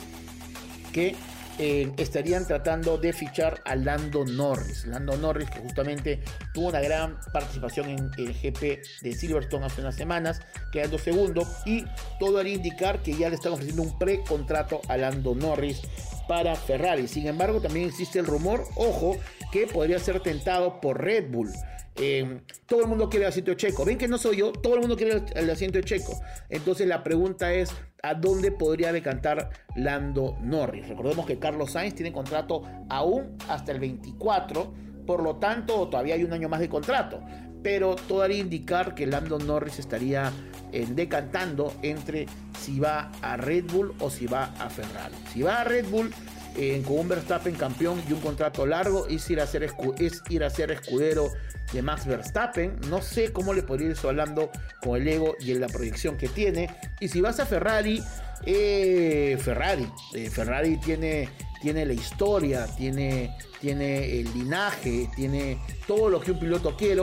que 0.94 1.16
eh, 1.58 1.92
estarían 1.96 2.46
tratando 2.46 2.98
de 2.98 3.12
fichar 3.12 3.60
a 3.64 3.74
Lando 3.74 4.24
Norris. 4.24 4.86
Lando 4.86 5.16
Norris, 5.16 5.50
que 5.50 5.60
justamente 5.60 6.22
tuvo 6.54 6.68
una 6.68 6.80
gran 6.80 7.18
participación 7.32 7.88
en 7.90 8.10
el 8.16 8.32
GP 8.32 8.82
de 9.02 9.12
Silverstone 9.12 9.66
hace 9.66 9.80
unas 9.80 9.96
semanas, 9.96 10.40
quedando 10.70 10.98
segundo, 10.98 11.46
y 11.66 11.84
todo 12.20 12.38
haría 12.38 12.54
indicar 12.54 13.02
que 13.02 13.14
ya 13.14 13.28
le 13.28 13.34
están 13.34 13.52
ofreciendo 13.52 13.82
un 13.82 13.98
precontrato 13.98 14.80
a 14.88 14.96
Lando 14.96 15.34
Norris 15.34 15.82
para 16.28 16.54
Ferrari. 16.54 17.08
Sin 17.08 17.26
embargo, 17.26 17.60
también 17.60 17.88
existe 17.88 18.18
el 18.18 18.26
rumor, 18.26 18.64
ojo, 18.76 19.16
que 19.50 19.66
podría 19.66 19.98
ser 19.98 20.20
tentado 20.20 20.80
por 20.80 21.02
Red 21.02 21.30
Bull. 21.30 21.50
Eh, 22.00 22.40
todo 22.66 22.82
el 22.82 22.86
mundo 22.86 23.08
quiere 23.08 23.24
el 23.24 23.30
asiento 23.30 23.50
de 23.50 23.56
Checo. 23.56 23.84
Ven 23.84 23.98
que 23.98 24.08
no 24.08 24.18
soy 24.18 24.38
yo, 24.38 24.52
todo 24.52 24.74
el 24.74 24.80
mundo 24.80 24.96
quiere 24.96 25.22
el, 25.34 25.50
asiento 25.50 25.78
de 25.78 25.84
Checo. 25.84 26.18
Entonces 26.48 26.86
la 26.86 27.02
pregunta 27.02 27.52
es, 27.52 27.70
¿a 28.02 28.14
dónde 28.14 28.52
podría 28.52 28.92
decantar 28.92 29.50
Lando 29.74 30.36
Norris? 30.40 30.88
Recordemos 30.88 31.26
que 31.26 31.38
Carlos 31.38 31.72
Sainz 31.72 31.94
tiene 31.94 32.12
contrato 32.12 32.62
aún 32.88 33.36
hasta 33.48 33.72
el 33.72 33.80
24 33.80 34.88
por 35.08 35.22
lo 35.22 35.36
tanto 35.36 35.88
todavía 35.88 36.16
hay 36.16 36.22
un 36.22 36.34
año 36.34 36.50
más 36.50 36.60
de 36.60 36.68
contrato. 36.68 37.22
Pero 37.62 37.96
todo 37.96 38.20
haría 38.20 38.36
indicar 38.36 38.94
que 38.94 39.06
Lando 39.06 39.38
Norris 39.38 39.78
estaría 39.78 40.30
eh, 40.70 40.86
decantando 40.90 41.72
entre 41.80 42.26
si 42.60 42.78
va 42.78 43.10
a 43.22 43.38
Red 43.38 43.64
Bull 43.72 43.94
o 44.00 44.10
si 44.10 44.26
va 44.26 44.52
a 44.60 44.68
Ferrari. 44.68 45.14
Si 45.32 45.40
va 45.40 45.62
a 45.62 45.64
Red 45.64 45.86
Bull, 45.88 46.12
eh, 46.58 46.82
con 46.86 46.98
un 46.98 47.08
Verstappen 47.08 47.54
campeón 47.54 48.02
y 48.08 48.12
un 48.12 48.20
contrato 48.20 48.66
largo, 48.66 49.06
es 49.06 49.30
ir, 49.30 49.40
a 49.40 49.46
ser 49.46 49.70
es 49.98 50.22
ir 50.28 50.44
a 50.44 50.50
ser 50.50 50.70
escudero 50.72 51.30
de 51.72 51.82
Max 51.82 52.06
Verstappen. 52.06 52.78
No 52.88 53.00
sé 53.00 53.32
cómo 53.32 53.54
le 53.54 53.62
podría 53.62 53.90
ir 53.90 53.96
hablando 54.02 54.50
con 54.82 55.00
el 55.00 55.08
ego 55.08 55.34
y 55.40 55.54
la 55.54 55.68
proyección 55.68 56.16
que 56.16 56.28
tiene. 56.28 56.68
Y 57.00 57.08
si 57.08 57.20
vas 57.20 57.40
a 57.40 57.46
Ferrari, 57.46 58.02
eh, 58.44 59.38
Ferrari, 59.40 59.86
Ferrari 60.30 60.76
tiene 60.78 61.28
tiene 61.60 61.84
la 61.84 61.92
historia, 61.92 62.66
tiene, 62.76 63.36
tiene 63.60 64.20
el 64.20 64.32
linaje, 64.32 65.08
tiene 65.16 65.58
todo 65.86 66.08
lo 66.08 66.20
que 66.20 66.32
un 66.32 66.40
piloto 66.40 66.76
quiere, 66.76 67.02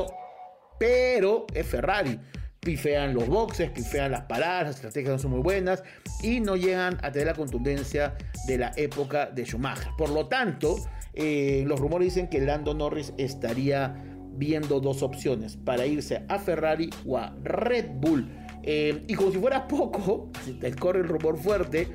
pero 0.79 1.45
es 1.53 1.67
Ferrari. 1.67 2.19
Pifean 2.65 3.13
los 3.13 3.27
boxes, 3.27 3.69
pifean 3.69 4.11
las 4.11 4.23
paradas, 4.23 4.65
las 4.65 4.75
estrategias 4.77 5.13
no 5.13 5.19
son 5.19 5.31
muy 5.31 5.41
buenas 5.41 5.83
y 6.21 6.39
no 6.39 6.55
llegan 6.57 6.97
a 7.03 7.11
tener 7.11 7.27
la 7.27 7.35
contundencia 7.35 8.15
de 8.47 8.57
la 8.57 8.73
época 8.75 9.27
de 9.27 9.45
Schumacher. 9.45 9.89
Por 9.97 10.09
lo 10.09 10.27
tanto, 10.27 10.75
eh, 11.13 11.63
los 11.67 11.79
rumores 11.79 12.13
dicen 12.13 12.27
que 12.27 12.41
Lando 12.41 12.73
Norris 12.73 13.13
estaría 13.17 14.03
viendo 14.33 14.79
dos 14.79 15.03
opciones 15.03 15.55
para 15.55 15.85
irse 15.85 16.25
a 16.27 16.39
Ferrari 16.39 16.89
o 17.05 17.17
a 17.17 17.35
Red 17.43 17.91
Bull. 17.93 18.29
Eh, 18.63 19.05
y 19.07 19.13
como 19.13 19.31
si 19.31 19.37
fuera 19.37 19.67
poco, 19.69 20.31
corre 20.79 21.01
el 21.01 21.07
rumor 21.07 21.37
fuerte 21.37 21.87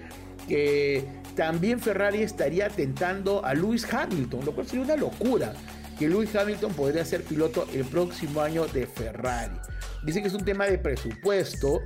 que 0.49 1.05
también 1.35 1.81
Ferrari 1.81 2.23
estaría 2.23 2.69
tentando 2.69 3.45
a 3.45 3.55
Lewis 3.55 3.87
Hamilton, 3.93 4.45
lo 4.45 4.53
cual 4.53 4.67
sería 4.67 4.85
una 4.85 4.97
locura 4.97 5.53
que 5.99 6.09
Lewis 6.09 6.35
Hamilton 6.35 6.73
podría 6.73 7.05
ser 7.05 7.23
piloto 7.25 7.67
el 7.75 7.85
próximo 7.85 8.41
año 8.41 8.67
de 8.69 8.87
Ferrari. 8.87 9.55
Dice 10.03 10.23
que 10.23 10.29
es 10.29 10.35
un 10.35 10.45
tema 10.45 10.67
de 10.67 10.79
presupuesto. 10.79 11.83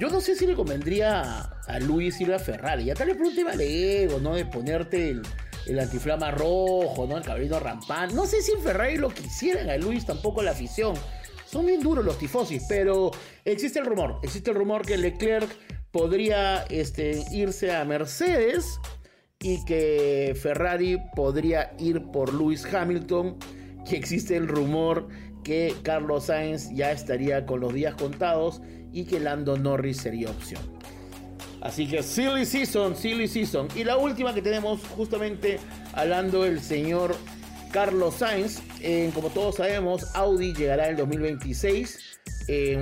Yo 0.00 0.08
no 0.08 0.20
sé 0.20 0.36
si 0.36 0.46
le 0.46 0.54
convendría 0.54 1.40
a 1.66 1.78
Lewis 1.80 2.20
ir 2.20 2.32
a 2.32 2.38
Ferrari. 2.38 2.84
Ya 2.84 2.94
tal 2.94 3.08
vez 3.08 3.16
por 3.16 3.26
un 3.26 3.34
tema 3.34 3.56
de 3.56 4.04
ego, 4.04 4.18
¿no? 4.20 4.34
De 4.34 4.46
ponerte 4.46 5.10
el, 5.66 5.78
antiflama 5.78 6.30
rojo, 6.30 7.06
¿no? 7.08 7.18
El 7.18 7.24
cabello 7.24 7.58
rampante. 7.58 8.14
No 8.14 8.26
sé 8.26 8.42
si 8.42 8.52
en 8.52 8.60
Ferrari 8.60 8.96
lo 8.96 9.10
quisieran 9.10 9.70
a 9.70 9.76
Lewis, 9.76 10.06
tampoco 10.06 10.42
la 10.42 10.52
afición. 10.52 10.94
Son 11.46 11.66
bien 11.66 11.80
duros 11.80 12.04
los 12.04 12.18
tifosis, 12.18 12.64
pero 12.68 13.10
existe 13.44 13.78
el 13.78 13.86
rumor. 13.86 14.20
Existe 14.22 14.50
el 14.50 14.56
rumor 14.56 14.86
que 14.86 14.96
Leclerc 14.96 15.50
podría 15.90 16.64
este, 16.70 17.22
irse 17.30 17.74
a 17.74 17.84
Mercedes 17.84 18.80
y 19.38 19.64
que 19.64 20.34
Ferrari 20.40 20.98
podría 21.14 21.74
ir 21.78 22.02
por 22.12 22.32
Lewis 22.32 22.64
Hamilton, 22.64 23.36
que 23.86 23.96
existe 23.96 24.36
el 24.36 24.48
rumor 24.48 25.08
que 25.42 25.74
Carlos 25.82 26.26
Sainz 26.26 26.70
ya 26.72 26.92
estaría 26.92 27.46
con 27.46 27.60
los 27.60 27.72
días 27.72 27.94
contados 27.94 28.60
y 28.92 29.04
que 29.04 29.20
Lando 29.20 29.56
Norris 29.56 29.98
sería 29.98 30.30
opción. 30.30 30.60
Así 31.60 31.86
que 31.86 32.02
silly 32.02 32.44
season, 32.44 32.96
silly 32.96 33.28
season. 33.28 33.68
Y 33.76 33.84
la 33.84 33.96
última 33.96 34.34
que 34.34 34.42
tenemos 34.42 34.80
justamente 34.96 35.58
hablando 35.92 36.44
el 36.44 36.60
señor 36.60 37.14
Carlos 37.70 38.16
Sainz. 38.16 38.60
como 39.14 39.30
todos 39.30 39.56
sabemos, 39.56 40.14
Audi 40.14 40.52
llegará 40.54 40.88
en 40.88 40.96
2026 40.96 42.18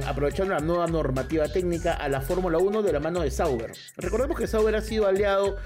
aprovechando 0.06 0.54
la 0.54 0.60
nueva 0.60 0.86
normativa 0.86 1.46
técnica 1.46 1.92
a 1.92 2.08
la 2.08 2.22
Fórmula 2.22 2.58
1 2.58 2.82
de 2.82 2.92
la 2.92 3.00
mano 3.00 3.20
de 3.20 3.30
Sauber. 3.30 3.72
Recordemos 3.98 4.38
que 4.38 4.46
Sauber 4.46 4.74
ha 4.74 4.80
sido 4.80 5.06
aliado 5.06 5.56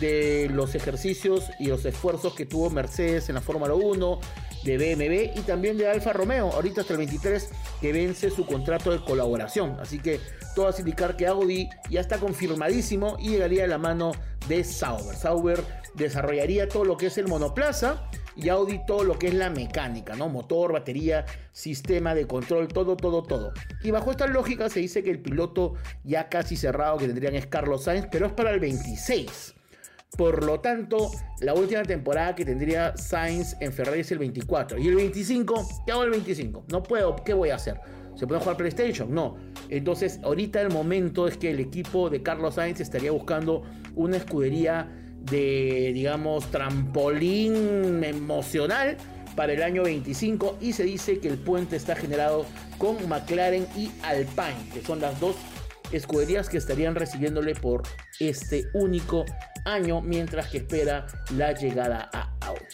de 0.00 0.48
los 0.52 0.74
ejercicios 0.74 1.44
y 1.60 1.66
los 1.66 1.84
esfuerzos 1.84 2.34
que 2.34 2.46
tuvo 2.46 2.70
Mercedes 2.70 3.28
en 3.28 3.34
la 3.34 3.42
Fórmula 3.42 3.74
1, 3.74 4.20
de 4.64 4.76
BMW 4.76 5.38
y 5.38 5.42
también 5.42 5.76
de 5.76 5.88
Alfa 5.88 6.12
Romeo, 6.12 6.50
ahorita 6.52 6.82
hasta 6.82 6.92
el 6.94 6.98
23 6.98 7.50
que 7.80 7.92
vence 7.92 8.30
su 8.30 8.46
contrato 8.46 8.90
de 8.90 9.04
colaboración. 9.04 9.76
Así 9.80 9.98
que 9.98 10.20
todo 10.54 10.68
hace 10.68 10.82
indicar 10.82 11.16
que 11.16 11.26
Audi 11.26 11.68
ya 11.90 12.00
está 12.00 12.18
confirmadísimo 12.18 13.16
y 13.18 13.30
llegaría 13.30 13.62
de 13.62 13.68
la 13.68 13.78
mano 13.78 14.12
de 14.48 14.64
Sauber. 14.64 15.16
Sauber 15.16 15.64
desarrollaría 15.94 16.68
todo 16.68 16.84
lo 16.84 16.96
que 16.96 17.06
es 17.06 17.18
el 17.18 17.28
monoplaza 17.28 18.08
y 18.34 18.48
Audi 18.48 18.80
todo 18.86 19.04
lo 19.04 19.18
que 19.18 19.28
es 19.28 19.34
la 19.34 19.50
mecánica, 19.50 20.16
¿no? 20.16 20.28
Motor, 20.28 20.72
batería, 20.72 21.26
sistema 21.52 22.14
de 22.14 22.26
control, 22.26 22.68
todo, 22.68 22.96
todo, 22.96 23.22
todo. 23.22 23.52
Y 23.82 23.90
bajo 23.90 24.10
esta 24.10 24.26
lógica 24.26 24.68
se 24.68 24.80
dice 24.80 25.02
que 25.02 25.10
el 25.10 25.20
piloto 25.20 25.74
ya 26.04 26.28
casi 26.28 26.56
cerrado 26.56 26.98
que 26.98 27.06
tendrían 27.06 27.34
es 27.34 27.46
Carlos 27.46 27.84
Sainz, 27.84 28.06
pero 28.10 28.26
es 28.26 28.32
para 28.32 28.50
el 28.50 28.60
26. 28.60 29.54
Por 30.16 30.44
lo 30.44 30.60
tanto, 30.60 31.10
la 31.40 31.54
última 31.54 31.82
temporada 31.82 32.34
que 32.34 32.44
tendría 32.44 32.94
Sainz 32.96 33.56
en 33.60 33.72
Ferrari 33.72 34.00
es 34.00 34.12
el 34.12 34.18
24. 34.18 34.78
Y 34.78 34.88
el 34.88 34.96
25, 34.96 35.68
¿qué 35.86 35.92
hago 35.92 36.04
el 36.04 36.10
25? 36.10 36.66
No 36.70 36.82
puedo, 36.82 37.16
¿qué 37.24 37.32
voy 37.32 37.48
a 37.48 37.54
hacer? 37.54 37.80
¿Se 38.14 38.26
puede 38.26 38.40
jugar 38.40 38.58
PlayStation? 38.58 39.14
No. 39.14 39.36
Entonces, 39.70 40.20
ahorita 40.22 40.60
el 40.60 40.70
momento 40.70 41.26
es 41.26 41.38
que 41.38 41.50
el 41.50 41.60
equipo 41.60 42.10
de 42.10 42.22
Carlos 42.22 42.56
Sainz 42.56 42.80
estaría 42.80 43.10
buscando 43.10 43.62
una 43.94 44.18
escudería 44.18 44.86
de, 45.20 45.92
digamos, 45.94 46.50
trampolín 46.50 48.04
emocional 48.04 48.98
para 49.34 49.54
el 49.54 49.62
año 49.62 49.84
25 49.84 50.58
y 50.60 50.74
se 50.74 50.84
dice 50.84 51.20
que 51.20 51.28
el 51.28 51.38
puente 51.38 51.76
está 51.76 51.96
generado 51.96 52.44
con 52.76 52.96
McLaren 53.08 53.66
y 53.76 53.90
Alpine, 54.02 54.68
que 54.74 54.82
son 54.82 55.00
las 55.00 55.18
dos 55.20 55.36
escuderías 55.92 56.48
que 56.48 56.58
estarían 56.58 56.94
recibiéndole 56.94 57.54
por 57.54 57.82
este 58.20 58.66
único 58.74 59.24
año 59.64 60.00
mientras 60.00 60.48
que 60.48 60.58
espera 60.58 61.06
la 61.36 61.52
llegada 61.52 62.10
a 62.12 62.34
Audi. 62.46 62.66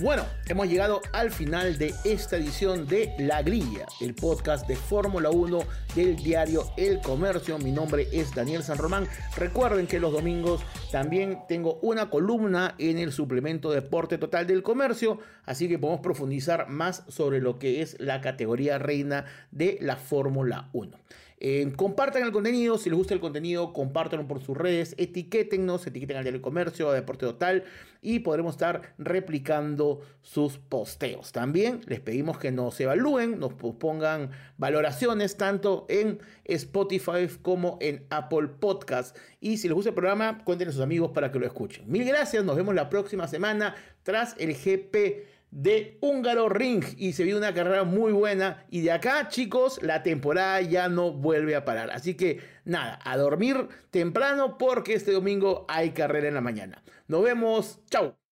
Bueno, 0.00 0.24
hemos 0.48 0.66
llegado 0.68 1.02
al 1.12 1.30
final 1.30 1.76
de 1.76 1.94
esta 2.04 2.38
edición 2.38 2.86
de 2.86 3.14
La 3.18 3.42
Grilla, 3.42 3.84
el 4.00 4.14
podcast 4.14 4.66
de 4.66 4.76
Fórmula 4.76 5.28
1 5.28 5.58
del 5.94 6.16
diario 6.16 6.64
El 6.78 7.00
Comercio. 7.00 7.58
Mi 7.58 7.70
nombre 7.70 8.08
es 8.10 8.34
Daniel 8.34 8.62
San 8.62 8.78
Román. 8.78 9.06
Recuerden 9.36 9.86
que 9.86 10.00
los 10.00 10.10
domingos 10.10 10.62
también 10.90 11.40
tengo 11.48 11.78
una 11.82 12.08
columna 12.08 12.74
en 12.78 12.98
el 12.98 13.12
suplemento 13.12 13.72
Deporte 13.72 14.16
Total 14.16 14.46
del 14.46 14.62
Comercio, 14.62 15.18
así 15.44 15.68
que 15.68 15.78
podemos 15.78 16.00
profundizar 16.00 16.70
más 16.70 17.04
sobre 17.08 17.40
lo 17.40 17.58
que 17.58 17.82
es 17.82 18.00
la 18.00 18.22
categoría 18.22 18.78
reina 18.78 19.26
de 19.50 19.76
la 19.82 19.96
Fórmula 19.96 20.70
1. 20.72 20.98
Eh, 21.46 21.70
compartan 21.76 22.22
el 22.22 22.32
contenido, 22.32 22.78
si 22.78 22.88
les 22.88 22.96
gusta 22.96 23.12
el 23.12 23.20
contenido, 23.20 23.74
compártanlo 23.74 24.26
por 24.26 24.40
sus 24.40 24.56
redes, 24.56 24.94
etiquétennos, 24.96 25.86
etiqueten 25.86 26.16
al 26.16 26.24
diario 26.24 26.40
comercio, 26.40 26.88
a 26.88 26.94
Deporte 26.94 27.26
Total 27.26 27.64
y 28.00 28.20
podremos 28.20 28.54
estar 28.54 28.94
replicando 28.96 30.00
sus 30.22 30.56
posteos. 30.56 31.32
También 31.32 31.82
les 31.84 32.00
pedimos 32.00 32.38
que 32.38 32.50
nos 32.50 32.80
evalúen, 32.80 33.38
nos 33.38 33.52
pongan 33.52 34.30
valoraciones 34.56 35.36
tanto 35.36 35.84
en 35.90 36.18
Spotify 36.44 37.28
como 37.42 37.76
en 37.82 38.06
Apple 38.08 38.48
Podcast. 38.58 39.14
Y 39.38 39.58
si 39.58 39.68
les 39.68 39.74
gusta 39.74 39.90
el 39.90 39.94
programa, 39.94 40.42
cuéntenle 40.44 40.70
a 40.70 40.72
sus 40.72 40.82
amigos 40.82 41.10
para 41.10 41.30
que 41.30 41.38
lo 41.38 41.44
escuchen. 41.44 41.84
Mil 41.92 42.06
gracias, 42.06 42.42
nos 42.42 42.56
vemos 42.56 42.74
la 42.74 42.88
próxima 42.88 43.28
semana 43.28 43.74
tras 44.02 44.34
el 44.38 44.54
GP 44.54 45.33
de 45.54 45.96
Húngaro 46.00 46.48
Ring. 46.48 46.84
Y 46.98 47.12
se 47.12 47.24
vio 47.24 47.38
una 47.38 47.54
carrera 47.54 47.84
muy 47.84 48.12
buena. 48.12 48.66
Y 48.70 48.82
de 48.82 48.92
acá 48.92 49.28
chicos 49.28 49.80
la 49.82 50.02
temporada 50.02 50.60
ya 50.60 50.88
no 50.88 51.12
vuelve 51.12 51.54
a 51.56 51.64
parar. 51.64 51.90
Así 51.90 52.14
que 52.14 52.40
nada 52.64 52.98
a 53.04 53.16
dormir 53.16 53.68
temprano 53.90 54.58
porque 54.58 54.94
este 54.94 55.12
domingo 55.12 55.64
hay 55.68 55.92
carrera 55.92 56.28
en 56.28 56.34
la 56.34 56.40
mañana. 56.40 56.82
Nos 57.06 57.22
vemos. 57.22 57.80
Chao 57.88 58.23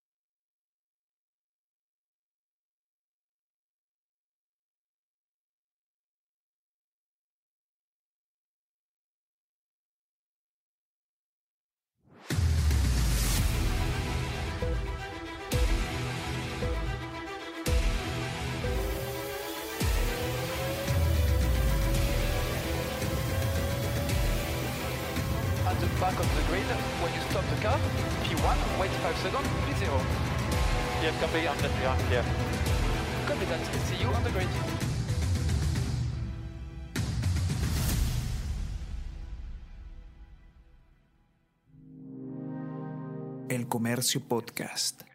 Comercio 43.93 44.21
Podcast. 44.21 45.12